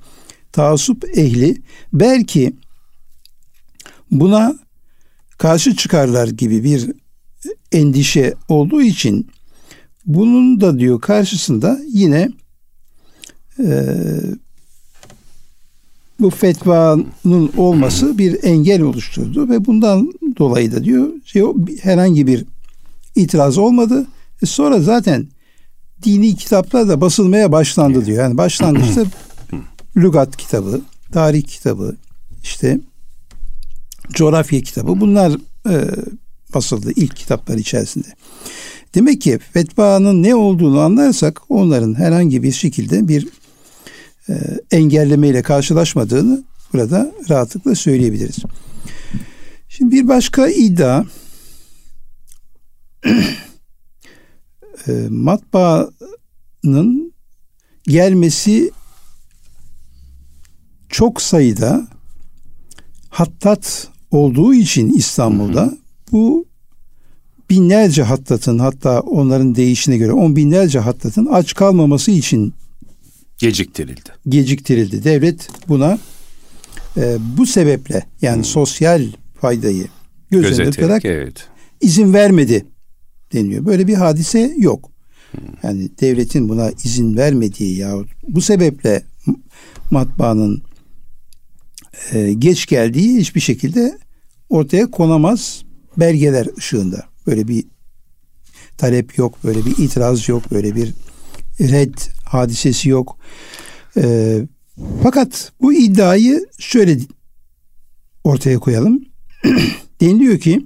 taassup 0.51 1.17
ehli 1.17 1.57
belki 1.93 2.53
buna 4.11 4.59
karşı 5.37 5.75
çıkarlar 5.75 6.27
gibi 6.27 6.63
bir 6.63 6.91
endişe 7.71 8.33
olduğu 8.49 8.81
için 8.81 9.27
bunun 10.05 10.61
da 10.61 10.79
diyor 10.79 11.01
karşısında 11.01 11.79
yine 11.87 12.29
e, 13.59 13.95
bu 16.19 16.29
fetvanın 16.29 17.51
olması 17.57 18.17
bir 18.17 18.43
engel 18.43 18.81
oluşturdu 18.81 19.49
ve 19.49 19.65
bundan 19.65 20.13
dolayı 20.37 20.71
da 20.71 20.83
diyor 20.83 21.07
şey 21.25 21.43
herhangi 21.81 22.27
bir 22.27 22.45
itiraz 23.15 23.57
olmadı. 23.57 24.07
E 24.41 24.45
sonra 24.45 24.81
zaten 24.81 25.27
dini 26.03 26.35
kitaplar 26.35 26.87
da 26.87 27.01
basılmaya 27.01 27.51
başlandı 27.51 28.05
diyor. 28.05 28.23
Yani 28.23 28.37
başlangıçta 28.37 29.03
lügat 29.97 30.37
kitabı, 30.37 30.81
tarih 31.11 31.43
kitabı, 31.43 31.95
işte 32.43 32.79
coğrafya 34.13 34.61
kitabı 34.61 34.99
bunlar 34.99 35.37
e, 35.69 35.75
basıldı 36.53 36.91
ilk 36.95 37.15
kitaplar 37.15 37.57
içerisinde. 37.57 38.07
Demek 38.95 39.21
ki 39.21 39.39
fetvanın 39.53 40.23
ne 40.23 40.35
olduğunu 40.35 40.79
anlarsak 40.79 41.41
onların 41.49 41.93
herhangi 41.99 42.43
bir 42.43 42.51
şekilde 42.51 43.07
bir 43.07 43.27
engellemeyle 44.71 45.41
karşılaşmadığını 45.41 46.43
burada 46.73 47.11
rahatlıkla 47.29 47.75
söyleyebiliriz. 47.75 48.37
Şimdi 49.69 49.95
bir 49.95 50.07
başka 50.07 50.47
iddia 50.47 51.03
e, 54.87 54.91
matbaanın 55.09 55.93
gelmesi 57.87 58.71
çok 60.89 61.21
sayıda 61.21 61.87
hattat 63.09 63.87
olduğu 64.11 64.53
için 64.53 64.93
İstanbul'da 64.93 65.61
hı 65.61 65.65
hı. 65.65 65.77
bu 66.11 66.45
binlerce 67.49 68.03
hattatın 68.03 68.59
hatta 68.59 68.99
onların 68.99 69.55
değişine 69.55 69.97
göre 69.97 70.11
on 70.11 70.35
binlerce 70.35 70.79
hattatın 70.79 71.25
aç 71.25 71.53
kalmaması 71.53 72.11
için 72.11 72.53
Geciktirildi. 73.37 74.09
Geciktirildi. 74.29 75.03
Devlet 75.03 75.49
buna 75.67 75.99
e, 76.97 77.17
bu 77.37 77.45
sebeple 77.45 78.05
yani 78.21 78.37
hmm. 78.37 78.43
sosyal 78.43 79.05
faydayı 79.41 79.87
göz 80.31 80.59
önünde 80.59 80.71
tutarak 80.71 81.05
evet. 81.05 81.47
izin 81.81 82.13
vermedi 82.13 82.65
deniyor. 83.33 83.65
Böyle 83.65 83.87
bir 83.87 83.93
hadise 83.93 84.53
yok. 84.57 84.91
Hmm. 85.31 85.41
Yani 85.63 85.89
devletin 86.01 86.49
buna 86.49 86.71
izin 86.71 87.17
vermediği 87.17 87.77
ya 87.77 87.95
bu 88.27 88.41
sebeple 88.41 89.03
matbaanın 89.91 90.63
e, 92.13 92.33
geç 92.33 92.65
geldiği 92.65 93.19
hiçbir 93.19 93.41
şekilde 93.41 93.97
ortaya 94.49 94.91
konamaz 94.91 95.63
belgeler 95.97 96.47
ışığında. 96.57 97.05
Böyle 97.27 97.47
bir 97.47 97.65
talep 98.77 99.17
yok, 99.17 99.43
böyle 99.43 99.65
bir 99.65 99.77
itiraz 99.77 100.29
yok, 100.29 100.51
böyle 100.51 100.75
bir 100.75 100.93
red 101.59 101.93
hadisesi 102.29 102.89
yok. 102.89 103.17
E, 103.97 104.37
fakat 105.03 105.51
bu 105.61 105.73
iddiayı 105.73 106.45
şöyle 106.59 106.97
ortaya 108.23 108.59
koyalım. 108.59 109.05
Deniliyor 110.01 110.39
ki 110.39 110.65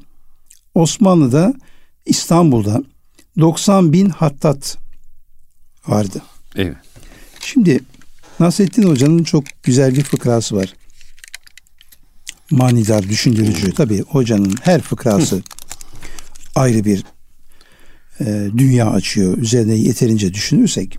Osmanlı'da 0.76 1.54
İstanbul'da 2.06 2.84
90 3.39 3.93
bin 3.93 4.10
hattat 4.10 4.78
vardı. 5.88 6.21
Evet. 6.56 6.76
Şimdi 7.39 7.80
Nasrettin 8.39 8.84
Hoca'nın 8.84 9.24
çok 9.24 9.43
güzel 9.64 9.95
bir 9.95 10.03
fıkrası 10.03 10.55
var. 10.55 10.74
Manidar, 12.51 13.09
düşündürücü. 13.09 13.74
Tabii 13.74 14.01
hocanın 14.01 14.55
her 14.62 14.82
fıkrası 14.82 15.41
ayrı 16.55 16.86
bir 16.86 17.03
e, 18.20 18.49
dünya 18.57 18.89
açıyor. 18.89 19.38
Üzerine 19.38 19.76
yeterince 19.76 20.34
düşünürsek. 20.34 20.97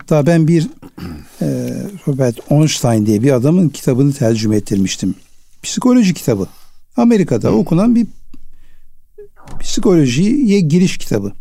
Hatta 0.00 0.26
ben 0.26 0.48
bir 0.48 0.68
e, 1.42 1.46
Robert 2.08 2.52
Einstein 2.52 3.06
diye 3.06 3.22
bir 3.22 3.32
adamın 3.32 3.68
kitabını 3.68 4.12
tercüme 4.12 4.56
ettirmiştim. 4.56 5.14
Psikoloji 5.62 6.14
kitabı. 6.14 6.46
Amerika'da 6.96 7.50
hmm. 7.50 7.58
okunan 7.58 7.94
bir 7.94 8.06
psikolojiye 9.60 10.60
giriş 10.60 10.98
kitabı. 10.98 11.32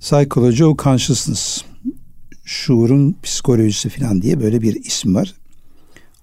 Psychology 0.00 0.64
of 0.64 0.78
Consciousness. 0.78 1.64
Şuurun 2.44 3.16
psikolojisi 3.22 3.88
falan 3.88 4.22
diye 4.22 4.40
böyle 4.40 4.62
bir 4.62 4.84
isim 4.84 5.14
var. 5.14 5.34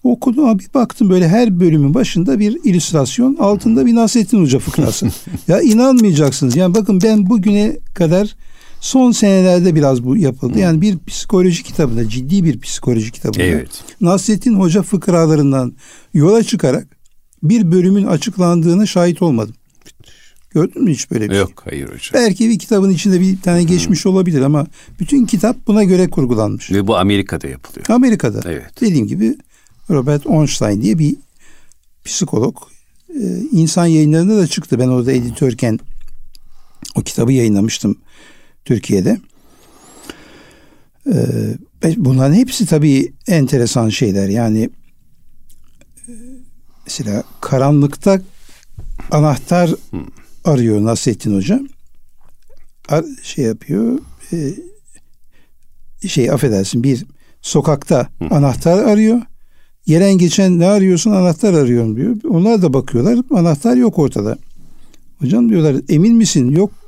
Okudum 0.03 0.59
bir 0.59 0.74
baktım 0.74 1.09
böyle 1.09 1.28
her 1.28 1.59
bölümün 1.59 1.93
başında 1.93 2.39
bir 2.39 2.59
illüstrasyon 2.63 3.36
altında 3.36 3.86
bir 3.86 3.95
Nasrettin 3.95 4.41
Hoca 4.41 4.59
fıkrası. 4.59 5.07
ya 5.47 5.61
inanmayacaksınız. 5.61 6.55
Yani 6.55 6.76
bakın 6.76 7.01
ben 7.01 7.30
bugüne 7.30 7.78
kadar 7.93 8.36
Son 8.88 9.11
senelerde 9.11 9.75
biraz 9.75 10.03
bu 10.03 10.17
yapıldı. 10.17 10.59
Yani 10.59 10.81
bir 10.81 10.97
psikoloji 11.07 11.63
kitabında, 11.63 12.09
ciddi 12.09 12.43
bir 12.43 12.59
psikoloji 12.59 13.11
kitabında 13.11 13.43
evet. 13.43 13.83
Nasrettin 14.01 14.59
Hoca 14.59 14.81
fıkralarından 14.81 15.75
yola 16.13 16.43
çıkarak 16.43 16.88
bir 17.43 17.71
bölümün 17.71 18.05
açıklandığına 18.05 18.85
şahit 18.85 19.21
olmadım. 19.21 19.55
Gördün 20.49 20.83
mü 20.83 20.91
hiç 20.91 21.11
böyle 21.11 21.29
bir 21.29 21.35
Yok 21.35 21.47
şey? 21.47 21.71
hayır 21.71 21.85
hocam. 21.85 22.11
Belki 22.13 22.49
bir 22.49 22.59
kitabın 22.59 22.89
içinde 22.89 23.21
bir 23.21 23.41
tane 23.41 23.63
geçmiş 23.63 24.05
olabilir 24.05 24.41
ama 24.41 24.67
bütün 24.99 25.25
kitap 25.25 25.67
buna 25.67 25.83
göre 25.83 26.09
kurgulanmış. 26.09 26.71
Ve 26.71 26.88
bu 26.88 26.97
Amerika'da 26.97 27.47
yapılıyor. 27.47 27.85
Amerika'da. 27.89 28.41
Evet. 28.45 28.81
Dediğim 28.81 29.07
gibi 29.07 29.35
Robert 29.89 30.27
Ornstein 30.27 30.81
diye 30.81 30.99
bir 30.99 31.15
psikolog. 32.05 32.57
Ee, 33.09 33.39
insan 33.51 33.85
yayınlarında 33.85 34.38
da 34.38 34.47
çıktı. 34.47 34.79
Ben 34.79 34.88
orada 34.88 35.11
editörken 35.11 35.79
o 36.95 37.01
kitabı 37.01 37.33
yayınlamıştım 37.33 37.97
Türkiye'de. 38.68 39.18
Ee, 41.13 41.95
bunların 41.97 42.34
hepsi 42.34 42.65
tabii 42.65 43.13
enteresan 43.28 43.89
şeyler. 43.89 44.30
Yani 44.30 44.70
e, 46.07 46.13
mesela 46.86 47.24
karanlıkta 47.41 48.22
anahtar 49.11 49.72
arıyor 50.45 50.84
Nasrettin 50.84 51.36
Hoca. 51.36 51.59
Ar, 52.89 53.05
şey 53.24 53.45
yapıyor. 53.45 53.99
E, 54.34 54.53
şey 56.07 56.32
affedersin 56.32 56.84
bir 56.84 57.05
sokakta 57.41 58.09
anahtar 58.30 58.84
arıyor. 58.84 59.22
Gelen 59.86 60.18
geçen 60.18 60.59
ne 60.59 60.68
arıyorsun 60.68 61.11
anahtar 61.11 61.53
arıyorum 61.53 61.95
diyor. 61.95 62.15
Onlar 62.30 62.61
da 62.61 62.74
bakıyorlar 62.74 63.20
anahtar 63.32 63.76
yok 63.76 63.99
ortada. 63.99 64.38
Hocam 65.20 65.49
diyorlar 65.49 65.76
emin 65.89 66.15
misin? 66.15 66.51
Yok 66.51 66.86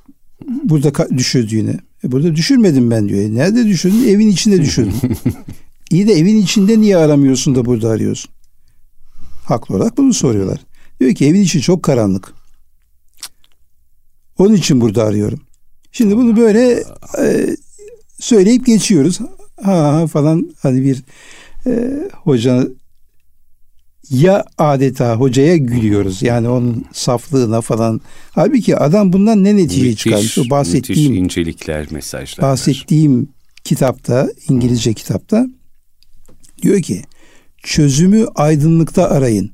burada 0.63 1.17
düşürdüğüne. 1.17 1.79
E 2.03 2.11
burada 2.11 2.35
düşürmedim 2.35 2.91
ben 2.91 3.09
diyor. 3.09 3.21
E 3.21 3.35
nerede 3.35 3.65
düşürdün? 3.65 4.07
Evin 4.07 4.27
içinde 4.27 4.61
düşürdüm. 4.61 4.93
İyi 5.91 6.07
de 6.07 6.13
evin 6.13 6.37
içinde 6.37 6.81
niye 6.81 6.97
aramıyorsun 6.97 7.55
da 7.55 7.65
burada 7.65 7.89
arıyorsun? 7.89 8.31
Haklı 9.45 9.75
olarak 9.75 9.97
bunu 9.97 10.13
soruyorlar. 10.13 10.59
Diyor 10.99 11.15
ki 11.15 11.25
evin 11.25 11.41
içi 11.41 11.61
çok 11.61 11.83
karanlık. 11.83 12.33
Onun 14.37 14.53
için 14.53 14.81
burada 14.81 15.03
arıyorum. 15.03 15.39
Şimdi 15.91 16.17
bunu 16.17 16.37
böyle 16.37 16.83
e, 17.19 17.55
söyleyip 18.19 18.65
geçiyoruz. 18.65 19.19
Ha, 19.61 19.93
ha 19.93 20.07
falan 20.07 20.55
hani 20.61 20.83
bir 20.83 21.03
e, 21.67 22.03
hoca 22.13 22.67
ya 24.09 24.45
adeta 24.57 25.15
hocaya 25.15 25.57
gülüyoruz. 25.57 26.21
Yani 26.21 26.49
onun 26.49 26.85
saflığına 26.93 27.61
falan. 27.61 28.01
Halbuki 28.31 28.77
adam 28.77 29.13
bundan 29.13 29.43
ne 29.43 29.55
netice 29.55 29.81
müthiş, 29.81 30.03
çıkarmış? 30.03 30.37
O 30.37 30.49
bahsettiğim 30.49 31.13
incelikler, 31.13 31.87
mesajlar. 31.91 32.49
Bahsettiğim 32.49 33.29
kitapta, 33.63 34.29
İngilizce 34.49 34.93
kitapta 34.93 35.47
diyor 36.61 36.81
ki 36.81 37.03
çözümü 37.63 38.25
aydınlıkta 38.35 39.09
arayın. 39.09 39.51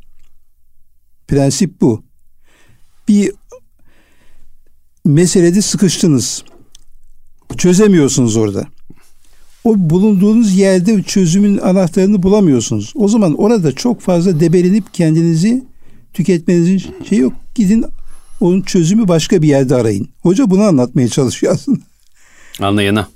Prensip 1.27 1.81
bu. 1.81 2.03
Bir 3.07 3.31
meselede 5.05 5.61
sıkıştınız. 5.61 6.43
Çözemiyorsunuz 7.57 8.37
orada 8.37 8.67
o 9.65 9.89
bulunduğunuz 9.89 10.57
yerde 10.57 11.03
çözümün 11.03 11.57
anahtarını 11.57 12.23
bulamıyorsunuz. 12.23 12.93
O 12.95 13.07
zaman 13.07 13.33
orada 13.33 13.71
çok 13.71 14.01
fazla 14.01 14.39
debelenip 14.39 14.93
kendinizi 14.93 15.63
tüketmenizin 16.13 16.83
şey 17.09 17.17
yok. 17.17 17.33
Gidin 17.55 17.85
onun 18.39 18.61
çözümü 18.61 19.07
başka 19.07 19.41
bir 19.41 19.47
yerde 19.47 19.75
arayın. 19.75 20.09
Hoca 20.21 20.49
bunu 20.49 20.61
anlatmaya 20.61 21.07
çalışıyor 21.07 21.53
aslında. 21.53 21.79
Anlayana. 22.59 23.07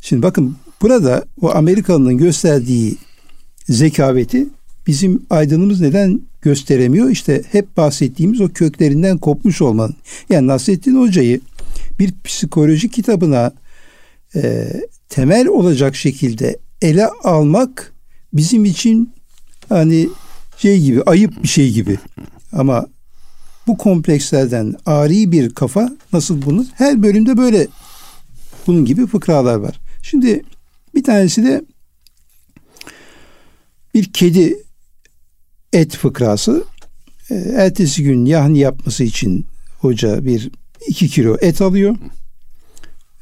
Şimdi 0.00 0.22
bakın 0.22 0.56
burada 0.82 1.24
o 1.40 1.50
Amerikalı'nın 1.50 2.18
gösterdiği 2.18 2.96
zekaveti 3.68 4.46
bizim 4.86 5.22
aydınımız 5.30 5.80
neden 5.80 6.20
gösteremiyor? 6.42 7.10
İşte 7.10 7.42
hep 7.52 7.76
bahsettiğimiz 7.76 8.40
o 8.40 8.48
köklerinden 8.48 9.18
kopmuş 9.18 9.62
olmanın. 9.62 9.96
Yani 10.30 10.46
Nasrettin 10.46 11.00
Hoca'yı 11.00 11.40
bir 11.98 12.14
psikoloji 12.24 12.88
kitabına 12.88 13.52
e, 14.36 14.68
temel 15.08 15.46
olacak 15.46 15.96
şekilde 15.96 16.58
ele 16.82 17.06
almak 17.06 17.92
bizim 18.32 18.64
için 18.64 19.12
hani 19.68 20.08
şey 20.58 20.80
gibi 20.82 21.02
ayıp 21.02 21.42
bir 21.42 21.48
şey 21.48 21.72
gibi. 21.72 21.98
Ama 22.52 22.86
bu 23.66 23.78
komplekslerden 23.78 24.74
ari 24.86 25.32
bir 25.32 25.50
kafa 25.50 25.92
nasıl 26.12 26.42
bunu? 26.42 26.66
Her 26.74 27.02
bölümde 27.02 27.36
böyle 27.36 27.66
bunun 28.66 28.84
gibi 28.84 29.06
fıkralar 29.06 29.56
var. 29.56 29.80
Şimdi 30.02 30.42
bir 30.94 31.04
tanesi 31.04 31.44
de 31.44 31.64
bir 33.94 34.12
kedi 34.12 34.58
et 35.72 35.96
fıkrası. 35.96 36.64
E, 37.30 37.34
ertesi 37.34 38.02
gün 38.02 38.24
yahni 38.24 38.58
yapması 38.58 39.04
için 39.04 39.46
hoca 39.78 40.24
bir 40.24 40.50
iki 40.86 41.08
kilo 41.08 41.36
et 41.40 41.60
alıyor. 41.60 41.96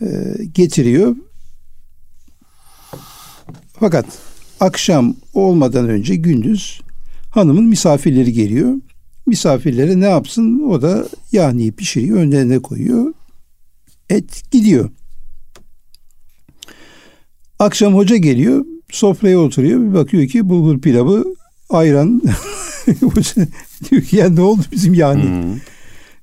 E, 0.01 0.07
getiriyor. 0.55 1.17
Fakat 3.81 4.07
akşam 4.61 5.17
olmadan 5.35 5.89
önce 5.89 6.17
gündüz 6.17 6.81
hanımın 7.31 7.65
misafirleri 7.65 8.33
geliyor. 8.33 8.75
Misafirlere 9.27 10.01
ne 10.01 10.07
yapsın? 10.07 10.61
O 10.69 10.83
da 10.83 11.09
yahniyi 11.33 11.73
pişiriyor, 11.73 12.19
önlerine 12.19 12.59
koyuyor. 12.59 13.15
Et 14.11 14.43
gidiyor. 14.51 14.91
Akşam 17.59 17.95
hoca 17.95 18.17
geliyor, 18.17 18.65
sofraya 18.91 19.39
oturuyor. 19.39 19.81
Bir 19.81 19.95
bakıyor 19.95 20.29
ki 20.29 20.49
bulgur 20.49 20.81
pilavı, 20.81 21.25
ayran. 21.71 22.23
diyor 23.91 24.03
ki 24.03 24.17
ya 24.17 24.29
ne 24.29 24.41
oldu 24.41 24.63
bizim 24.73 24.95
yani? 24.95 25.23
Hmm. 25.23 25.59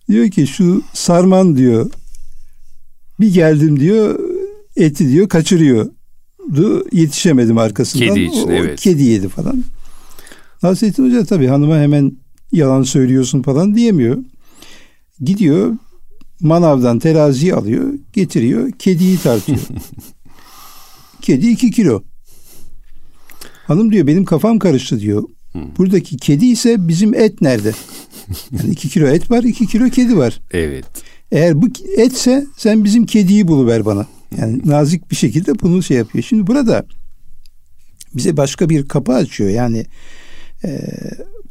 Diyor 0.09 0.31
ki 0.31 0.47
şu 0.47 0.83
sarman 0.93 1.57
diyor. 1.57 1.91
Bir 3.19 3.33
geldim 3.33 3.79
diyor, 3.79 4.19
eti 4.75 5.09
diyor 5.09 5.29
kaçırıyor 5.29 5.89
yetişemedim 6.91 7.57
arkasından. 7.57 8.07
Kedi 8.07 8.19
için 8.19 8.47
o, 8.47 8.51
evet. 8.51 8.79
Kedi 8.79 9.03
yedi 9.03 9.29
falan. 9.29 9.63
Nasrettin 10.63 11.05
Hoca 11.05 11.25
tabii 11.25 11.47
hanıma 11.47 11.77
hemen 11.77 12.11
yalan 12.51 12.83
söylüyorsun 12.83 13.41
falan 13.41 13.75
diyemiyor. 13.75 14.17
Gidiyor 15.21 15.77
manavdan 16.39 16.99
teraziyi 16.99 17.53
alıyor 17.55 17.93
getiriyor 18.13 18.71
kediyi 18.71 19.17
tartıyor. 19.17 19.59
kedi 21.21 21.47
iki 21.47 21.71
kilo. 21.71 22.03
Hanım 23.67 23.91
diyor 23.91 24.07
benim 24.07 24.25
kafam 24.25 24.59
karıştı 24.59 24.99
diyor. 24.99 25.23
Buradaki 25.77 26.17
kedi 26.17 26.45
ise 26.45 26.87
bizim 26.87 27.13
et 27.13 27.41
nerede? 27.41 27.71
Yani 28.51 28.71
iki 28.71 28.89
kilo 28.89 29.07
et 29.07 29.31
var 29.31 29.43
iki 29.43 29.67
kilo 29.67 29.89
kedi 29.89 30.17
var. 30.17 30.39
Evet. 30.51 30.85
Eğer 31.31 31.61
bu 31.61 31.67
etse 31.97 32.45
sen 32.57 32.83
bizim 32.83 33.05
kediyi 33.05 33.47
buluver 33.47 33.85
bana. 33.85 34.07
Yani 34.37 34.61
nazik 34.65 35.11
bir 35.11 35.15
şekilde 35.15 35.59
bunu 35.59 35.83
şey 35.83 35.97
yapıyor. 35.97 36.23
Şimdi 36.23 36.47
burada 36.47 36.85
bize 38.13 38.37
başka 38.37 38.69
bir 38.69 38.87
kapı 38.87 39.13
açıyor. 39.13 39.49
Yani 39.49 39.85
e, 40.63 40.79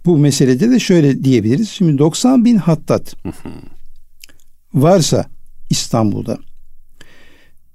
bu 0.07 0.19
meselede 0.19 0.71
de 0.71 0.79
şöyle 0.79 1.25
diyebiliriz. 1.25 1.69
Şimdi 1.69 1.99
90 1.99 2.45
bin 2.45 2.57
hattat 2.57 3.17
varsa 4.75 5.27
İstanbul'da 5.71 6.39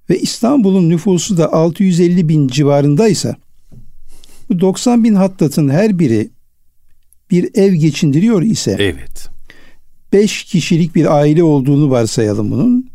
ve 0.09 0.19
İstanbul'un 0.19 0.89
nüfusu 0.89 1.37
da 1.37 1.53
650 1.53 2.29
bin 2.29 2.47
civarındaysa 2.47 3.35
bu 4.49 4.59
90 4.59 5.03
bin 5.03 5.15
hattatın 5.15 5.69
her 5.69 5.99
biri 5.99 6.29
bir 7.31 7.49
ev 7.53 7.73
geçindiriyor 7.73 8.41
ise 8.41 8.75
evet. 8.79 9.29
5 10.13 10.43
kişilik 10.43 10.95
bir 10.95 11.15
aile 11.15 11.43
olduğunu 11.43 11.89
varsayalım 11.89 12.51
bunun 12.51 12.89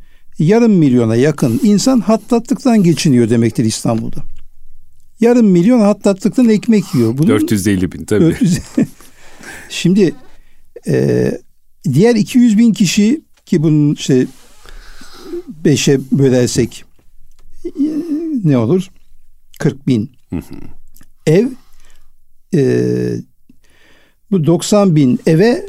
yarım 0.44 0.72
milyona 0.72 1.16
yakın 1.16 1.60
insan 1.62 2.00
hattatlıktan 2.00 2.82
geçiniyor 2.82 3.30
demektir 3.30 3.64
İstanbul'da. 3.64 4.22
Yarım 5.20 5.46
milyon 5.46 5.80
hattatlıktan 5.80 6.48
ekmek 6.48 6.94
yiyor. 6.94 7.18
Bunun 7.18 7.28
450 7.28 7.92
bin 7.92 8.04
tabii. 8.04 8.24
400... 8.24 8.58
Şimdi 9.68 10.14
e, 10.88 11.32
diğer 11.92 12.14
200 12.14 12.58
bin 12.58 12.72
kişi 12.72 13.20
ki 13.46 13.62
bunun 13.62 13.94
işte 13.94 14.26
beşe 15.64 16.00
bölersek 16.12 16.84
e, 17.64 17.70
ne 18.44 18.58
olur? 18.58 18.88
40 19.58 19.86
bin. 19.86 20.10
Ev 21.26 21.46
e, 22.54 23.14
bu 24.30 24.46
90 24.46 24.96
bin 24.96 25.20
eve 25.26 25.66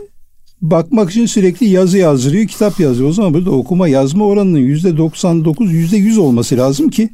bakmak 0.62 1.12
için 1.12 1.26
sürekli 1.26 1.68
yazı 1.68 1.98
yazdırıyor, 1.98 2.48
kitap 2.48 2.80
yazıyor. 2.80 3.10
O 3.10 3.14
zaman 3.14 3.34
burada 3.34 3.52
okuma 3.52 3.88
yazma 3.88 4.26
oranının 4.26 4.58
yüzde 4.58 4.98
99, 4.98 5.74
yüzde 5.74 5.98
100 5.98 6.18
olması 6.18 6.58
lazım 6.58 6.90
ki 6.90 7.10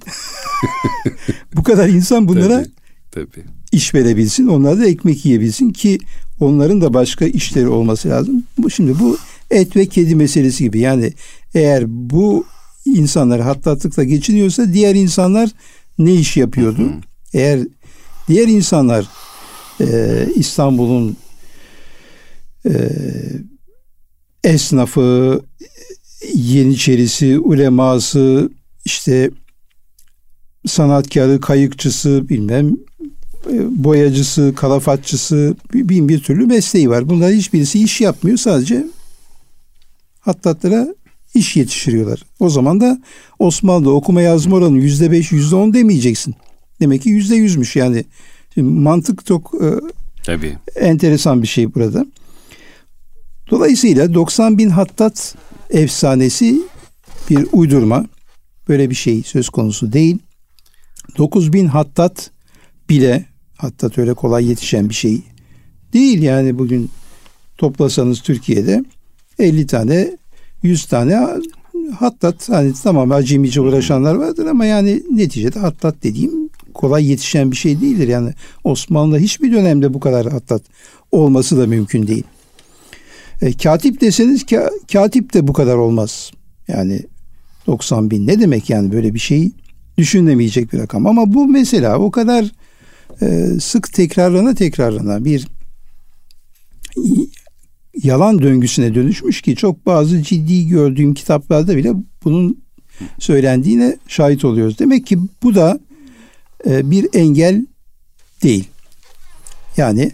bu 1.56 1.64
kadar 1.64 1.90
insan 1.90 2.28
bunlara 2.28 2.66
tabii, 3.12 3.28
tabii. 3.32 3.46
iş 3.72 3.94
verebilsin. 3.94 4.48
Onlar 4.48 4.80
da 4.80 4.88
ekmek 4.88 5.26
yiyebilsin 5.26 5.70
ki 5.70 6.00
onların 6.40 6.82
da 6.82 6.94
başka 6.94 7.26
işleri 7.26 7.68
olması 7.68 8.10
lazım. 8.10 8.44
Bu 8.58 8.70
şimdi 8.70 9.00
bu 9.00 9.18
et 9.52 9.76
ve 9.76 9.86
kedi 9.86 10.16
meselesi 10.16 10.64
gibi. 10.64 10.80
Yani 10.80 11.14
eğer 11.54 11.84
bu 11.88 12.46
insanlar 12.86 13.42
hattatlıkla 13.42 14.04
geçiniyorsa 14.04 14.74
diğer 14.74 14.96
insanlar 14.96 15.50
ne 16.00 16.14
iş 16.14 16.38
yapıyordu? 16.38 16.82
Hı 16.82 16.84
hı. 16.84 17.02
Eğer 17.34 17.60
diğer 18.28 18.48
insanlar 18.48 19.06
e, 19.82 19.86
İstanbul'un 20.36 21.18
esnafı, 24.44 25.42
Yeniçerisi, 26.34 27.40
uleması, 27.40 28.50
işte 28.86 29.32
sanatkarı, 30.68 31.42
kayıkçısı, 31.42 32.30
bilmem 32.30 32.78
e, 33.52 33.84
boyacısı, 33.84 34.54
kalafatçısı 34.56 35.56
bin 35.74 36.10
bir 36.10 36.20
türlü 36.20 36.46
mesleği 36.46 36.90
var. 36.90 37.10
Bunlar 37.10 37.32
hiçbirisi 37.32 37.84
iş 37.84 38.02
yapmıyor. 38.02 38.38
Sadece 38.38 38.88
hattatlara 40.20 40.96
iş 41.34 41.56
yetiştiriyorlar. 41.56 42.24
O 42.40 42.50
zaman 42.50 42.82
da 42.82 43.02
Osmanlı 43.40 43.94
okuma 43.94 44.22
yazma 44.22 44.56
oranı 44.56 44.78
yüzde 44.78 45.12
beş, 45.12 45.32
yüzde 45.32 45.56
on 45.56 45.74
demeyeceksin. 45.74 46.36
Demek 46.82 47.02
ki 47.02 47.10
yüzde 47.10 47.36
yüzmüş 47.36 47.76
yani. 47.76 48.06
Şimdi 48.54 48.70
mantık 48.70 49.26
çok 49.26 49.54
e, 49.62 49.68
Tabii. 50.24 50.58
enteresan 50.76 51.42
bir 51.42 51.48
şey 51.48 51.74
burada. 51.74 52.06
Dolayısıyla 53.50 54.14
90 54.14 54.58
bin 54.58 54.70
hattat 54.70 55.36
efsanesi 55.70 56.62
bir 57.30 57.48
uydurma. 57.52 58.06
Böyle 58.70 58.90
bir 58.90 58.96
şey 58.96 59.24
söz 59.24 59.50
konusu 59.50 59.94
değil. 59.94 60.20
9 61.18 61.54
bin 61.54 61.68
hattat 61.68 62.32
bile 62.90 63.26
hattat 63.58 63.98
öyle 63.98 64.14
kolay 64.14 64.50
yetişen 64.50 64.90
bir 64.90 64.94
şey 64.94 65.22
değil. 65.94 66.22
Yani 66.22 66.60
bugün 66.60 66.90
toplasanız 67.58 68.22
Türkiye'de 68.22 68.84
50 69.40 69.68
tane 69.68 70.18
100 70.64 70.86
tane 70.86 71.28
hattat 72.00 72.50
hani 72.50 72.74
tamam 72.84 73.12
acemice 73.12 73.62
uğraşanlar 73.62 74.16
vardır 74.16 74.46
ama 74.46 74.66
yani 74.66 75.04
neticede 75.12 75.60
hattat 75.60 75.96
dediğim 76.04 76.50
kolay 76.74 77.10
yetişen 77.10 77.52
bir 77.52 77.56
şey 77.56 77.82
değildir. 77.82 78.08
Yani 78.08 78.34
Osmanlı'da 78.64 79.18
hiçbir 79.18 79.52
dönemde 79.52 79.94
bu 79.94 80.00
kadar 80.00 80.32
hattat 80.32 80.62
olması 81.12 81.58
da 81.58 81.68
mümkün 81.68 82.08
değil. 82.08 82.24
E, 83.42 83.54
katip 83.54 84.02
deseniz 84.02 84.46
ka, 84.46 84.70
katip 84.94 85.34
de 85.34 85.48
bu 85.48 85.54
kadar 85.54 85.76
olmaz. 85.76 86.32
Yani 86.68 87.02
90 87.68 88.12
bin 88.12 88.28
ne 88.28 88.40
demek 88.40 88.70
yani 88.70 88.92
böyle 88.92 89.14
bir 89.14 89.20
şey 89.20 89.52
düşünemeyecek 89.98 90.74
bir 90.74 90.80
rakam. 90.80 91.08
Ama 91.08 91.34
bu 91.34 91.48
mesela 91.48 92.00
o 92.00 92.12
kadar 92.12 92.52
e, 93.22 93.48
sık 93.60 93.94
tekrarlana 93.94 94.56
tekrarlana 94.56 95.26
bir 95.26 95.48
yalan 98.04 98.42
döngüsüne 98.42 98.96
dönüşmüş 98.96 99.42
ki 99.42 99.56
çok 99.56 99.86
bazı 99.86 100.24
ciddi 100.24 100.68
gördüğüm 100.68 101.14
kitaplarda 101.14 101.78
bile 101.78 101.94
bunun 102.24 102.64
söylendiğine 103.20 103.98
şahit 104.08 104.46
oluyoruz. 104.46 104.80
Demek 104.80 105.08
ki 105.08 105.18
bu 105.44 105.56
da 105.56 105.80
e, 106.66 106.92
bir 106.92 107.08
engel 107.14 107.66
değil. 108.44 108.68
Yani 109.78 110.12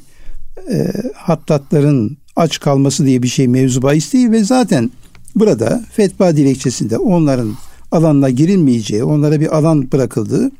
e, 0.71 0.91
hattatların 1.15 2.17
aç 2.35 2.59
kalması 2.59 3.05
diye 3.05 3.23
bir 3.23 3.27
şey 3.27 3.47
mevzu 3.47 3.81
bahis 3.81 4.13
değil 4.13 4.31
ve 4.31 4.43
zaten 4.43 4.91
burada 5.35 5.83
fetva 5.91 6.35
dilekçesinde 6.35 6.97
onların 6.97 7.53
alanına 7.91 8.29
girilmeyeceği, 8.29 9.03
onlara 9.03 9.39
bir 9.39 9.57
alan 9.57 9.91
bırakıldığı 9.91 10.51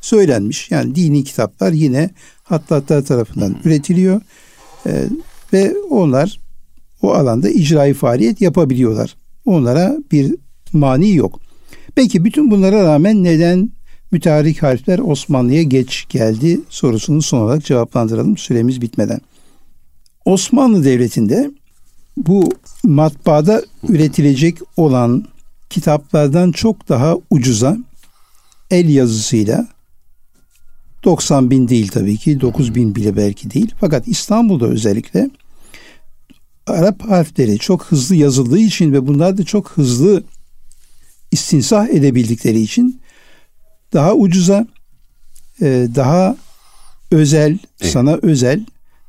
söylenmiş. 0.00 0.70
Yani 0.70 0.94
dini 0.94 1.24
kitaplar 1.24 1.72
yine 1.72 2.10
hattatlar 2.42 3.04
tarafından 3.04 3.56
üretiliyor 3.64 4.20
e, 4.86 5.04
ve 5.52 5.74
onlar 5.90 6.40
o 7.02 7.12
alanda 7.12 7.50
icraî 7.50 7.94
faaliyet 7.94 8.40
yapabiliyorlar. 8.40 9.16
Onlara 9.44 9.98
bir 10.12 10.34
mani 10.72 11.14
yok. 11.14 11.40
Peki 11.94 12.24
bütün 12.24 12.50
bunlara 12.50 12.84
rağmen 12.84 13.24
neden 13.24 13.70
müteharrik 14.10 14.62
harfler 14.62 14.98
Osmanlı'ya 14.98 15.62
geç 15.62 16.06
geldi 16.08 16.60
sorusunu 16.68 17.22
son 17.22 17.38
olarak 17.40 17.64
cevaplandıralım 17.64 18.36
süremiz 18.36 18.80
bitmeden. 18.80 19.20
Osmanlı 20.24 20.84
Devleti'nde 20.84 21.50
bu 22.16 22.48
matbaada 22.82 23.62
üretilecek 23.88 24.58
olan 24.76 25.24
kitaplardan 25.70 26.52
çok 26.52 26.88
daha 26.88 27.16
ucuza 27.30 27.76
el 28.70 28.88
yazısıyla 28.88 29.66
90 31.04 31.50
bin 31.50 31.68
değil 31.68 31.88
tabii 31.88 32.16
ki 32.16 32.40
9 32.40 32.74
bin 32.74 32.94
bile 32.94 33.16
belki 33.16 33.50
değil 33.50 33.74
fakat 33.80 34.08
İstanbul'da 34.08 34.66
özellikle 34.66 35.30
Arap 36.66 37.02
harfleri 37.02 37.58
çok 37.58 37.84
hızlı 37.84 38.16
yazıldığı 38.16 38.58
için 38.58 38.92
ve 38.92 39.06
bunlar 39.06 39.38
da 39.38 39.44
çok 39.44 39.70
hızlı 39.70 40.22
istinsah 41.30 41.88
edebildikleri 41.88 42.60
için 42.60 43.00
daha 43.92 44.14
ucuza 44.14 44.66
e, 45.60 45.88
daha 45.94 46.36
özel 47.10 47.58
evet. 47.80 47.92
sana 47.92 48.18
özel 48.22 48.64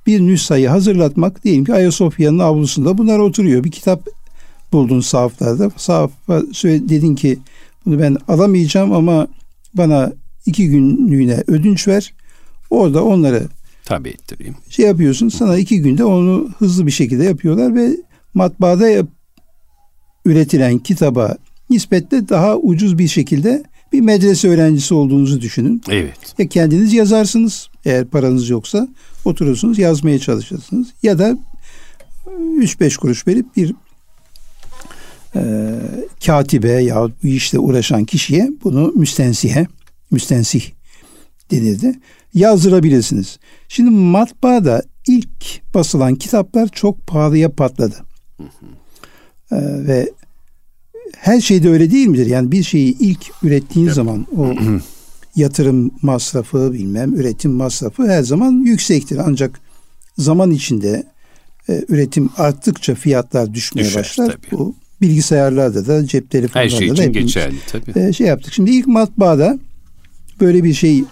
bir 0.07 0.21
nüshayı 0.21 0.69
hazırlatmak 0.69 1.43
diyelim 1.43 1.65
ki 1.65 1.73
Ayasofya'nın 1.73 2.39
avlusunda 2.39 2.97
bunlar 2.97 3.19
oturuyor. 3.19 3.63
Bir 3.63 3.71
kitap 3.71 4.07
buldun 4.71 4.99
sahaflarda. 4.99 5.71
Sahafa 5.77 6.41
dedin 6.63 7.15
ki 7.15 7.39
bunu 7.85 7.99
ben 7.99 8.17
alamayacağım 8.27 8.93
ama 8.93 9.27
bana 9.73 10.13
iki 10.45 10.69
günlüğüne 10.69 11.43
ödünç 11.47 11.87
ver. 11.87 12.13
Orada 12.69 13.03
onları 13.03 13.47
tabi 13.85 14.09
ettireyim. 14.09 14.55
Şey 14.69 14.85
yapıyorsun 14.85 15.29
sana 15.29 15.57
iki 15.57 15.81
günde 15.81 16.03
onu 16.03 16.49
hızlı 16.57 16.85
bir 16.85 16.91
şekilde 16.91 17.23
yapıyorlar 17.23 17.75
ve 17.75 17.95
matbaada 18.33 18.89
yap, 18.89 19.07
üretilen 20.25 20.79
kitaba 20.79 21.35
nispetle 21.69 22.29
daha 22.29 22.57
ucuz 22.57 22.97
bir 22.97 23.07
şekilde 23.07 23.63
bir 23.93 24.01
medrese 24.01 24.49
öğrencisi 24.49 24.93
olduğunuzu 24.93 25.41
düşünün. 25.41 25.81
Evet. 25.89 26.17
Ya 26.37 26.47
kendiniz 26.47 26.93
yazarsınız 26.93 27.69
eğer 27.85 28.05
paranız 28.05 28.49
yoksa 28.49 28.87
oturursunuz 29.25 29.79
yazmaya 29.79 30.19
çalışırsınız 30.19 30.87
ya 31.03 31.19
da 31.19 31.37
3-5 32.25 32.97
kuruş 32.97 33.27
verip 33.27 33.55
bir 33.55 33.75
e, 35.35 35.71
katibe 36.25 36.71
ya 36.71 37.07
bu 37.23 37.27
işle 37.27 37.59
uğraşan 37.59 38.05
kişiye 38.05 38.49
bunu 38.63 38.93
müstensihe, 38.95 39.67
müstensih 40.11 40.63
denirdi. 41.51 41.99
Yazdırabilirsiniz. 42.33 43.39
Şimdi 43.67 43.89
matbaada 43.89 44.83
ilk 45.07 45.73
basılan 45.73 46.15
kitaplar 46.15 46.67
çok 46.67 47.07
pahalıya 47.07 47.51
patladı. 47.51 47.95
Hı 48.37 48.43
hı. 48.43 49.55
E, 49.55 49.87
ve 49.87 50.09
her 51.17 51.41
şeyde 51.41 51.69
öyle 51.69 51.91
değil 51.91 52.07
midir? 52.07 52.25
Yani 52.25 52.51
bir 52.51 52.63
şeyi 52.63 52.97
ilk 52.99 53.31
ürettiğin 53.43 53.85
evet. 53.85 53.95
zaman 53.95 54.27
o 54.37 54.53
yatırım 55.35 55.91
masrafı 56.01 56.73
bilmem 56.73 57.13
üretim 57.13 57.51
masrafı 57.51 58.07
her 58.07 58.23
zaman 58.23 58.51
yüksektir. 58.51 59.17
Ancak 59.17 59.59
zaman 60.17 60.51
içinde 60.51 61.03
e, 61.69 61.85
üretim 61.89 62.29
arttıkça 62.37 62.95
fiyatlar 62.95 63.53
düşmeye 63.53 63.87
Düşer, 63.87 63.99
başlar. 63.99 64.27
Tabii. 64.27 64.51
Bu 64.51 64.75
bilgisayarlarda 65.01 65.87
da 65.87 66.07
cep 66.07 66.29
telefonlarında 66.29 66.73
Her 66.73 66.79
şey 66.79 66.87
için 66.87 67.13
geçerli 67.13 67.55
tabii. 67.71 67.99
E, 67.99 68.13
şey 68.13 68.27
yaptık. 68.27 68.53
Şimdi 68.53 68.71
ilk 68.71 68.87
matbaada 68.87 69.59
böyle 70.41 70.63
bir 70.63 70.73
şey 70.73 71.03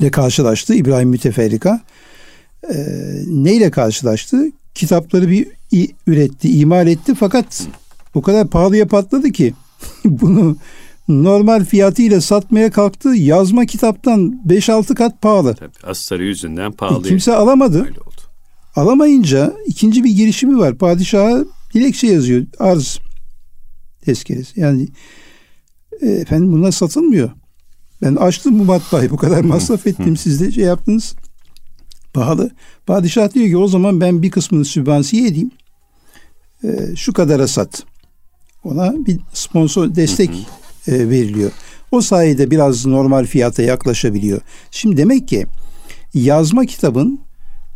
ile 0.00 0.10
karşılaştı 0.10 0.74
İbrahim 0.74 1.08
Müteferrika. 1.08 1.80
E, 2.74 2.76
neyle 3.26 3.70
karşılaştı? 3.70 4.46
Kitapları 4.74 5.30
bir 5.30 5.46
üretti, 6.06 6.58
imal 6.58 6.86
etti 6.86 7.14
fakat 7.14 7.66
o 8.14 8.22
kadar 8.22 8.48
pahalıya 8.48 8.86
patladı 8.86 9.32
ki 9.32 9.54
bunu 10.04 10.56
normal 11.08 11.64
fiyatıyla 11.64 12.20
satmaya 12.20 12.70
kalktı. 12.70 13.08
Yazma 13.08 13.66
kitaptan 13.66 14.40
5-6 14.46 14.94
kat 14.94 15.22
pahalı. 15.22 15.54
Tabii 15.54 15.70
astarı 15.82 16.24
yüzünden 16.24 16.72
pahalı. 16.72 17.06
E, 17.06 17.08
kimse 17.08 17.34
alamadı. 17.34 17.78
Öyle 17.78 18.00
oldu. 18.00 18.20
Alamayınca 18.76 19.54
ikinci 19.66 20.04
bir 20.04 20.10
girişimi 20.10 20.58
var. 20.58 20.78
Padişaha 20.78 21.44
dilekçe 21.74 22.06
yazıyor. 22.06 22.46
Arz 22.58 22.98
tezkeresi. 24.04 24.60
Yani 24.60 24.88
e, 26.02 26.06
efendim 26.06 26.52
bunlar 26.52 26.72
satılmıyor. 26.72 27.30
Ben 28.02 28.14
açtım 28.16 28.58
bu 28.58 28.64
matbaayı. 28.64 29.10
Bu 29.10 29.16
kadar 29.16 29.40
masraf 29.44 29.86
ettim. 29.86 30.16
Siz 30.16 30.40
de 30.40 30.52
şey 30.52 30.64
yaptınız. 30.64 31.14
Pahalı. 32.14 32.50
Padişah 32.86 33.34
diyor 33.34 33.46
ki 33.46 33.56
o 33.56 33.68
zaman 33.68 34.00
ben 34.00 34.22
bir 34.22 34.30
kısmını 34.30 34.64
sübvansiye 34.64 35.28
edeyim. 35.28 35.50
E, 36.64 36.96
şu 36.96 37.12
kadara 37.12 37.48
sat. 37.48 37.82
Ona 38.64 39.06
bir 39.06 39.20
sponsor 39.32 39.94
destek 39.94 40.30
veriliyor. 40.92 41.50
O 41.92 42.00
sayede 42.00 42.50
biraz 42.50 42.86
normal 42.86 43.26
fiyata 43.26 43.62
yaklaşabiliyor. 43.62 44.40
Şimdi 44.70 44.96
demek 44.96 45.28
ki 45.28 45.46
yazma 46.14 46.66
kitabın 46.66 47.20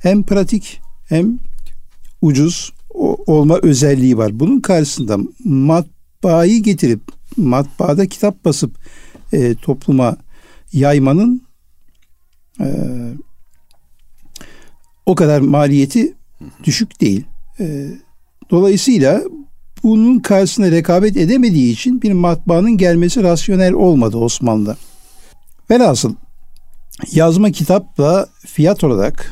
hem 0.02 0.22
pratik 0.22 0.80
hem 1.08 1.38
ucuz 2.22 2.72
olma 3.26 3.58
özelliği 3.62 4.18
var. 4.18 4.40
Bunun 4.40 4.61
karşısında 4.61 5.18
matbaayı 5.44 6.62
getirip 6.62 7.00
matbaada 7.36 8.06
kitap 8.06 8.44
basıp 8.44 8.76
e, 9.32 9.54
topluma 9.54 10.16
yaymanın 10.72 11.42
e, 12.61 12.66
o 15.06 15.14
kadar 15.14 15.40
maliyeti 15.40 16.14
düşük 16.64 17.00
değil. 17.00 17.24
E, 17.61 17.90
dolayısıyla 18.50 19.22
bunun 19.83 20.18
karşısına 20.18 20.70
rekabet 20.70 21.16
edemediği 21.16 21.72
için 21.72 22.03
bir 22.03 22.12
matbaanın 22.12 22.76
gelmesi 22.76 23.22
rasyonel 23.22 23.72
olmadı 23.72 24.16
Osmanlı. 24.16 24.76
Velhasıl 25.70 26.14
yazma 27.12 27.51
kitapla 27.51 28.28
fiyat 28.47 28.85
olarak 28.85 29.31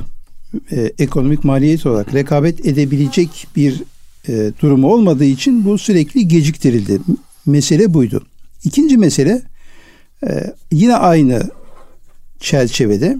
e, 0.70 0.92
ekonomik 0.98 1.44
maliyet 1.44 1.86
olarak 1.86 2.14
rekabet 2.14 2.66
edebilecek 2.66 3.46
bir 3.56 3.82
e, 4.28 4.52
durumu 4.62 4.92
olmadığı 4.92 5.24
için 5.24 5.64
bu 5.64 5.78
sürekli 5.78 6.28
geciktirildi. 6.28 7.00
Mesele 7.46 7.94
buydu. 7.94 8.26
İkinci 8.64 8.96
mesele 8.96 9.42
e, 10.28 10.54
yine 10.72 10.96
aynı 10.96 11.50
çerçevede 12.40 13.16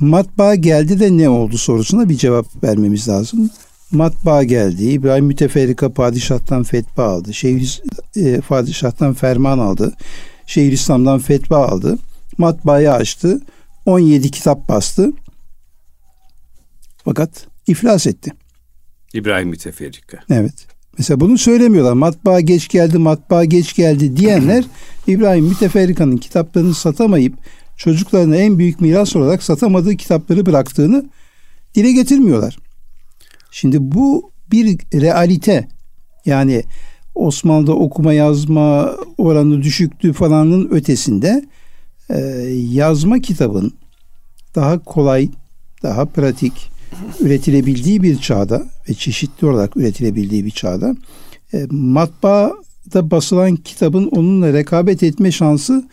matbaa 0.00 0.54
geldi 0.54 1.00
de 1.00 1.16
ne 1.16 1.28
oldu 1.28 1.58
sorusuna 1.58 2.08
bir 2.08 2.16
cevap 2.16 2.64
vermemiz 2.64 3.08
lazım. 3.08 3.50
Matbaa 3.94 4.42
geldi. 4.42 4.84
İbrahim 4.84 5.24
Müteferrika 5.24 5.92
padişahtan 5.92 6.62
fetva 6.62 7.04
aldı. 7.04 7.34
Şeyh 7.34 7.78
e, 8.16 8.40
padişahtan 8.40 9.14
ferman 9.14 9.58
aldı. 9.58 9.92
Şeyhülislam'dan 10.46 11.18
fetva 11.18 11.66
aldı. 11.68 11.98
Matbaayı 12.38 12.92
açtı. 12.92 13.40
17 13.86 14.30
kitap 14.30 14.68
bastı. 14.68 15.12
Fakat 17.04 17.46
iflas 17.66 18.06
etti. 18.06 18.32
İbrahim 19.12 19.48
Müteferrika. 19.48 20.18
Evet. 20.30 20.66
Mesela 20.98 21.20
bunu 21.20 21.38
söylemiyorlar. 21.38 21.92
Matbaa 21.92 22.40
geç 22.40 22.68
geldi, 22.68 22.98
matbaa 22.98 23.44
geç 23.44 23.74
geldi 23.74 24.16
diyenler 24.16 24.64
İbrahim 25.06 25.44
Müteferrika'nın 25.44 26.16
kitaplarını 26.16 26.74
satamayıp 26.74 27.34
çocuklarına 27.76 28.36
en 28.36 28.58
büyük 28.58 28.80
miras 28.80 29.16
olarak 29.16 29.42
satamadığı 29.42 29.96
kitapları 29.96 30.46
bıraktığını 30.46 31.04
dile 31.74 31.92
getirmiyorlar. 31.92 32.58
Şimdi 33.54 33.78
bu 33.80 34.30
bir 34.50 34.78
realite. 34.94 35.68
Yani 36.26 36.62
Osmanlı'da 37.14 37.72
okuma 37.72 38.12
yazma 38.12 38.96
oranı 39.18 39.62
düşüktü 39.62 40.12
falanın 40.12 40.68
ötesinde 40.70 41.44
e, 42.10 42.18
yazma 42.70 43.18
kitabın 43.18 43.72
daha 44.54 44.78
kolay, 44.78 45.28
daha 45.82 46.04
pratik 46.04 46.70
üretilebildiği 47.20 48.02
bir 48.02 48.18
çağda 48.18 48.66
ve 48.88 48.94
çeşitli 48.94 49.46
olarak 49.46 49.76
üretilebildiği 49.76 50.44
bir 50.44 50.50
çağda 50.50 50.96
e, 51.54 51.66
matbaada 51.70 53.10
basılan 53.10 53.56
kitabın 53.56 54.06
onunla 54.06 54.52
rekabet 54.52 55.02
etme 55.02 55.32
şansı 55.32 55.88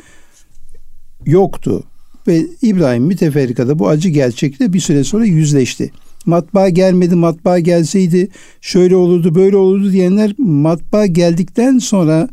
yoktu. 1.25 1.83
Ve 2.27 2.45
İbrahim 2.61 3.03
Müteferrika'da 3.03 3.79
bu 3.79 3.87
acı 3.89 4.09
gerçekle 4.09 4.73
bir 4.73 4.79
süre 4.79 5.03
sonra 5.03 5.25
yüzleşti. 5.25 5.91
Matbaa 6.25 6.69
gelmedi, 6.69 7.15
matbaa 7.15 7.59
gelseydi 7.59 8.29
şöyle 8.61 8.95
olurdu, 8.95 9.35
böyle 9.35 9.57
olurdu 9.57 9.91
diyenler 9.91 10.33
matbaa 10.37 11.05
geldikten 11.05 11.77
sonra 11.77 12.29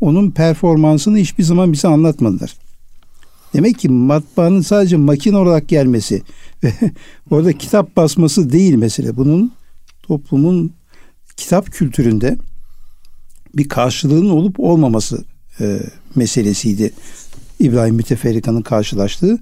onun 0.00 0.30
performansını 0.30 1.18
hiçbir 1.18 1.44
zaman 1.44 1.72
bize 1.72 1.88
anlatmadılar. 1.88 2.54
Demek 3.54 3.78
ki 3.78 3.88
matbaanın 3.88 4.60
sadece 4.60 4.96
makine 4.96 5.36
olarak 5.36 5.68
gelmesi 5.68 6.22
ve 6.64 6.70
orada 7.30 7.52
kitap 7.52 7.96
basması 7.96 8.52
değil 8.52 8.74
mesele. 8.74 9.16
Bunun 9.16 9.52
toplumun 10.02 10.72
kitap 11.36 11.72
kültüründe 11.72 12.36
bir 13.56 13.68
karşılığının 13.68 14.30
olup 14.30 14.60
olmaması 14.60 15.24
e, 15.60 15.80
meselesiydi. 16.14 16.92
İbrahim 17.60 17.94
Müteferrika'nın 17.94 18.62
karşılaştığı 18.62 19.38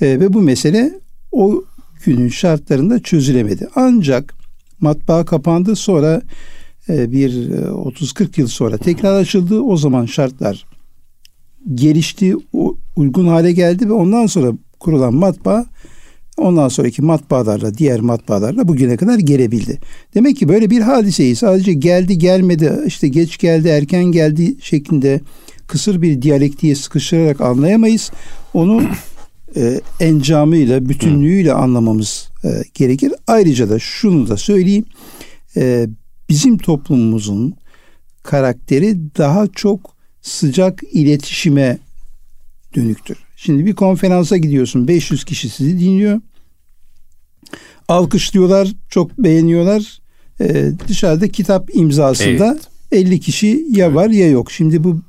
e, 0.00 0.20
ve 0.20 0.32
bu 0.32 0.40
mesele 0.40 1.00
o 1.32 1.64
günün 2.04 2.28
şartlarında 2.28 2.98
çözülemedi. 2.98 3.68
Ancak 3.74 4.34
matbaa 4.80 5.24
kapandı 5.24 5.76
sonra 5.76 6.22
e, 6.88 7.12
bir 7.12 7.30
30-40 7.30 8.22
e, 8.24 8.28
yıl 8.36 8.48
sonra 8.48 8.78
tekrar 8.78 9.20
açıldı. 9.20 9.60
O 9.60 9.76
zaman 9.76 10.06
şartlar 10.06 10.66
gelişti, 11.74 12.36
uygun 12.96 13.26
hale 13.26 13.52
geldi 13.52 13.88
ve 13.88 13.92
ondan 13.92 14.26
sonra 14.26 14.52
kurulan 14.80 15.14
matbaa 15.14 15.66
ondan 16.36 16.68
sonraki 16.68 17.02
matbaalarla 17.02 17.74
diğer 17.74 18.00
matbaalarla 18.00 18.68
bugüne 18.68 18.96
kadar 18.96 19.18
gelebildi. 19.18 19.78
Demek 20.14 20.36
ki 20.36 20.48
böyle 20.48 20.70
bir 20.70 20.80
hadiseyi 20.80 21.36
sadece 21.36 21.72
geldi 21.72 22.18
gelmedi 22.18 22.72
işte 22.86 23.08
geç 23.08 23.38
geldi 23.38 23.68
erken 23.68 24.04
geldi 24.04 24.56
şeklinde 24.60 25.20
kısır 25.66 26.02
bir 26.02 26.22
diyalektiğe 26.22 26.74
sıkıştırarak 26.74 27.40
anlayamayız. 27.40 28.10
Onu 28.54 28.82
e, 29.56 29.80
encamıyla, 30.00 30.88
bütünlüğüyle 30.88 31.52
anlamamız 31.52 32.28
e, 32.44 32.48
gerekir. 32.74 33.12
Ayrıca 33.26 33.70
da 33.70 33.78
şunu 33.78 34.28
da 34.28 34.36
söyleyeyim. 34.36 34.84
E, 35.56 35.86
bizim 36.28 36.58
toplumumuzun 36.58 37.56
karakteri 38.22 38.96
daha 39.18 39.46
çok 39.46 39.96
sıcak 40.22 40.82
iletişime 40.92 41.78
dönüktür. 42.74 43.18
Şimdi 43.36 43.66
bir 43.66 43.74
konferansa 43.74 44.36
gidiyorsun. 44.36 44.88
500 44.88 45.24
kişi 45.24 45.48
sizi 45.48 45.80
dinliyor. 45.80 46.20
Alkışlıyorlar, 47.88 48.68
çok 48.88 49.18
beğeniyorlar. 49.18 50.00
Ee, 50.40 50.70
dışarıda 50.88 51.28
kitap 51.28 51.74
imzasında 51.74 52.58
evet. 52.92 53.06
50 53.06 53.20
kişi 53.20 53.66
ya 53.70 53.94
var 53.94 54.10
ya 54.10 54.28
yok. 54.28 54.52
Şimdi 54.52 54.84
bu 54.84 55.00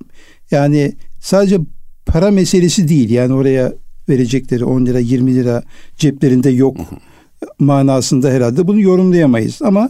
yani 0.52 0.94
sadece 1.20 1.58
para 2.06 2.32
meselesi 2.32 2.88
değil. 2.88 3.10
Yani 3.10 3.34
oraya 3.34 3.74
verecekleri 4.10 4.66
10 4.66 4.86
lira 4.86 5.00
20 5.00 5.36
lira 5.36 5.64
ceplerinde 5.98 6.50
yok 6.50 6.78
manasında 7.60 8.30
herhalde 8.30 8.68
bunu 8.68 8.82
yorumlayamayız. 8.82 9.62
Ama 9.62 9.90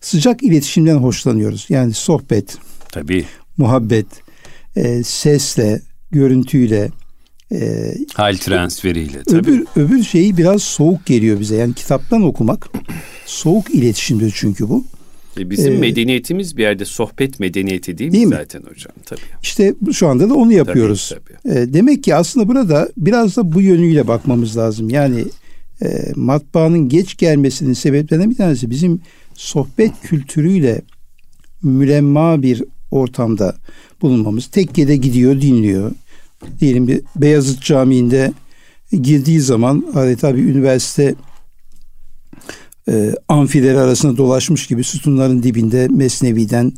sıcak 0.00 0.42
iletişimden 0.42 0.96
hoşlanıyoruz. 0.96 1.66
Yani 1.68 1.92
sohbet, 1.92 2.58
tabii, 2.88 3.24
muhabbet, 3.56 4.06
e, 4.76 5.02
sesle, 5.02 5.80
görüntüyle, 6.10 6.90
e, 7.52 7.94
hal 8.14 8.36
transferiyle. 8.36 9.22
Tabii. 9.22 9.38
Öbür 9.38 9.64
öbür 9.76 10.02
şeyi 10.02 10.36
biraz 10.36 10.62
soğuk 10.62 11.06
geliyor 11.06 11.40
bize. 11.40 11.56
Yani 11.56 11.74
kitaptan 11.74 12.22
okumak 12.22 12.68
soğuk 13.26 13.74
iletişimdir 13.74 14.32
çünkü 14.36 14.68
bu. 14.68 14.84
E 15.38 15.50
bizim 15.50 15.72
ee, 15.72 15.78
medeniyetimiz 15.78 16.56
bir 16.56 16.62
yerde 16.62 16.84
sohbet 16.84 17.40
medeniyeti 17.40 17.98
değil 17.98 18.10
mi, 18.10 18.14
değil 18.14 18.26
mi 18.26 18.34
zaten 18.34 18.62
hocam? 18.62 18.92
Tabii. 19.06 19.20
İşte 19.42 19.74
şu 19.92 20.08
anda 20.08 20.30
da 20.30 20.34
onu 20.34 20.52
yapıyoruz. 20.52 21.12
Tabii, 21.14 21.38
tabii. 21.42 21.58
E, 21.58 21.72
demek 21.72 22.04
ki 22.04 22.14
aslında 22.14 22.48
burada 22.48 22.88
biraz 22.96 23.36
da 23.36 23.52
bu 23.52 23.60
yönüyle 23.60 24.08
bakmamız 24.08 24.56
lazım. 24.56 24.90
Yani 24.90 25.24
e, 25.82 26.12
matbaanın 26.16 26.88
geç 26.88 27.16
gelmesinin 27.16 27.72
sebeplerinden 27.72 28.30
bir 28.30 28.36
tanesi 28.36 28.70
bizim 28.70 29.00
sohbet 29.34 29.92
kültürüyle 30.02 30.82
mülemma 31.62 32.42
bir 32.42 32.64
ortamda 32.90 33.56
bulunmamız. 34.02 34.46
Tekkede 34.46 34.96
gidiyor, 34.96 35.40
dinliyor. 35.40 35.92
Diyelim 36.60 36.88
bir 36.88 37.00
Beyazıt 37.16 37.62
Camii'nde 37.62 38.32
girdiği 38.92 39.40
zaman 39.40 39.84
adeta 39.94 40.36
bir 40.36 40.44
üniversite 40.44 41.14
e, 42.90 43.14
amfileri 43.28 43.78
arasında 43.78 44.16
dolaşmış 44.16 44.66
gibi 44.66 44.84
sütunların 44.84 45.42
dibinde 45.42 45.88
Mesnevi'den 45.90 46.72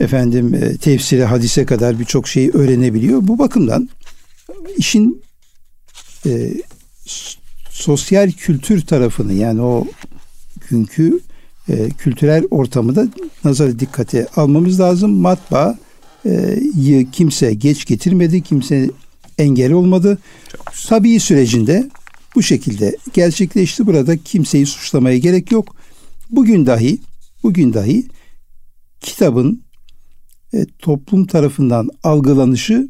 efendim 0.00 0.54
e, 0.54 0.76
tefsire, 0.76 1.24
hadise 1.24 1.66
kadar 1.66 1.98
birçok 1.98 2.28
şeyi 2.28 2.50
öğrenebiliyor. 2.50 3.18
Bu 3.22 3.38
bakımdan 3.38 3.88
işin 4.76 5.22
e, 6.26 6.52
sosyal 7.70 8.30
kültür 8.30 8.86
tarafını 8.86 9.32
yani 9.32 9.62
o 9.62 9.86
günkü 10.70 11.20
e, 11.68 11.88
kültürel 11.88 12.44
ortamı 12.50 12.96
da 12.96 13.08
nazar 13.44 13.78
dikkate 13.78 14.26
almamız 14.36 14.80
lazım. 14.80 15.10
Matbaa 15.10 15.78
e, 16.26 16.58
kimse 17.12 17.54
geç 17.54 17.84
getirmedi, 17.84 18.42
kimse 18.42 18.90
engel 19.38 19.72
olmadı. 19.72 20.18
Tabii 20.88 21.20
sürecinde 21.20 21.90
bu 22.36 22.42
şekilde 22.42 22.96
gerçekleşti. 23.12 23.86
Burada 23.86 24.16
kimseyi 24.16 24.66
suçlamaya 24.66 25.18
gerek 25.18 25.52
yok. 25.52 25.76
Bugün 26.30 26.66
dahi 26.66 26.98
bugün 27.42 27.74
dahi 27.74 28.06
kitabın 29.00 29.62
e, 30.54 30.66
toplum 30.78 31.26
tarafından 31.26 31.90
algılanışı 32.02 32.88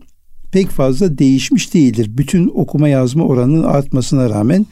pek 0.52 0.68
fazla 0.68 1.18
değişmiş 1.18 1.74
değildir. 1.74 2.10
Bütün 2.18 2.48
okuma 2.54 2.88
yazma 2.88 3.24
oranının 3.24 3.62
artmasına 3.62 4.30
rağmen 4.30 4.66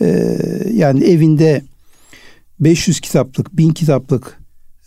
e, 0.00 0.38
yani 0.72 1.04
evinde 1.04 1.62
500 2.60 3.00
kitaplık, 3.00 3.56
1000 3.56 3.70
kitaplık 3.70 4.38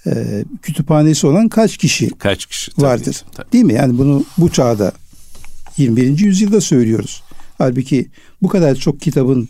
e, 0.07 0.43
kütüphanesi 0.61 1.27
olan 1.27 1.49
kaç 1.49 1.77
kişi 1.77 2.09
kaç 2.09 2.45
kişi 2.45 2.71
vardır? 2.77 3.23
Tabii, 3.25 3.35
tabii. 3.35 3.51
Değil 3.51 3.65
mi? 3.65 3.73
Yani 3.73 3.97
bunu 3.97 4.25
bu 4.38 4.51
çağda 4.51 4.91
21. 5.77 6.19
yüzyılda 6.19 6.61
söylüyoruz. 6.61 7.23
Halbuki 7.57 8.07
bu 8.41 8.47
kadar 8.47 8.75
çok 8.75 9.01
kitabın 9.01 9.49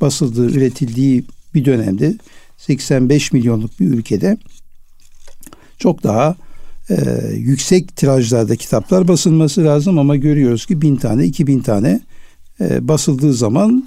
basıldığı, 0.00 0.50
üretildiği 0.50 1.24
bir 1.54 1.64
dönemde 1.64 2.14
85 2.58 3.32
milyonluk 3.32 3.80
bir 3.80 3.86
ülkede 3.86 4.36
çok 5.78 6.02
daha 6.02 6.36
e, 6.90 6.96
yüksek 7.34 7.96
tirajlarda 7.96 8.56
kitaplar 8.56 9.08
basılması 9.08 9.64
lazım 9.64 9.98
ama 9.98 10.16
görüyoruz 10.16 10.66
ki 10.66 10.82
bin 10.82 10.96
tane, 10.96 11.24
iki 11.24 11.46
bin 11.46 11.60
tane 11.60 12.00
e, 12.60 12.88
basıldığı 12.88 13.34
zaman 13.34 13.84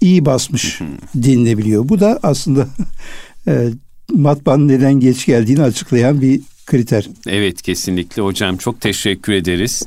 iyi 0.00 0.24
basmış 0.24 0.80
denilebiliyor. 1.14 1.88
Bu 1.88 2.00
da 2.00 2.20
aslında 2.22 2.68
e, 3.48 3.68
matbaanın 4.12 4.68
neden 4.68 5.00
geç 5.00 5.26
geldiğini 5.26 5.62
açıklayan 5.62 6.20
bir 6.20 6.40
kriter. 6.66 7.08
Evet 7.26 7.62
kesinlikle 7.62 8.22
hocam 8.22 8.56
çok 8.56 8.80
teşekkür 8.80 9.32
ederiz. 9.32 9.82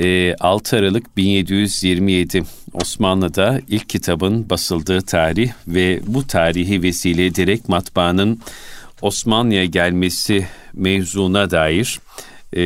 6 0.00 0.76
ee, 0.76 0.78
Aralık 0.78 1.16
1727 1.16 2.42
Osmanlı'da 2.72 3.60
ilk 3.68 3.88
kitabın 3.88 4.50
basıldığı 4.50 5.02
tarih 5.02 5.52
ve 5.68 6.00
bu 6.06 6.26
tarihi 6.26 6.82
vesile 6.82 7.26
ederek 7.26 7.68
matbaanın 7.68 8.40
Osmanlı'ya 9.02 9.64
gelmesi 9.64 10.46
mevzuna 10.74 11.50
dair 11.50 12.00
e, 12.56 12.62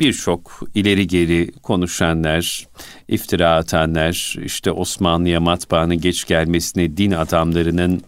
birçok 0.00 0.60
ileri 0.74 1.06
geri 1.06 1.52
konuşanlar, 1.62 2.66
iftira 3.08 3.56
atanlar, 3.56 4.36
işte 4.44 4.70
Osmanlı'ya 4.70 5.40
matbaanın 5.40 6.00
geç 6.00 6.24
gelmesine 6.24 6.96
din 6.96 7.10
adamlarının 7.10 8.02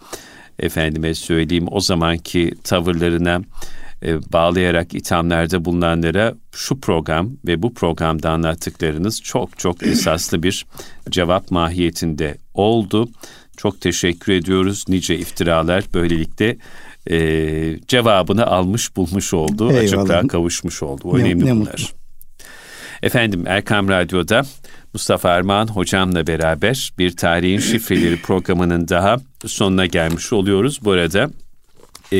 efendime 0.58 1.14
söyleyeyim 1.14 1.66
o 1.70 1.80
zamanki 1.80 2.54
tavırlarına 2.64 3.40
e, 4.02 4.32
bağlayarak 4.32 4.94
ithamlarda 4.94 5.64
bulunanlara 5.64 6.34
şu 6.52 6.80
program 6.80 7.30
ve 7.46 7.62
bu 7.62 7.74
programda 7.74 8.30
anlattıklarınız 8.30 9.22
çok 9.22 9.58
çok 9.58 9.82
esaslı 9.82 10.42
bir 10.42 10.66
cevap 11.10 11.50
mahiyetinde 11.50 12.36
oldu. 12.54 13.08
Çok 13.56 13.80
teşekkür 13.80 14.32
ediyoruz. 14.32 14.84
Nice 14.88 15.18
iftiralar 15.18 15.84
böylelikle 15.94 16.56
e, 17.10 17.78
cevabını 17.88 18.46
almış 18.46 18.96
bulmuş 18.96 19.34
oldu. 19.34 19.70
Eyvallah. 19.70 19.82
Açıklığa 19.82 20.26
kavuşmuş 20.26 20.82
oldu. 20.82 21.02
O 21.04 21.18
ne, 21.18 21.22
önemli 21.22 21.46
ne 21.46 21.50
bunlar. 21.50 21.54
Mutlu. 21.54 21.84
Efendim 23.02 23.44
Erkam 23.46 23.88
Radyo'da 23.88 24.42
Mustafa 24.92 25.30
Armağan 25.30 25.66
hocamla 25.68 26.26
beraber 26.26 26.92
bir 26.98 27.16
tarihin 27.16 27.58
şifreleri 27.58 28.22
programının 28.22 28.88
daha 28.88 29.16
sonuna 29.46 29.86
gelmiş 29.86 30.32
oluyoruz. 30.32 30.80
Bu 30.84 30.90
arada 30.90 31.30
e, 32.12 32.18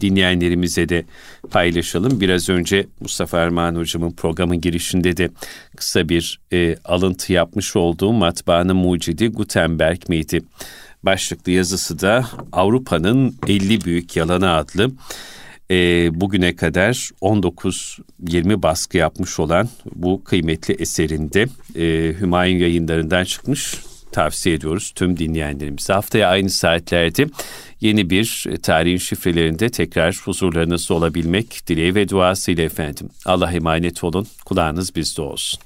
dinleyenlerimize 0.00 0.88
de 0.88 1.04
paylaşalım. 1.50 2.20
Biraz 2.20 2.48
önce 2.48 2.86
Mustafa 3.00 3.38
Erman 3.38 3.74
hocamın 3.74 4.10
programın 4.10 4.60
girişinde 4.60 5.16
de 5.16 5.30
kısa 5.76 6.08
bir 6.08 6.40
e, 6.52 6.76
alıntı 6.84 7.32
yapmış 7.32 7.76
olduğum 7.76 8.12
matbaanın 8.12 8.76
mucidi 8.76 9.28
Gutenberg 9.28 10.08
miydi? 10.08 10.40
Başlıklı 11.02 11.52
yazısı 11.52 12.00
da 12.00 12.28
Avrupa'nın 12.52 13.34
50 13.46 13.84
Büyük 13.84 14.16
Yalanı 14.16 14.50
adlı 14.50 14.90
e, 15.70 15.74
bugüne 16.20 16.56
kadar 16.56 17.10
19-20 17.20 18.62
baskı 18.62 18.96
yapmış 18.96 19.38
olan 19.40 19.68
bu 19.94 20.24
kıymetli 20.24 20.74
eserinde 20.74 21.46
e, 21.76 22.14
Hümayun 22.20 22.58
yayınlarından 22.58 23.24
çıkmış 23.24 23.74
tavsiye 24.18 24.54
ediyoruz 24.54 24.92
tüm 24.94 25.18
dinleyenlerimize. 25.18 25.92
Haftaya 25.92 26.28
aynı 26.28 26.50
saatlerde 26.50 27.26
yeni 27.80 28.10
bir 28.10 28.44
tarihin 28.62 28.96
şifrelerinde 28.96 29.68
tekrar 29.68 30.16
huzurlarınızda 30.24 30.94
olabilmek 30.94 31.60
dileği 31.66 31.94
ve 31.94 32.08
duasıyla 32.08 32.64
efendim. 32.64 33.10
Allah 33.26 33.52
emanet 33.52 34.04
olun. 34.04 34.26
Kulağınız 34.44 34.96
bizde 34.96 35.22
olsun. 35.22 35.60